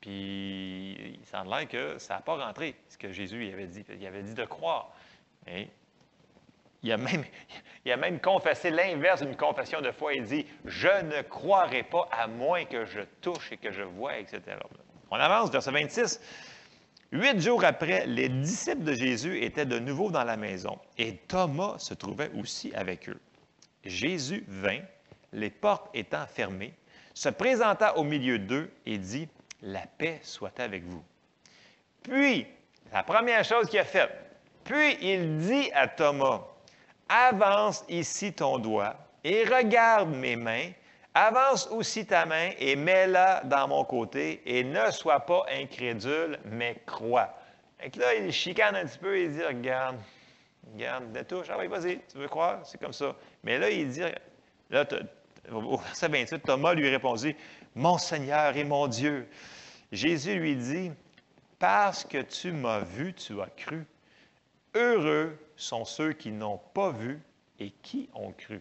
Puis 0.00 1.16
il 1.18 1.26
semble 1.26 1.66
que 1.66 1.98
ça 1.98 2.14
n'a 2.14 2.20
pas 2.20 2.36
rentré, 2.36 2.76
ce 2.88 2.96
que 2.96 3.12
Jésus 3.12 3.52
avait 3.52 3.66
dit. 3.66 3.84
Il 3.98 4.06
avait 4.06 4.22
dit 4.22 4.34
de 4.34 4.44
croire. 4.44 4.92
Il 6.82 6.92
a 6.92 6.96
même, 6.96 7.24
il 7.84 7.92
a 7.92 7.96
même 7.96 8.20
confessé 8.20 8.70
l'inverse 8.70 9.22
d'une 9.22 9.36
confession 9.36 9.80
de 9.80 9.90
foi. 9.90 10.14
Il 10.14 10.24
dit 10.24 10.46
Je 10.64 11.04
ne 11.04 11.22
croirai 11.22 11.82
pas 11.82 12.08
à 12.12 12.26
moins 12.26 12.64
que 12.64 12.84
je 12.84 13.00
touche 13.20 13.52
et 13.52 13.56
que 13.56 13.72
je 13.72 13.82
vois, 13.82 14.18
etc. 14.18 14.42
On 15.10 15.16
avance, 15.16 15.50
verset 15.50 15.72
26. 15.72 16.20
Huit 17.10 17.40
jours 17.40 17.64
après, 17.64 18.06
les 18.06 18.28
disciples 18.28 18.84
de 18.84 18.92
Jésus 18.92 19.42
étaient 19.42 19.64
de 19.64 19.78
nouveau 19.78 20.10
dans 20.10 20.24
la 20.24 20.36
maison 20.36 20.78
et 20.98 21.16
Thomas 21.16 21.78
se 21.78 21.94
trouvait 21.94 22.30
aussi 22.38 22.72
avec 22.74 23.08
eux. 23.08 23.18
Jésus 23.82 24.44
vint, 24.46 24.80
les 25.32 25.48
portes 25.48 25.88
étant 25.94 26.26
fermées, 26.26 26.74
se 27.14 27.30
présenta 27.30 27.96
au 27.96 28.04
milieu 28.04 28.38
d'eux 28.38 28.70
et 28.84 28.98
dit 28.98 29.26
la 29.62 29.86
paix 29.98 30.20
soit 30.22 30.58
avec 30.60 30.84
vous. 30.84 31.02
Puis, 32.02 32.46
la 32.92 33.02
première 33.02 33.44
chose 33.44 33.68
qu'il 33.68 33.78
a 33.78 33.84
faite, 33.84 34.10
puis 34.64 34.96
il 35.00 35.38
dit 35.38 35.70
à 35.74 35.88
Thomas, 35.88 36.42
avance 37.08 37.84
ici 37.88 38.32
ton 38.32 38.58
doigt 38.58 38.96
et 39.24 39.44
regarde 39.44 40.10
mes 40.10 40.36
mains, 40.36 40.70
avance 41.14 41.66
aussi 41.68 42.06
ta 42.06 42.26
main 42.26 42.50
et 42.58 42.76
mets-la 42.76 43.42
dans 43.44 43.68
mon 43.68 43.84
côté 43.84 44.42
et 44.46 44.62
ne 44.64 44.90
sois 44.90 45.20
pas 45.20 45.44
incrédule, 45.50 46.38
mais 46.44 46.80
crois. 46.86 47.34
Et 47.82 47.96
là, 47.98 48.14
il 48.14 48.32
chicane 48.32 48.76
un 48.76 48.84
petit 48.84 48.98
peu 48.98 49.16
et 49.16 49.24
il 49.24 49.32
dit, 49.32 49.44
regarde, 49.44 49.96
regarde, 50.72 51.26
touche, 51.26 51.46
ah 51.50 51.56
oui, 51.58 51.66
vas-y, 51.66 52.00
tu 52.10 52.18
veux 52.18 52.28
croire, 52.28 52.60
c'est 52.64 52.80
comme 52.80 52.92
ça. 52.92 53.14
Mais 53.42 53.58
là, 53.58 53.70
il 53.70 53.88
dit, 53.88 54.02
là, 54.70 54.84
au 55.52 55.76
verset 55.76 56.08
28, 56.08 56.42
Thomas 56.42 56.74
lui 56.74 56.88
répondit, 56.90 57.34
Mon 57.78 57.96
Seigneur 57.96 58.56
et 58.56 58.64
mon 58.64 58.88
Dieu. 58.88 59.28
Jésus 59.92 60.34
lui 60.34 60.56
dit, 60.56 60.90
Parce 61.60 62.02
que 62.02 62.20
tu 62.22 62.50
m'as 62.50 62.80
vu, 62.80 63.14
tu 63.14 63.40
as 63.40 63.46
cru. 63.56 63.86
Heureux 64.74 65.38
sont 65.54 65.84
ceux 65.84 66.12
qui 66.12 66.32
n'ont 66.32 66.58
pas 66.74 66.90
vu 66.90 67.20
et 67.60 67.70
qui 67.70 68.08
ont 68.14 68.32
cru. 68.32 68.60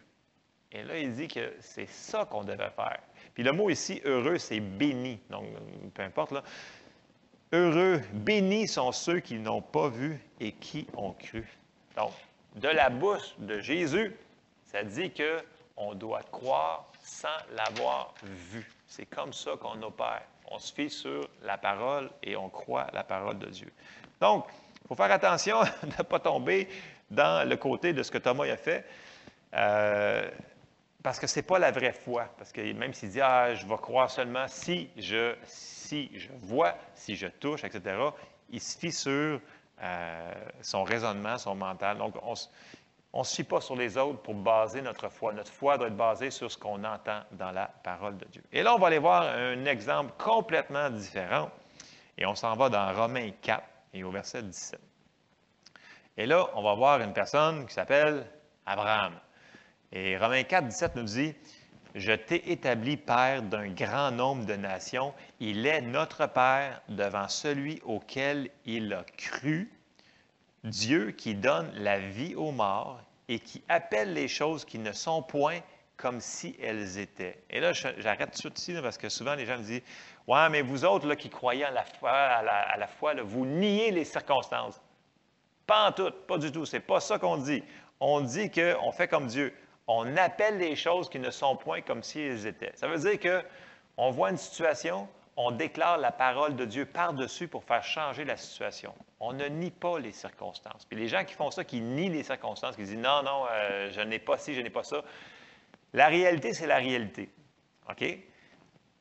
Et 0.71 0.83
là, 0.83 0.99
il 0.99 1.15
dit 1.15 1.27
que 1.27 1.51
c'est 1.61 1.89
ça 1.89 2.25
qu'on 2.25 2.43
devait 2.43 2.69
faire. 2.69 2.99
Puis 3.33 3.41
le 3.41 3.53
mot 3.53 3.71
ici, 3.71 3.99
heureux, 4.05 4.37
c'est 4.37 4.59
béni. 4.59 5.19
Donc, 5.31 5.45
peu 5.95 6.03
importe, 6.03 6.31
là. 6.31 6.43
Heureux, 7.53 7.99
bénis 8.13 8.67
sont 8.67 8.91
ceux 8.91 9.19
qui 9.19 9.39
n'ont 9.39 9.63
pas 9.63 9.89
vu 9.89 10.19
et 10.39 10.51
qui 10.51 10.85
ont 10.95 11.13
cru. 11.13 11.43
Donc, 11.95 12.11
de 12.57 12.67
la 12.67 12.91
bouche 12.91 13.33
de 13.39 13.61
Jésus, 13.61 14.15
ça 14.63 14.83
dit 14.83 15.11
qu'on 15.11 15.95
doit 15.95 16.21
croire 16.31 16.91
sans 17.01 17.35
l'avoir 17.55 18.13
vu. 18.21 18.76
C'est 18.87 19.05
comme 19.05 19.33
ça 19.33 19.51
qu'on 19.59 19.81
opère. 19.83 20.23
On 20.49 20.59
se 20.59 20.73
fie 20.73 20.89
sur 20.89 21.27
la 21.43 21.57
parole 21.57 22.09
et 22.23 22.35
on 22.35 22.49
croit 22.49 22.87
la 22.93 23.03
parole 23.03 23.37
de 23.37 23.47
Dieu. 23.47 23.71
Donc, 24.21 24.47
il 24.83 24.87
faut 24.87 24.95
faire 24.95 25.11
attention 25.11 25.61
de 25.83 25.97
ne 25.97 26.03
pas 26.03 26.19
tomber 26.19 26.69
dans 27.11 27.47
le 27.47 27.57
côté 27.57 27.93
de 27.93 28.01
ce 28.01 28.09
que 28.09 28.17
Thomas 28.17 28.45
a 28.45 28.57
fait. 28.57 28.85
Euh, 29.53 30.29
parce 31.03 31.19
que 31.19 31.27
ce 31.27 31.39
n'est 31.39 31.43
pas 31.43 31.59
la 31.59 31.71
vraie 31.71 31.91
foi. 31.91 32.33
Parce 32.37 32.51
que 32.51 32.73
même 32.73 32.93
s'il 32.93 33.09
dit, 33.09 33.21
ah, 33.21 33.53
je 33.53 33.65
vais 33.65 33.77
croire 33.77 34.09
seulement 34.09 34.47
si 34.47 34.89
je, 34.97 35.35
si 35.45 36.09
je 36.13 36.29
vois, 36.39 36.75
si 36.95 37.15
je 37.15 37.27
touche, 37.27 37.63
etc., 37.63 37.97
il 38.49 38.61
se 38.61 38.77
fie 38.77 38.91
sur 38.91 39.41
euh, 39.81 40.33
son 40.61 40.83
raisonnement, 40.83 41.37
son 41.37 41.55
mental. 41.55 41.97
Donc, 41.97 42.15
on 42.23 42.33
ne 43.13 43.23
se 43.23 43.41
pas 43.41 43.61
sur 43.61 43.75
les 43.75 43.97
autres 43.97 44.21
pour 44.21 44.35
baser 44.35 44.81
notre 44.81 45.09
foi. 45.09 45.33
Notre 45.33 45.51
foi 45.51 45.77
doit 45.77 45.87
être 45.87 45.95
basée 45.95 46.29
sur 46.29 46.51
ce 46.51 46.57
qu'on 46.57 46.83
entend 46.83 47.21
dans 47.31 47.51
la 47.51 47.67
parole 47.83 48.17
de 48.17 48.25
Dieu. 48.25 48.43
Et 48.51 48.63
là, 48.63 48.75
on 48.75 48.79
va 48.79 48.87
aller 48.87 48.99
voir 48.99 49.23
un 49.23 49.65
exemple 49.65 50.13
complètement 50.17 50.89
différent. 50.89 51.49
Et 52.17 52.25
on 52.25 52.35
s'en 52.35 52.55
va 52.55 52.69
dans 52.69 52.93
Romains 52.93 53.31
4 53.41 53.63
et 53.93 54.03
au 54.03 54.11
verset 54.11 54.43
17. 54.43 54.79
Et 56.17 56.25
là, 56.25 56.47
on 56.55 56.63
va 56.63 56.73
voir 56.73 57.01
une 57.01 57.13
personne 57.13 57.65
qui 57.65 57.73
s'appelle 57.73 58.25
Abraham. 58.65 59.13
Et 59.91 60.17
Romains 60.17 60.43
4, 60.43 60.67
17 60.67 60.95
nous 60.95 61.03
dit, 61.03 61.35
Je 61.95 62.11
t'ai 62.11 62.51
établi 62.51 62.97
Père 62.97 63.43
d'un 63.43 63.69
grand 63.69 64.11
nombre 64.11 64.45
de 64.45 64.55
nations. 64.55 65.13
Il 65.39 65.65
est 65.65 65.81
notre 65.81 66.27
Père 66.27 66.81
devant 66.89 67.27
celui 67.27 67.79
auquel 67.85 68.49
il 68.65 68.91
a 68.93 69.03
cru, 69.15 69.71
Dieu 70.63 71.11
qui 71.11 71.35
donne 71.35 71.71
la 71.75 71.99
vie 71.99 72.35
aux 72.35 72.51
morts 72.51 72.99
et 73.27 73.39
qui 73.39 73.63
appelle 73.69 74.13
les 74.13 74.27
choses 74.27 74.65
qui 74.65 74.79
ne 74.79 74.91
sont 74.91 75.21
point 75.21 75.59
comme 75.95 76.21
si 76.21 76.55
elles 76.61 76.97
étaient. 76.97 77.41
Et 77.49 77.59
là, 77.59 77.73
j'arrête 77.73 78.39
tout 78.39 78.49
de 78.49 78.57
suite 78.57 78.81
parce 78.81 78.97
que 78.97 79.09
souvent 79.09 79.35
les 79.35 79.45
gens 79.45 79.57
me 79.57 79.63
disent 79.63 79.81
Ouais, 80.27 80.49
mais 80.49 80.61
vous 80.61 80.85
autres 80.85 81.13
qui 81.15 81.29
croyez 81.29 81.63
à 81.63 81.71
la 81.71 81.83
foi, 81.83 82.11
à 82.11 82.77
la, 82.77 83.23
vous 83.23 83.45
niez 83.45 83.91
les 83.91 84.03
circonstances. 84.03 84.81
Pas 85.65 85.89
en 85.89 85.91
tout, 85.91 86.11
pas 86.27 86.37
du 86.37 86.51
tout. 86.51 86.65
C'est 86.65 86.79
pas 86.79 86.99
ça 86.99 87.17
qu'on 87.17 87.37
dit. 87.37 87.63
On 87.99 88.21
dit 88.21 88.51
qu'on 88.51 88.91
fait 88.91 89.07
comme 89.07 89.27
Dieu 89.27 89.53
on 89.87 90.17
appelle 90.17 90.57
les 90.57 90.75
choses 90.75 91.09
qui 91.09 91.19
ne 91.19 91.31
sont 91.31 91.55
point 91.55 91.81
comme 91.81 92.03
si 92.03 92.19
elles 92.19 92.45
étaient. 92.45 92.73
Ça 92.75 92.87
veut 92.87 92.97
dire 92.97 93.19
que 93.19 93.43
on 93.95 94.11
voit 94.11 94.29
une 94.29 94.37
situation, 94.37 95.07
on 95.37 95.51
déclare 95.51 95.99
la 95.99 96.11
parole 96.11 96.55
de 96.55 96.65
Dieu 96.65 96.85
par-dessus 96.85 97.47
pour 97.47 97.63
faire 97.63 97.83
changer 97.83 98.25
la 98.25 98.37
situation. 98.37 98.93
On 99.19 99.33
ne 99.33 99.45
nie 99.45 99.69
pas 99.69 99.99
les 99.99 100.11
circonstances. 100.11 100.83
Puis 100.85 100.97
les 100.97 101.07
gens 101.07 101.23
qui 101.23 101.35
font 101.35 101.51
ça, 101.51 101.63
qui 101.63 101.79
nient 101.79 102.09
les 102.09 102.23
circonstances, 102.23 102.75
qui 102.75 102.83
disent 102.83 102.97
non, 102.97 103.21
non, 103.23 103.45
euh, 103.51 103.91
je 103.91 104.01
n'ai 104.01 104.17
pas 104.17 104.39
ci, 104.39 104.55
je 104.55 104.61
n'ai 104.61 104.71
pas 104.71 104.83
ça. 104.83 105.03
La 105.93 106.07
réalité, 106.07 106.53
c'est 106.53 106.65
la 106.65 106.77
réalité. 106.77 107.29
OK? 107.87 108.03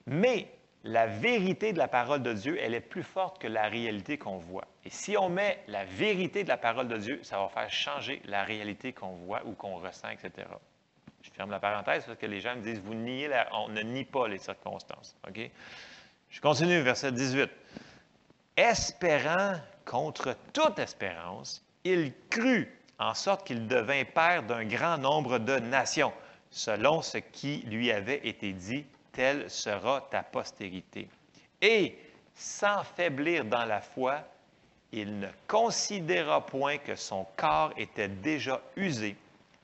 Mais 0.07 0.47
la 0.85 1.07
vérité 1.07 1.73
de 1.73 1.79
la 1.79 1.89
parole 1.89 2.23
de 2.23 2.35
Dieu, 2.35 2.59
elle 2.61 2.75
est 2.75 2.81
plus 2.81 3.03
forte 3.03 3.41
que 3.41 3.49
la 3.49 3.69
réalité 3.69 4.19
qu'on 4.19 4.37
voit. 4.37 4.69
Et 4.85 4.91
si 4.91 5.17
on 5.17 5.31
met 5.31 5.65
la 5.69 5.87
vérité 5.87 6.45
de 6.45 6.49
la 6.49 6.59
parole 6.59 6.87
de 6.87 6.99
Dieu, 6.99 7.21
ça 7.23 7.39
va 7.39 7.49
faire 7.49 7.71
changer 7.71 8.21
la 8.27 8.45
réalité 8.45 8.93
qu'on 8.93 9.13
voit 9.13 9.45
ou 9.47 9.53
qu'on 9.53 9.77
ressent, 9.77 10.11
etc. 10.11 10.47
Je 11.23 11.31
ferme 11.31 11.51
la 11.51 11.59
parenthèse 11.61 12.05
parce 12.05 12.19
que 12.19 12.27
les 12.27 12.41
gens 12.41 12.55
me 12.55 12.61
disent, 12.61 12.81
vous 12.81 12.95
niez, 12.95 13.27
la, 13.27 13.49
on 13.53 13.69
ne 13.69 13.81
nie 13.81 14.05
pas 14.05 14.29
les 14.29 14.39
circonstances. 14.39 15.17
OK? 15.27 15.51
Je 16.37 16.41
continue, 16.43 16.83
verset 16.83 17.13
18. 17.13 17.51
Espérant 18.59 19.55
contre 19.87 20.37
toute 20.53 20.79
espérance, 20.79 21.65
il 21.83 22.13
crut 22.29 22.69
en 22.99 23.15
sorte 23.15 23.47
qu'il 23.47 23.67
devint 23.67 24.05
père 24.05 24.43
d'un 24.43 24.67
grand 24.67 24.99
nombre 24.99 25.39
de 25.39 25.59
nations, 25.59 26.13
selon 26.51 27.01
ce 27.01 27.17
qui 27.17 27.63
lui 27.67 27.91
avait 27.91 28.21
été 28.29 28.53
dit, 28.53 28.85
telle 29.13 29.49
sera 29.49 30.07
ta 30.11 30.23
postérité. 30.23 31.09
Et, 31.63 31.99
sans 32.35 32.85
faiblir 32.85 33.47
dans 33.47 33.65
la 33.65 33.81
foi, 33.81 34.19
il 34.93 35.19
ne 35.19 35.29
considéra 35.49 36.45
point 36.45 36.77
que 36.77 36.97
son 36.97 37.27
corps 37.39 37.73
était 37.79 38.09
déjà 38.09 38.61
usé 38.77 39.17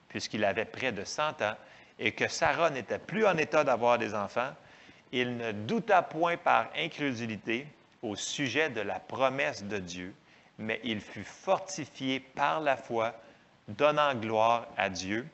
puisqu'il 0.09 0.43
avait 0.43 0.65
près 0.65 0.93
de 0.93 1.05
100 1.05 1.43
ans, 1.43 1.57
et 1.99 2.13
que 2.13 2.29
Sarah 2.29 2.71
n'était 2.71 2.99
plus 2.99 3.27
en 3.27 3.37
état 3.37 3.63
d'avoir 3.63 3.99
des 3.99 4.15
enfants, 4.15 4.53
il 5.13 5.37
ne 5.37 5.53
douta 5.53 6.03
point 6.03 6.37
par 6.37 6.71
incrédulité 6.77 7.67
au 8.03 8.17
sujet 8.17 8.71
de 8.71 8.81
la 8.81 8.99
promesse 8.99 9.63
de 9.65 9.79
Dieu, 9.79 10.15
mais 10.59 10.81
il 10.83 11.01
fut 11.01 11.25
fortifié 11.25 12.21
par 12.21 12.61
la 12.61 12.77
foi, 12.77 13.15
donnant 13.69 14.15
gloire 14.15 14.67
à 14.77 14.89
Dieu 14.89 15.27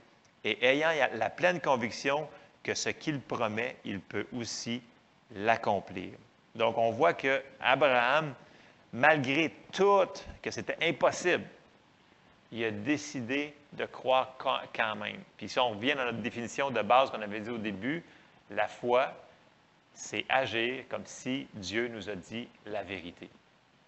et 0.44 0.64
ayant 0.64 0.90
la 1.14 1.30
pleine 1.30 1.60
conviction 1.60 2.28
que 2.62 2.74
ce 2.74 2.90
qu'il 2.90 3.20
promet, 3.20 3.76
il 3.84 4.00
peut 4.00 4.26
aussi 4.36 4.82
l'accomplir. 5.34 6.10
Donc, 6.54 6.76
on 6.76 6.90
voit 6.90 7.14
que 7.14 7.42
Abraham, 7.60 8.34
malgré 8.92 9.54
tout, 9.72 10.06
que 10.42 10.50
c'était 10.50 10.76
impossible, 10.82 11.44
il 12.50 12.64
a 12.64 12.70
décidé 12.70 13.54
de 13.72 13.84
croire 13.84 14.36
quand 14.38 14.96
même. 14.96 15.20
Puis 15.36 15.48
si 15.48 15.58
on 15.58 15.70
revient 15.70 15.92
à 15.92 16.06
notre 16.06 16.18
définition 16.18 16.70
de 16.70 16.80
base 16.80 17.10
qu'on 17.10 17.20
avait 17.20 17.40
dit 17.40 17.50
au 17.50 17.58
début, 17.58 18.02
la 18.50 18.66
foi, 18.66 19.12
c'est 19.98 20.24
agir 20.28 20.84
comme 20.88 21.04
si 21.04 21.48
Dieu 21.54 21.88
nous 21.88 22.08
a 22.08 22.14
dit 22.14 22.48
la 22.66 22.84
vérité. 22.84 23.28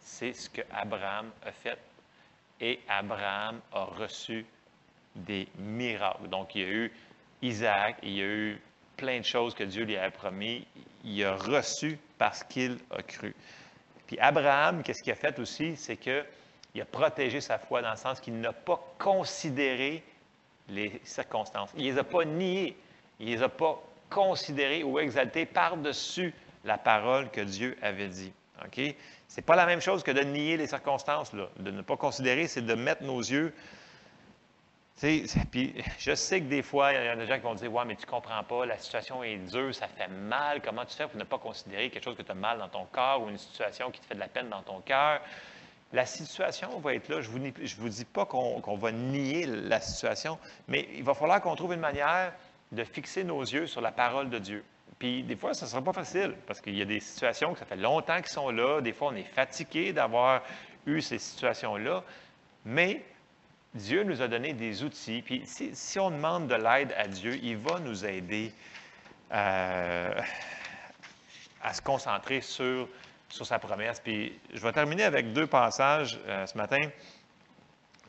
C'est 0.01 0.33
ce 0.33 0.51
que 0.51 0.61
Abraham 0.73 1.31
a 1.47 1.53
fait. 1.53 1.79
Et 2.61 2.81
Abraham 2.89 3.61
a 3.73 3.85
reçu 3.85 4.45
des 5.15 5.47
miracles. 5.57 6.29
Donc, 6.29 6.57
il 6.57 6.63
y 6.63 6.65
a 6.65 6.69
eu 6.69 6.93
Isaac, 7.43 7.97
il 8.03 8.11
y 8.11 8.23
a 8.23 8.27
eu 8.27 8.61
plein 8.97 9.21
de 9.21 9.25
choses 9.25 9.55
que 9.55 9.63
Dieu 9.63 9.85
lui 9.85 9.97
a 9.97 10.11
promis. 10.11 10.67
Il 11.05 11.25
a 11.25 11.37
reçu 11.37 11.97
parce 12.19 12.43
qu'il 12.43 12.79
a 12.91 13.03
cru. 13.03 13.35
Puis 14.09 14.19
Abraham, 14.19 14.83
qu'est-ce 14.83 15.05
qu'il 15.05 15.13
a 15.13 15.17
fait 15.17 15.39
aussi? 15.39 15.77
C'est 15.77 15.97
que 15.97 16.25
il 16.75 16.81
a 16.81 16.87
protégé 16.87 17.41
sa 17.41 17.59
foi 17.59 17.83
dans 17.83 17.93
le 17.93 17.97
sens 17.97 18.21
qu'il 18.21 18.39
n'a 18.41 18.53
pas 18.53 18.83
considéré 18.99 20.03
les 20.69 21.01
circonstances. 21.05 21.71
Il 21.77 21.85
ne 21.85 21.93
les 21.93 21.99
a 21.99 22.05
pas 22.05 22.25
niées. 22.25 22.77
Il 23.21 23.27
ne 23.27 23.37
les 23.37 23.43
a 23.45 23.49
pas 23.49 23.81
considérées 24.11 24.83
ou 24.83 24.99
exaltées 24.99 25.47
par-dessus 25.47 26.35
la 26.65 26.77
parole 26.77 27.31
que 27.31 27.41
Dieu 27.41 27.77
avait 27.81 28.09
dit. 28.09 28.33
OK? 28.65 28.95
Ce 29.29 29.37
n'est 29.37 29.43
pas 29.43 29.57
la 29.57 29.67
même 29.67 29.81
chose 29.81 30.03
que 30.03 30.11
de 30.11 30.21
nier 30.21 30.57
les 30.57 30.67
circonstances. 30.67 31.33
De 31.35 31.71
ne 31.71 31.83
pas 31.83 31.97
considérer, 31.97 32.47
c'est 32.49 32.63
de 32.63 32.75
mettre 32.75 33.05
nos 33.05 33.21
yeux. 33.21 33.55
Puis 35.01 35.75
je 35.99 36.15
sais 36.15 36.41
que 36.41 36.47
des 36.47 36.63
fois, 36.63 36.93
il 36.93 37.03
y 37.03 37.09
a 37.09 37.17
des 37.17 37.27
gens 37.27 37.37
qui 37.37 37.43
vont 37.43 37.55
dire 37.55 37.73
Ouais, 37.73 37.85
mais 37.87 37.97
tu 37.97 38.05
ne 38.05 38.11
comprends 38.11 38.43
pas, 38.45 38.67
la 38.67 38.77
situation 38.77 39.25
est 39.25 39.39
dure, 39.39 39.75
ça 39.75 39.89
fait 39.89 40.09
mal. 40.09 40.61
Comment 40.61 40.85
tu 40.85 40.95
fais 40.95 41.07
pour 41.07 41.17
ne 41.17 41.25
pas 41.25 41.39
considérer 41.39 41.89
quelque 41.89 42.05
chose 42.05 42.17
que 42.17 42.23
tu 42.23 42.31
as 42.31 42.35
mal 42.35 42.59
dans 42.59 42.69
ton 42.69 42.85
corps 42.93 43.23
ou 43.23 43.31
une 43.31 43.39
situation 43.39 43.91
qui 43.91 44.01
te 44.01 44.07
fait 44.07 44.15
de 44.15 44.21
la 44.21 44.29
peine 44.29 44.51
dans 44.51 44.63
ton 44.63 44.81
cœur? 44.81 45.21
La 45.93 46.05
situation 46.07 46.79
va 46.81 46.95
être 46.95 47.09
là. 47.09 47.21
Je 47.21 47.31
ne 47.31 47.51
vous, 47.79 47.89
dis 47.89 48.05
pas 48.05 48.27
qu'on 48.27 48.77
va 48.77 48.93
nier 48.93 49.47
la 49.47 49.81
situation, 49.81 50.39
mais 50.69 50.87
il 50.95 51.03
va 51.03 51.15
falloir 51.15 51.41
qu'on 51.41 51.57
trouve 51.57 51.73
une 51.73 51.81
manière 51.81 52.33
de 52.73 52.85
fixer 52.85 53.25
nos 53.25 53.43
yeux 53.43 53.67
sur 53.67 53.81
la 53.81 53.93
parole 53.93 54.31
de 54.31 54.39
Dieu. 54.39 54.65
Puis 54.99 55.23
des 55.23 55.37
fois, 55.37 55.55
ça 55.55 55.67
ne 55.67 55.71
sera 55.71 55.83
pas 55.83 55.93
facile 55.93 56.35
parce 56.47 56.61
qu'il 56.61 56.77
y 56.77 56.83
a 56.83 56.85
des 56.85 57.01
situations 57.01 57.53
que 57.53 57.59
ça 57.59 57.65
fait 57.65 57.77
longtemps 57.77 58.17
qu'ils 58.17 58.27
sont 58.27 58.51
là. 58.51 58.81
Des 58.81 58.93
fois, 58.93 59.09
on 59.13 59.17
est 59.17 59.23
fatigué 59.25 59.93
d'avoir 59.93 60.43
eu 60.87 61.01
ces 61.01 61.19
situations-là. 61.19 62.05
Mais 62.65 63.03
Dieu 63.75 64.03
nous 64.03 64.21
a 64.21 64.29
donné 64.29 64.53
des 64.53 64.83
outils. 64.83 65.23
Puis 65.23 65.43
si, 65.45 65.99
on 65.99 66.11
demande 66.11 66.49
de 66.49 66.55
l'aide 66.55 66.95
à 66.97 67.09
Dieu, 67.09 67.39
il 67.43 67.57
va 67.57 67.81
nous 67.81 68.05
aider 68.05 68.53
euh, 69.33 70.21
à 71.63 71.73
se 71.73 71.81
concentrer 71.81 72.41
sur 72.41 72.89
sur 73.31 73.47
sa 73.47 73.59
promesse. 73.59 74.01
Puis 74.01 74.39
je 74.53 74.61
vais 74.61 74.73
terminer 74.73 75.05
avec 75.05 75.33
deux 75.33 75.47
passages 75.47 76.21
euh, 76.27 76.47
ce 76.47 76.57
matin. 76.57 76.81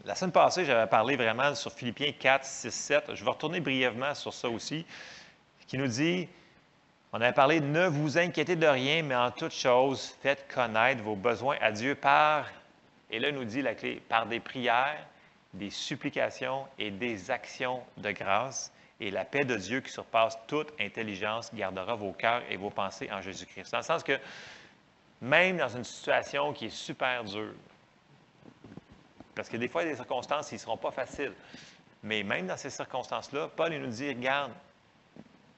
La 0.04 0.16
semaine 0.16 0.32
passée, 0.32 0.66
j'avais 0.66 0.90
parlé 0.90 1.16
vraiment 1.16 1.54
sur 1.54 1.72
Philippiens 1.72 2.12
4, 2.12 2.44
6, 2.44 2.72
7. 2.72 3.04
Je 3.14 3.24
vais 3.24 3.30
retourner 3.30 3.60
brièvement 3.60 4.16
sur 4.16 4.34
ça 4.34 4.50
aussi, 4.50 4.84
qui 5.68 5.78
nous 5.78 5.88
dit, 5.88 6.28
on 7.14 7.22
avait 7.22 7.34
parlé, 7.34 7.60
ne 7.60 7.86
vous 7.86 8.18
inquiétez 8.18 8.56
de 8.56 8.66
rien, 8.66 9.04
mais 9.04 9.16
en 9.16 9.30
toute 9.30 9.52
chose, 9.52 10.18
faites 10.24 10.48
connaître 10.52 11.04
vos 11.04 11.16
besoins 11.16 11.58
à 11.62 11.72
Dieu 11.72 11.94
par, 11.94 12.48
et 13.12 13.20
là, 13.20 13.32
nous 13.32 13.44
dit 13.44 13.62
la 13.62 13.76
clé, 13.76 14.02
par 14.10 14.26
des 14.26 14.40
prières, 14.40 15.06
des 15.54 15.70
supplications 15.70 16.66
et 16.80 16.90
des 16.90 17.30
actions 17.30 17.84
de 17.98 18.12
grâce. 18.12 18.72
et 19.00 19.12
la 19.12 19.26
paix 19.26 19.44
de 19.44 19.56
Dieu 19.56 19.82
qui 19.82 19.92
surpasse 19.92 20.38
toute 20.48 20.72
intelligence 20.80 21.54
gardera 21.54 21.96
vos 21.96 22.14
cœurs 22.14 22.44
et 22.50 22.58
vos 22.58 22.70
pensées 22.70 23.10
en 23.12 23.22
Jésus-Christ. 23.22 23.72
Dans 23.72 23.80
le 23.80 23.84
sens 23.84 24.04
que 24.04 24.18
même 25.22 25.58
dans 25.58 25.70
une 25.70 25.84
situation 25.84 26.54
qui 26.54 26.68
est 26.68 26.70
super 26.70 27.24
dure, 27.24 27.54
parce 29.36 29.50
que 29.50 29.58
des 29.58 29.68
fois, 29.68 29.84
il 29.84 29.86
y 29.86 29.90
a 29.90 29.92
des 29.92 29.98
circonstances 29.98 30.50
qui 30.50 30.56
ne 30.56 30.60
seront 30.60 30.78
pas 30.78 30.92
faciles, 30.92 31.34
mais 32.04 32.24
même 32.24 32.48
dans 32.48 32.58
ces 32.58 32.70
circonstances-là, 32.70 33.50
Paul 33.56 33.74
nous 33.74 33.88
dit, 33.88 34.10
regarde, 34.10 34.52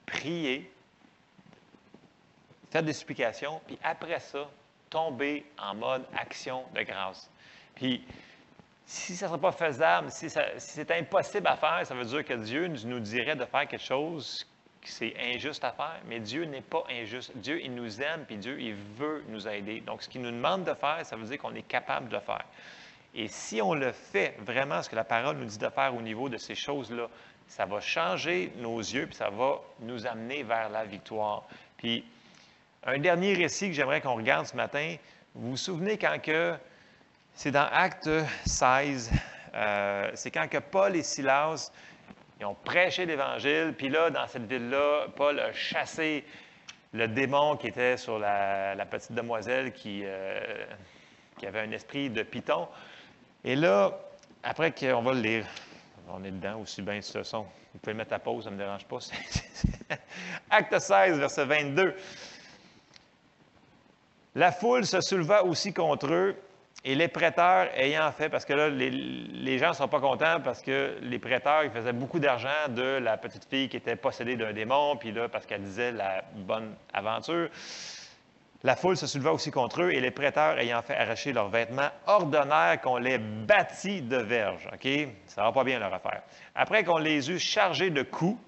priez, 0.06 0.70
faites 2.70 2.84
des 2.84 2.92
supplications, 2.92 3.60
puis 3.66 3.78
après 3.82 4.20
ça, 4.20 4.48
tombez 4.90 5.44
en 5.58 5.74
mode 5.74 6.04
action 6.16 6.64
de 6.74 6.82
grâce. 6.82 7.30
Puis, 7.74 8.06
si 8.86 9.16
ça 9.16 9.26
ne 9.26 9.30
sera 9.30 9.40
pas 9.40 9.52
faisable, 9.52 10.10
si, 10.10 10.28
c'est 10.58 10.90
impossible 10.90 11.46
à 11.46 11.56
faire, 11.56 11.86
ça 11.86 11.94
veut 11.94 12.04
dire 12.04 12.24
que 12.24 12.34
Dieu 12.34 12.68
nous 12.68 13.00
dirait 13.00 13.36
de 13.36 13.44
faire 13.44 13.66
quelque 13.66 13.84
chose 13.84 14.46
qui 14.82 14.92
c'est 14.92 15.14
injuste 15.18 15.64
à 15.64 15.72
faire, 15.72 16.00
mais 16.06 16.20
Dieu 16.20 16.44
n'est 16.44 16.60
pas 16.60 16.84
injuste. 16.90 17.32
Dieu, 17.36 17.60
il 17.62 17.74
nous 17.74 18.02
aime, 18.02 18.24
puis 18.26 18.36
Dieu, 18.36 18.60
il 18.60 18.74
veut 18.74 19.24
nous 19.28 19.48
aider. 19.48 19.80
Donc, 19.80 20.02
ce 20.02 20.08
qu'il 20.08 20.20
nous 20.20 20.30
demande 20.30 20.64
de 20.64 20.74
faire, 20.74 21.00
ça 21.04 21.16
veut 21.16 21.24
dire 21.24 21.38
qu'on 21.38 21.54
est 21.54 21.62
capable 21.62 22.08
de 22.08 22.16
le 22.16 22.20
faire. 22.20 22.44
Et 23.14 23.28
si 23.28 23.62
on 23.62 23.74
le 23.74 23.92
fait 23.92 24.36
vraiment, 24.40 24.82
ce 24.82 24.90
que 24.90 24.96
la 24.96 25.04
parole 25.04 25.36
nous 25.36 25.44
dit 25.44 25.58
de 25.58 25.68
faire 25.68 25.94
au 25.94 26.02
niveau 26.02 26.28
de 26.28 26.36
ces 26.36 26.54
choses-là, 26.54 27.08
ça 27.46 27.66
va 27.66 27.80
changer 27.80 28.52
nos 28.56 28.78
yeux, 28.78 29.06
puis 29.06 29.14
ça 29.14 29.30
va 29.30 29.60
nous 29.80 30.06
amener 30.06 30.42
vers 30.42 30.68
la 30.70 30.84
victoire. 30.84 31.44
Puis, 31.76 32.04
un 32.84 32.98
dernier 32.98 33.34
récit 33.34 33.68
que 33.68 33.72
j'aimerais 33.72 34.00
qu'on 34.00 34.16
regarde 34.16 34.46
ce 34.46 34.56
matin, 34.56 34.96
vous 35.34 35.50
vous 35.50 35.56
souvenez 35.56 35.96
quand 35.96 36.20
que, 36.20 36.54
c'est 37.34 37.50
dans 37.50 37.68
Acte 37.72 38.10
16, 38.46 39.10
euh, 39.54 40.10
c'est 40.14 40.30
quand 40.30 40.48
que 40.48 40.58
Paul 40.58 40.96
et 40.96 41.02
Silas, 41.02 41.70
ont 42.44 42.54
prêché 42.54 43.06
l'Évangile, 43.06 43.74
puis 43.76 43.88
là, 43.88 44.10
dans 44.10 44.26
cette 44.26 44.46
ville-là, 44.46 45.06
Paul 45.16 45.40
a 45.40 45.52
chassé 45.52 46.24
le 46.92 47.08
démon 47.08 47.56
qui 47.56 47.68
était 47.68 47.96
sur 47.96 48.18
la, 48.18 48.86
petite 48.90 49.12
demoiselle 49.12 49.72
qui, 49.72 50.02
euh, 50.04 50.66
qui 51.38 51.46
avait 51.46 51.60
un 51.60 51.70
esprit 51.70 52.10
de 52.10 52.22
python. 52.22 52.68
Et 53.44 53.56
là, 53.56 53.92
après 54.42 54.72
qu'on 54.72 55.02
va 55.02 55.12
le 55.12 55.20
lire, 55.20 55.46
on 56.08 56.24
est 56.24 56.30
dedans 56.30 56.60
aussi 56.60 56.80
bien 56.80 57.00
ce 57.02 57.22
son. 57.22 57.42
Vous 57.72 57.78
pouvez 57.80 57.94
mettre 57.94 58.14
à 58.14 58.18
pause, 58.18 58.44
ça 58.44 58.50
ne 58.50 58.54
me 58.56 58.60
dérange 58.60 58.86
pas. 58.86 58.98
Acte 60.50 60.78
16, 60.78 61.18
verset 61.18 61.44
22. 61.44 61.94
La 64.36 64.50
foule 64.50 64.86
se 64.86 65.00
souleva 65.00 65.44
aussi 65.44 65.72
contre 65.74 66.06
eux, 66.06 66.36
et 66.86 66.94
les 66.94 67.08
prêteurs 67.08 67.68
ayant 67.76 68.10
fait, 68.12 68.28
parce 68.28 68.44
que 68.44 68.52
là, 68.52 68.68
les, 68.68 69.58
gens 69.58 69.70
ne 69.70 69.74
sont 69.74 69.88
pas 69.88 70.00
contents 70.00 70.40
parce 70.42 70.60
que 70.60 70.98
les 71.00 71.18
prêteurs, 71.18 71.64
ils 71.64 71.70
faisaient 71.70 71.94
beaucoup 71.94 72.18
d'argent 72.18 72.68
de 72.68 72.98
la 72.98 73.16
petite 73.16 73.46
fille 73.46 73.68
qui 73.68 73.76
était 73.78 73.96
possédée 73.96 74.36
d'un 74.36 74.52
démon, 74.52 74.96
puis 74.96 75.10
là, 75.10 75.28
parce 75.28 75.46
qu'elle 75.46 75.62
disait 75.62 75.92
la 75.92 76.24
bonne 76.34 76.74
aventure. 76.92 77.48
La 78.64 78.76
foule 78.76 78.96
se 78.96 79.06
souleva 79.06 79.30
aussi 79.34 79.50
contre 79.50 79.82
eux 79.82 79.92
et 79.92 80.00
les 80.00 80.10
prêteurs 80.10 80.58
ayant 80.58 80.80
fait 80.80 80.96
arracher 80.96 81.34
leurs 81.34 81.50
vêtements 81.50 81.90
ordonnèrent 82.06 82.80
qu'on 82.80 82.96
les 82.96 83.18
bâtit 83.18 84.00
de 84.00 84.16
verges. 84.16 84.66
OK? 84.72 84.88
Ça 85.26 85.42
va 85.42 85.52
pas 85.52 85.64
bien 85.64 85.78
leur 85.78 85.92
affaire. 85.92 86.22
Après 86.54 86.82
qu'on 86.82 86.96
les 86.96 87.30
eut 87.30 87.38
chargés 87.38 87.90
de 87.90 88.02
coups, 88.02 88.40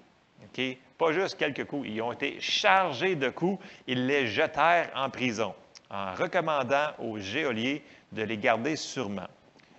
OK? 0.43 0.77
Pas 0.97 1.11
juste 1.11 1.37
quelques 1.37 1.65
coups, 1.65 1.87
ils 1.87 2.01
ont 2.01 2.13
été 2.13 2.39
chargés 2.39 3.15
de 3.15 3.29
coups, 3.29 3.63
ils 3.85 4.07
les 4.07 4.25
jetèrent 4.25 4.89
en 4.95 5.11
prison 5.11 5.53
en 5.91 6.15
recommandant 6.15 6.87
au 6.97 7.19
geôlier 7.19 7.83
de 8.11 8.23
les 8.23 8.37
garder 8.37 8.75
sûrement. 8.75 9.27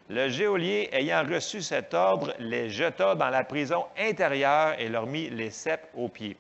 Le 0.08 0.28
geôlier, 0.28 0.88
ayant 0.92 1.24
reçu 1.28 1.62
cet 1.62 1.92
ordre, 1.94 2.32
les 2.38 2.70
jeta 2.70 3.16
dans 3.16 3.28
la 3.28 3.42
prison 3.42 3.86
intérieure 3.98 4.76
et 4.78 4.88
leur 4.88 5.06
mit 5.06 5.30
les 5.30 5.50
cèpes 5.50 5.88
aux 5.94 6.08
pieds. 6.08 6.36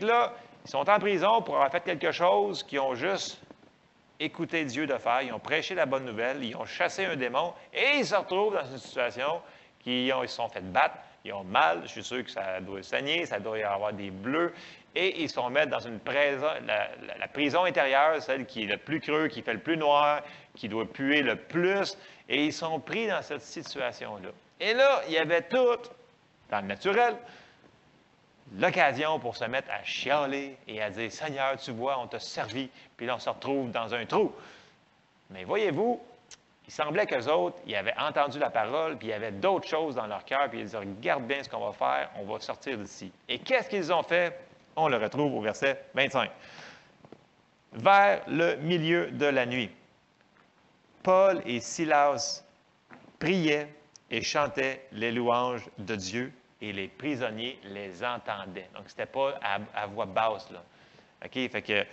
Là, 0.00 0.34
ils 0.64 0.70
sont 0.70 0.88
en 0.88 0.98
prison 0.98 1.42
pour 1.42 1.56
avoir 1.56 1.70
fait 1.70 1.84
quelque 1.84 2.12
chose 2.12 2.62
qu'ils 2.62 2.80
ont 2.80 2.94
juste 2.94 3.40
écouté 4.20 4.64
Dieu 4.64 4.86
de 4.86 4.96
faire. 4.98 5.22
Ils 5.22 5.32
ont 5.32 5.38
prêché 5.38 5.74
la 5.74 5.86
bonne 5.86 6.04
nouvelle, 6.04 6.44
ils 6.44 6.56
ont 6.56 6.64
chassé 6.64 7.04
un 7.04 7.16
démon 7.16 7.52
et 7.72 7.98
ils 7.98 8.06
se 8.06 8.14
retrouvent 8.14 8.54
dans 8.54 8.64
une 8.64 8.78
situation 8.78 9.40
qui 9.82 10.06
ils 10.06 10.28
se 10.28 10.36
sont 10.36 10.48
fait 10.48 10.60
battre, 10.60 10.96
ils 11.24 11.32
ont 11.32 11.44
mal, 11.44 11.80
je 11.84 11.88
suis 11.88 12.04
sûr 12.04 12.24
que 12.24 12.30
ça 12.30 12.60
doit 12.60 12.82
saigner, 12.82 13.26
ça 13.26 13.40
doit 13.40 13.58
y 13.58 13.62
avoir 13.62 13.92
des 13.92 14.10
bleus, 14.10 14.52
et 14.94 15.22
ils 15.22 15.30
sont 15.30 15.48
mis 15.50 15.66
dans 15.66 15.80
une 15.80 15.98
prison, 15.98 16.46
la, 16.66 17.28
prison 17.28 17.64
intérieure, 17.64 18.20
celle 18.22 18.46
qui 18.46 18.62
est 18.62 18.66
le 18.66 18.76
plus 18.76 19.00
creux, 19.00 19.28
qui 19.28 19.42
fait 19.42 19.54
le 19.54 19.60
plus 19.60 19.76
noir, 19.76 20.22
qui 20.54 20.68
doit 20.68 20.84
puer 20.84 21.22
le 21.22 21.36
plus, 21.36 21.96
et 22.28 22.44
ils 22.46 22.52
sont 22.52 22.78
pris 22.78 23.08
dans 23.08 23.22
cette 23.22 23.42
situation-là. 23.42 24.28
Et 24.60 24.74
là, 24.74 25.02
il 25.08 25.14
y 25.14 25.18
avait 25.18 25.42
tout, 25.42 25.78
dans 26.50 26.60
le 26.60 26.66
naturel, 26.66 27.16
l'occasion 28.58 29.18
pour 29.18 29.36
se 29.36 29.44
mettre 29.44 29.70
à 29.70 29.82
chialer 29.82 30.56
et 30.66 30.82
à 30.82 30.90
dire 30.90 31.10
Seigneur, 31.10 31.56
tu 31.56 31.72
vois, 31.72 31.98
on 31.98 32.06
t'a 32.06 32.18
servi, 32.18 32.68
puis 32.96 33.06
là, 33.06 33.16
on 33.16 33.18
se 33.18 33.30
retrouve 33.30 33.70
dans 33.70 33.94
un 33.94 34.04
trou. 34.06 34.32
Mais 35.30 35.44
voyez-vous, 35.44 36.00
il 36.66 36.72
semblait 36.72 37.06
qu'eux 37.06 37.26
autres, 37.28 37.58
ils 37.66 37.74
avaient 37.74 37.96
entendu 37.98 38.38
la 38.38 38.50
parole, 38.50 38.96
puis 38.96 39.08
il 39.08 39.10
y 39.10 39.14
avait 39.14 39.32
d'autres 39.32 39.68
choses 39.68 39.94
dans 39.94 40.06
leur 40.06 40.24
cœur, 40.24 40.48
puis 40.48 40.60
ils 40.60 40.64
disaient 40.66 40.78
Regarde 40.78 41.24
bien 41.24 41.42
ce 41.42 41.48
qu'on 41.48 41.64
va 41.64 41.72
faire, 41.72 42.10
on 42.18 42.24
va 42.24 42.40
sortir 42.40 42.78
d'ici. 42.78 43.12
Et 43.28 43.38
qu'est-ce 43.38 43.68
qu'ils 43.68 43.92
ont 43.92 44.02
fait? 44.02 44.38
On 44.76 44.88
le 44.88 44.96
retrouve 44.96 45.34
au 45.34 45.40
verset 45.40 45.84
25. 45.94 46.30
Vers 47.74 48.22
le 48.28 48.56
milieu 48.56 49.10
de 49.10 49.26
la 49.26 49.46
nuit, 49.46 49.70
Paul 51.02 51.42
et 51.46 51.60
Silas 51.60 52.44
priaient 53.18 53.68
et 54.10 54.22
chantaient 54.22 54.86
les 54.92 55.10
louanges 55.10 55.68
de 55.78 55.96
Dieu 55.96 56.32
et 56.62 56.72
les 56.72 56.88
prisonniers 56.88 57.58
les 57.64 58.02
entendaient. 58.04 58.70
Donc, 58.74 58.84
ce 58.86 58.92
n'était 58.92 59.06
pas 59.06 59.38
à, 59.74 59.86
voix 59.86 60.06
basse. 60.06 60.48
OK? 61.24 61.32
Fait 61.32 61.62
que 61.62 61.84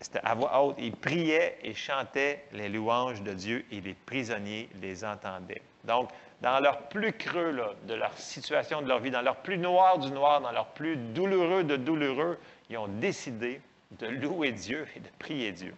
c'était 0.00 0.20
à 0.24 0.34
voix 0.34 0.60
haute. 0.60 0.76
Ils 0.78 0.96
priaient 0.96 1.58
et 1.62 1.74
chantaient 1.74 2.46
les 2.52 2.70
louanges 2.70 3.22
de 3.22 3.34
Dieu 3.34 3.64
et 3.70 3.80
les 3.80 3.94
prisonniers 3.94 4.68
les 4.80 5.04
entendaient. 5.04 5.62
Donc, 5.84 6.10
dans 6.40 6.58
leur 6.60 6.88
plus 6.88 7.12
creux 7.12 7.54
de 7.86 7.94
leur 7.94 8.16
situation, 8.16 8.80
de 8.80 8.88
leur 8.88 9.00
vie, 9.00 9.10
dans 9.10 9.20
leur 9.20 9.36
plus 9.36 9.58
noir 9.58 9.98
du 9.98 10.10
noir, 10.10 10.40
dans 10.40 10.52
leur 10.52 10.68
plus 10.68 10.96
douloureux 10.96 11.64
de 11.64 11.76
douloureux, 11.76 12.38
ils 12.70 12.78
ont 12.78 12.88
décidé 12.88 13.60
de 13.98 14.06
louer 14.06 14.52
Dieu 14.52 14.86
et 14.96 15.00
de 15.00 15.08
prier 15.18 15.52
Dieu. 15.52 15.74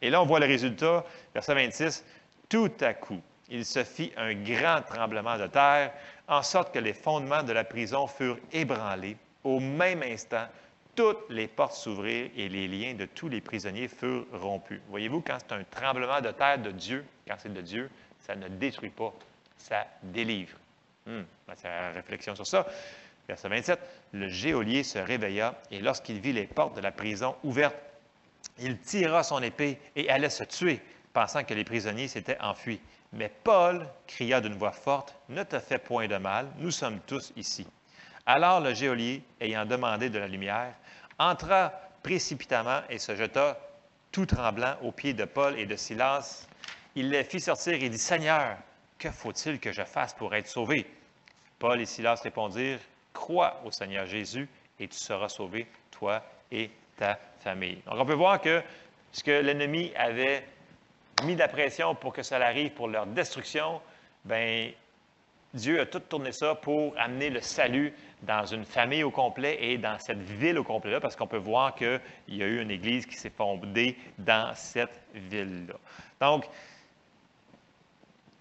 Et 0.00 0.08
là, 0.08 0.22
on 0.22 0.26
voit 0.26 0.40
le 0.40 0.46
résultat, 0.46 1.04
verset 1.34 1.54
26. 1.54 2.04
Tout 2.48 2.72
à 2.80 2.94
coup, 2.94 3.20
il 3.50 3.66
se 3.66 3.84
fit 3.84 4.12
un 4.16 4.34
grand 4.34 4.80
tremblement 4.82 5.36
de 5.36 5.46
terre, 5.46 5.92
en 6.32 6.42
sorte 6.42 6.72
que 6.72 6.78
les 6.78 6.94
fondements 6.94 7.42
de 7.42 7.52
la 7.52 7.62
prison 7.62 8.06
furent 8.06 8.38
ébranlés. 8.52 9.18
Au 9.44 9.60
même 9.60 10.02
instant, 10.02 10.46
toutes 10.94 11.28
les 11.28 11.46
portes 11.46 11.74
s'ouvrirent 11.74 12.30
et 12.34 12.48
les 12.48 12.66
liens 12.68 12.94
de 12.94 13.04
tous 13.04 13.28
les 13.28 13.42
prisonniers 13.42 13.88
furent 13.88 14.24
rompus. 14.32 14.80
Voyez-vous, 14.88 15.20
quand 15.20 15.36
c'est 15.38 15.54
un 15.54 15.64
tremblement 15.64 16.22
de 16.22 16.30
terre 16.30 16.58
de 16.58 16.70
Dieu, 16.70 17.04
quand 17.28 17.34
c'est 17.38 17.52
de 17.52 17.60
Dieu, 17.60 17.90
ça 18.20 18.34
ne 18.34 18.48
détruit 18.48 18.88
pas, 18.88 19.12
ça 19.58 19.86
délivre. 20.02 20.56
Hmm, 21.04 21.22
c'est 21.54 21.68
la 21.68 21.90
réflexion 21.90 22.34
sur 22.34 22.46
ça. 22.46 22.66
Verset 23.28 23.48
27, 23.48 23.80
le 24.12 24.28
geôlier 24.28 24.84
se 24.84 24.98
réveilla 24.98 25.60
et 25.70 25.80
lorsqu'il 25.80 26.18
vit 26.18 26.32
les 26.32 26.46
portes 26.46 26.74
de 26.74 26.80
la 26.80 26.92
prison 26.92 27.36
ouvertes, 27.44 27.76
il 28.58 28.78
tira 28.78 29.22
son 29.22 29.42
épée 29.42 29.78
et 29.96 30.08
allait 30.08 30.30
se 30.30 30.44
tuer, 30.44 30.80
pensant 31.12 31.44
que 31.44 31.52
les 31.52 31.64
prisonniers 31.64 32.08
s'étaient 32.08 32.40
enfuis. 32.40 32.80
Mais 33.12 33.30
Paul 33.44 33.86
cria 34.06 34.40
d'une 34.40 34.54
voix 34.54 34.72
forte, 34.72 35.14
Ne 35.28 35.42
te 35.42 35.58
fais 35.58 35.78
point 35.78 36.08
de 36.08 36.16
mal, 36.16 36.48
nous 36.58 36.70
sommes 36.70 37.00
tous 37.06 37.32
ici. 37.36 37.66
Alors 38.24 38.60
le 38.60 38.72
geôlier, 38.72 39.22
ayant 39.40 39.66
demandé 39.66 40.08
de 40.08 40.18
la 40.18 40.28
lumière, 40.28 40.74
entra 41.18 41.72
précipitamment 42.02 42.80
et 42.88 42.98
se 42.98 43.14
jeta 43.14 43.58
tout 44.12 44.26
tremblant 44.26 44.76
aux 44.82 44.92
pieds 44.92 45.14
de 45.14 45.24
Paul 45.24 45.58
et 45.58 45.66
de 45.66 45.76
Silas. 45.76 46.46
Il 46.94 47.10
les 47.10 47.24
fit 47.24 47.40
sortir 47.40 47.74
et 47.74 47.88
dit, 47.88 47.98
Seigneur, 47.98 48.56
que 48.98 49.10
faut-il 49.10 49.58
que 49.58 49.72
je 49.72 49.82
fasse 49.82 50.14
pour 50.14 50.34
être 50.34 50.48
sauvé? 50.48 50.86
Paul 51.58 51.80
et 51.80 51.86
Silas 51.86 52.20
répondirent, 52.22 52.80
Crois 53.12 53.60
au 53.64 53.70
Seigneur 53.70 54.06
Jésus 54.06 54.48
et 54.78 54.88
tu 54.88 54.96
seras 54.96 55.28
sauvé, 55.28 55.66
toi 55.90 56.24
et 56.50 56.70
ta 56.96 57.18
famille. 57.40 57.82
Donc 57.86 57.96
on 57.98 58.06
peut 58.06 58.14
voir 58.14 58.40
que 58.40 58.62
ce 59.12 59.22
que 59.22 59.30
l'ennemi 59.30 59.92
avait 59.96 60.44
mis 61.24 61.34
de 61.34 61.40
la 61.40 61.48
pression 61.48 61.94
pour 61.94 62.12
que 62.12 62.22
cela 62.22 62.46
arrive 62.46 62.72
pour 62.72 62.88
leur 62.88 63.06
destruction, 63.06 63.80
bien, 64.24 64.70
Dieu 65.54 65.80
a 65.80 65.86
tout 65.86 66.00
tourné 66.00 66.32
ça 66.32 66.54
pour 66.54 66.94
amener 66.98 67.28
le 67.28 67.40
salut 67.42 67.92
dans 68.22 68.46
une 68.46 68.64
famille 68.64 69.02
au 69.02 69.10
complet 69.10 69.58
et 69.60 69.76
dans 69.76 69.98
cette 69.98 70.20
ville 70.20 70.58
au 70.58 70.64
complet-là, 70.64 71.00
parce 71.00 71.14
qu'on 71.14 71.26
peut 71.26 71.36
voir 71.36 71.74
qu'il 71.74 72.00
y 72.28 72.42
a 72.42 72.46
eu 72.46 72.62
une 72.62 72.70
église 72.70 73.04
qui 73.04 73.16
s'est 73.16 73.30
fondée 73.30 73.98
dans 74.16 74.54
cette 74.54 75.00
ville-là. 75.14 75.74
Donc, 76.20 76.48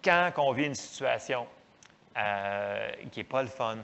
quand 0.03 0.31
on 0.37 0.53
vit 0.53 0.65
une 0.65 0.75
situation 0.75 1.47
euh, 2.17 2.91
qui 3.11 3.19
n'est 3.19 3.25
pas 3.25 3.41
le 3.41 3.49
fun, 3.49 3.77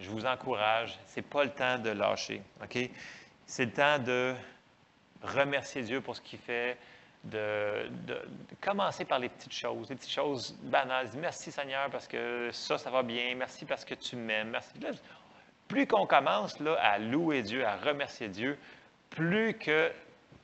je 0.00 0.08
vous 0.10 0.24
encourage, 0.24 0.96
ce 1.06 1.16
n'est 1.16 1.26
pas 1.26 1.44
le 1.44 1.50
temps 1.50 1.78
de 1.78 1.90
lâcher. 1.90 2.42
C'est 3.46 3.64
le 3.64 3.72
temps 3.72 3.98
de 3.98 4.34
remercier 5.22 5.82
Dieu 5.82 6.00
pour 6.00 6.14
ce 6.14 6.20
qu'il 6.20 6.38
fait, 6.38 6.76
de, 7.24 7.90
commencer 8.60 9.04
par 9.04 9.18
les 9.18 9.28
petites 9.28 9.52
choses, 9.52 9.88
les 9.90 9.96
petites 9.96 10.12
choses 10.12 10.56
banales. 10.62 11.08
Merci 11.16 11.50
Seigneur 11.50 11.90
parce 11.90 12.06
que 12.06 12.50
ça, 12.52 12.78
ça 12.78 12.90
va 12.90 13.02
bien. 13.02 13.34
Merci 13.36 13.64
parce 13.64 13.84
que 13.84 13.94
tu 13.94 14.16
m'aimes. 14.16 14.50
Merci. 14.50 14.72
plus 15.66 15.86
qu'on 15.86 16.06
commence 16.06 16.58
là, 16.60 16.78
à 16.80 16.98
louer 16.98 17.42
Dieu, 17.42 17.66
à 17.66 17.76
remercier 17.76 18.28
Dieu, 18.28 18.58
plus 19.10 19.54
que 19.54 19.92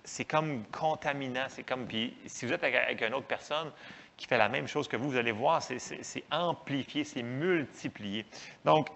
c'est 0.05 0.25
comme 0.25 0.65
contaminant. 0.67 1.47
C'est 1.49 1.63
comme, 1.63 1.87
puis 1.87 2.17
si 2.27 2.47
vous 2.47 2.53
êtes 2.53 2.65
avec, 2.65 3.01
une 3.03 3.15
autre 3.15 3.27
personne 3.27 3.71
qui 4.17 4.27
fait 4.27 4.39
la 4.39 4.49
même 4.49 4.69
chose 4.69 4.87
que 4.87 4.97
vous, 4.97 5.11
vous 5.11 5.17
allez 5.17 5.33
voir, 5.33 5.63
c'est 5.63 6.25
amplifié, 6.31 7.05
c'est 7.05 7.23
multiplié. 7.23 8.25
Donc, 8.65 8.89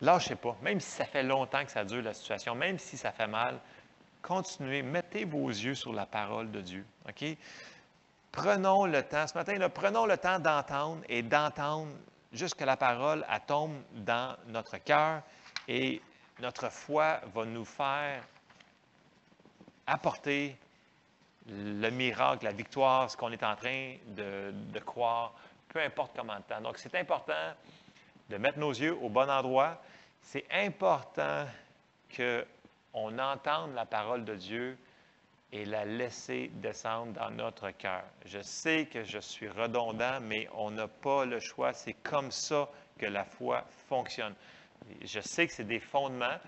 lâchez 0.00 0.36
pas. 0.36 0.56
Même 0.62 0.80
si 0.80 0.90
ça 0.90 1.04
fait 1.04 1.24
longtemps 1.24 1.64
que 1.64 1.70
ça 1.72 1.84
dure 1.84 2.02
la 2.02 2.14
situation, 2.14 2.54
même 2.54 2.78
si 2.78 2.96
ça 2.96 3.10
fait 3.10 3.26
mal, 3.26 3.58
continuez, 4.22 4.82
mettez 4.82 5.24
vos 5.24 5.48
yeux 5.48 5.74
sur 5.74 5.92
la 5.92 6.06
parole 6.06 6.50
de 6.50 6.60
Dieu. 6.60 6.86
OK? 7.08 7.24
Prenons 8.32 8.86
le 8.86 9.02
temps, 9.02 9.26
ce 9.26 9.34
matin, 9.34 9.56
là, 9.56 9.68
prenons 9.68 10.06
le 10.06 10.16
temps 10.16 10.38
d'entendre 10.38 11.02
et 11.08 11.22
d'entendre 11.22 11.92
jusqu'à 12.32 12.66
la 12.66 12.76
parole, 12.76 13.24
elle 13.30 13.40
tombe 13.46 13.80
dans 13.92 14.36
notre 14.48 14.78
cœur 14.78 15.22
et 15.66 16.00
notre 16.40 16.70
foi 16.70 17.20
va 17.34 17.44
nous 17.44 17.64
faire 17.64 18.22
apporter 19.86 20.56
le 21.48 21.90
miracle, 21.90 22.44
la 22.44 22.52
victoire, 22.52 23.10
ce 23.10 23.16
qu'on 23.16 23.32
est 23.32 23.42
en 23.42 23.56
train 23.56 23.94
de, 24.08 24.78
croire, 24.80 25.32
peu 25.68 25.80
importe 25.80 26.12
comment 26.14 26.36
de 26.36 26.42
temps. 26.42 26.60
Donc, 26.60 26.78
c'est 26.78 26.94
important 26.94 27.54
de 28.28 28.36
mettre 28.36 28.58
nos 28.58 28.72
yeux 28.72 28.96
au 29.00 29.08
bon 29.08 29.30
endroit. 29.30 29.80
C'est 30.20 30.44
important 30.52 31.46
qu'on 32.98 33.18
entende 33.18 33.74
la 33.74 33.86
parole 33.86 34.24
de 34.24 34.34
Dieu 34.34 34.76
et 35.52 35.64
la 35.64 35.84
laisser 35.84 36.50
descendre 36.54 37.12
dans 37.12 37.30
notre 37.30 37.70
cœur. 37.70 38.02
Je 38.26 38.40
sais 38.40 38.86
que 38.86 39.04
je 39.04 39.18
suis 39.18 39.48
redondant, 39.48 40.20
mais 40.20 40.48
on 40.54 40.70
n'a 40.70 40.88
pas 40.88 41.24
le 41.24 41.38
choix. 41.38 41.72
C'est 41.72 41.94
comme 41.94 42.30
ça 42.30 42.68
que 42.98 43.06
la 43.06 43.24
foi 43.24 43.64
fonctionne. 43.88 44.34
Je 45.02 45.20
sais 45.20 45.46
que 45.46 45.52
c'est 45.52 45.64
des 45.64 45.80
fondements. 45.80 46.38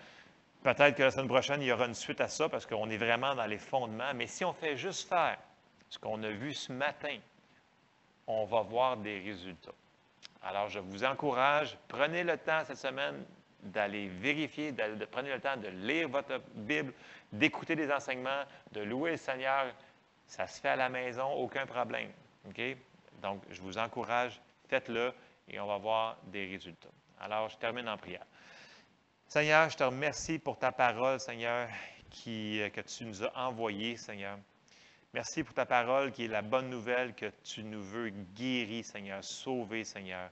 Peut-être 0.62 0.96
que 0.96 1.04
la 1.04 1.10
semaine 1.10 1.28
prochaine, 1.28 1.62
il 1.62 1.68
y 1.68 1.72
aura 1.72 1.86
une 1.86 1.94
suite 1.94 2.20
à 2.20 2.28
ça 2.28 2.48
parce 2.48 2.66
qu'on 2.66 2.90
est 2.90 2.98
vraiment 2.98 3.34
dans 3.34 3.46
les 3.46 3.58
fondements. 3.58 4.12
Mais 4.14 4.26
si 4.26 4.44
on 4.44 4.52
fait 4.52 4.76
juste 4.76 5.08
faire 5.08 5.38
ce 5.88 5.98
qu'on 5.98 6.22
a 6.22 6.30
vu 6.30 6.52
ce 6.52 6.72
matin, 6.72 7.16
on 8.26 8.44
va 8.44 8.62
voir 8.62 8.96
des 8.96 9.20
résultats. 9.20 9.72
Alors, 10.42 10.68
je 10.68 10.78
vous 10.78 11.04
encourage, 11.04 11.78
prenez 11.88 12.24
le 12.24 12.36
temps 12.36 12.62
cette 12.66 12.76
semaine 12.76 13.24
d'aller 13.62 14.08
vérifier, 14.08 14.72
de, 14.72 15.04
prenez 15.04 15.30
le 15.30 15.40
temps 15.40 15.56
de 15.56 15.68
lire 15.68 16.08
votre 16.08 16.40
Bible, 16.54 16.92
d'écouter 17.32 17.76
des 17.76 17.90
enseignements, 17.90 18.44
de 18.72 18.80
louer 18.80 19.12
le 19.12 19.16
Seigneur. 19.16 19.72
Ça 20.26 20.46
se 20.46 20.60
fait 20.60 20.68
à 20.68 20.76
la 20.76 20.88
maison, 20.88 21.30
aucun 21.32 21.66
problème. 21.66 22.10
OK? 22.48 22.60
Donc, 23.20 23.42
je 23.50 23.60
vous 23.60 23.78
encourage, 23.78 24.40
faites-le 24.68 25.12
et 25.48 25.60
on 25.60 25.66
va 25.66 25.78
voir 25.78 26.16
des 26.24 26.46
résultats. 26.46 26.88
Alors, 27.20 27.48
je 27.48 27.56
termine 27.56 27.88
en 27.88 27.96
prière. 27.96 28.24
Seigneur, 29.26 29.68
je 29.68 29.76
te 29.76 29.84
remercie 29.84 30.38
pour 30.38 30.58
ta 30.58 30.72
parole, 30.72 31.20
Seigneur, 31.20 31.68
qui, 32.10 32.60
euh, 32.60 32.70
que 32.70 32.80
tu 32.80 33.04
nous 33.04 33.22
as 33.22 33.36
envoyée, 33.36 33.96
Seigneur. 33.96 34.38
Merci 35.12 35.42
pour 35.44 35.54
ta 35.54 35.66
parole 35.66 36.12
qui 36.12 36.24
est 36.24 36.28
la 36.28 36.42
bonne 36.42 36.70
nouvelle 36.70 37.14
que 37.14 37.30
tu 37.44 37.62
nous 37.62 37.82
veux 37.82 38.10
guérir, 38.10 38.84
Seigneur, 38.84 39.22
sauver, 39.22 39.84
Seigneur 39.84 40.30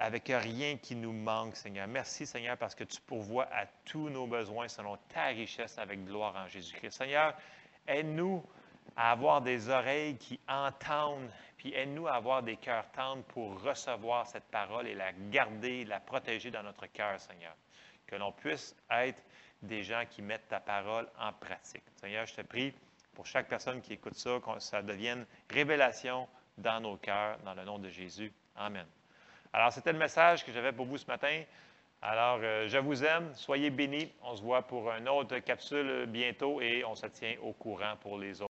avec 0.00 0.28
rien 0.28 0.78
qui 0.78 0.96
nous 0.96 1.12
manque, 1.12 1.54
Seigneur. 1.54 1.86
Merci, 1.86 2.26
Seigneur, 2.26 2.56
parce 2.56 2.74
que 2.74 2.84
tu 2.84 2.98
pourvois 3.02 3.46
à 3.52 3.66
tous 3.84 4.08
nos 4.08 4.26
besoins 4.26 4.66
selon 4.66 4.96
ta 5.12 5.26
richesse 5.26 5.76
avec 5.76 6.06
gloire 6.06 6.34
en 6.36 6.48
Jésus-Christ. 6.48 6.92
Seigneur, 6.92 7.34
aide-nous 7.86 8.42
à 8.96 9.12
avoir 9.12 9.42
des 9.42 9.68
oreilles 9.68 10.16
qui 10.16 10.40
entendent, 10.48 11.30
puis 11.58 11.74
aide-nous 11.74 12.08
à 12.08 12.14
avoir 12.14 12.42
des 12.42 12.56
cœurs 12.56 12.90
tendres 12.92 13.24
pour 13.24 13.62
recevoir 13.62 14.26
cette 14.26 14.44
parole 14.44 14.88
et 14.88 14.94
la 14.94 15.12
garder, 15.12 15.84
la 15.84 16.00
protéger 16.00 16.50
dans 16.50 16.62
notre 16.62 16.86
cœur, 16.86 17.20
Seigneur. 17.20 17.54
Que 18.06 18.16
l'on 18.16 18.32
puisse 18.32 18.74
être 18.90 19.22
des 19.60 19.82
gens 19.82 20.04
qui 20.08 20.22
mettent 20.22 20.48
ta 20.48 20.60
parole 20.60 21.10
en 21.18 21.34
pratique. 21.34 21.84
Seigneur, 21.96 22.24
je 22.24 22.36
te 22.36 22.40
prie 22.40 22.72
pour 23.14 23.26
chaque 23.26 23.48
personne 23.48 23.82
qui 23.82 23.92
écoute 23.92 24.14
ça, 24.14 24.40
que 24.40 24.60
ça 24.60 24.82
devienne 24.82 25.26
révélation 25.50 26.26
dans 26.56 26.80
nos 26.80 26.96
cœurs, 26.96 27.38
dans 27.44 27.52
le 27.52 27.64
nom 27.64 27.78
de 27.78 27.90
Jésus. 27.90 28.32
Amen. 28.56 28.86
Alors, 29.52 29.72
c'était 29.72 29.92
le 29.92 29.98
message 29.98 30.44
que 30.44 30.52
j'avais 30.52 30.72
pour 30.72 30.86
vous 30.86 30.98
ce 30.98 31.06
matin. 31.06 31.42
Alors, 32.02 32.38
euh, 32.42 32.68
je 32.68 32.78
vous 32.78 33.04
aime, 33.04 33.34
soyez 33.34 33.70
bénis. 33.70 34.12
On 34.22 34.36
se 34.36 34.42
voit 34.42 34.62
pour 34.62 34.90
une 34.92 35.08
autre 35.08 35.38
capsule 35.38 36.06
bientôt 36.06 36.60
et 36.60 36.84
on 36.84 36.94
se 36.94 37.06
tient 37.06 37.34
au 37.42 37.52
courant 37.52 37.96
pour 38.00 38.18
les 38.18 38.40
autres. 38.40 38.49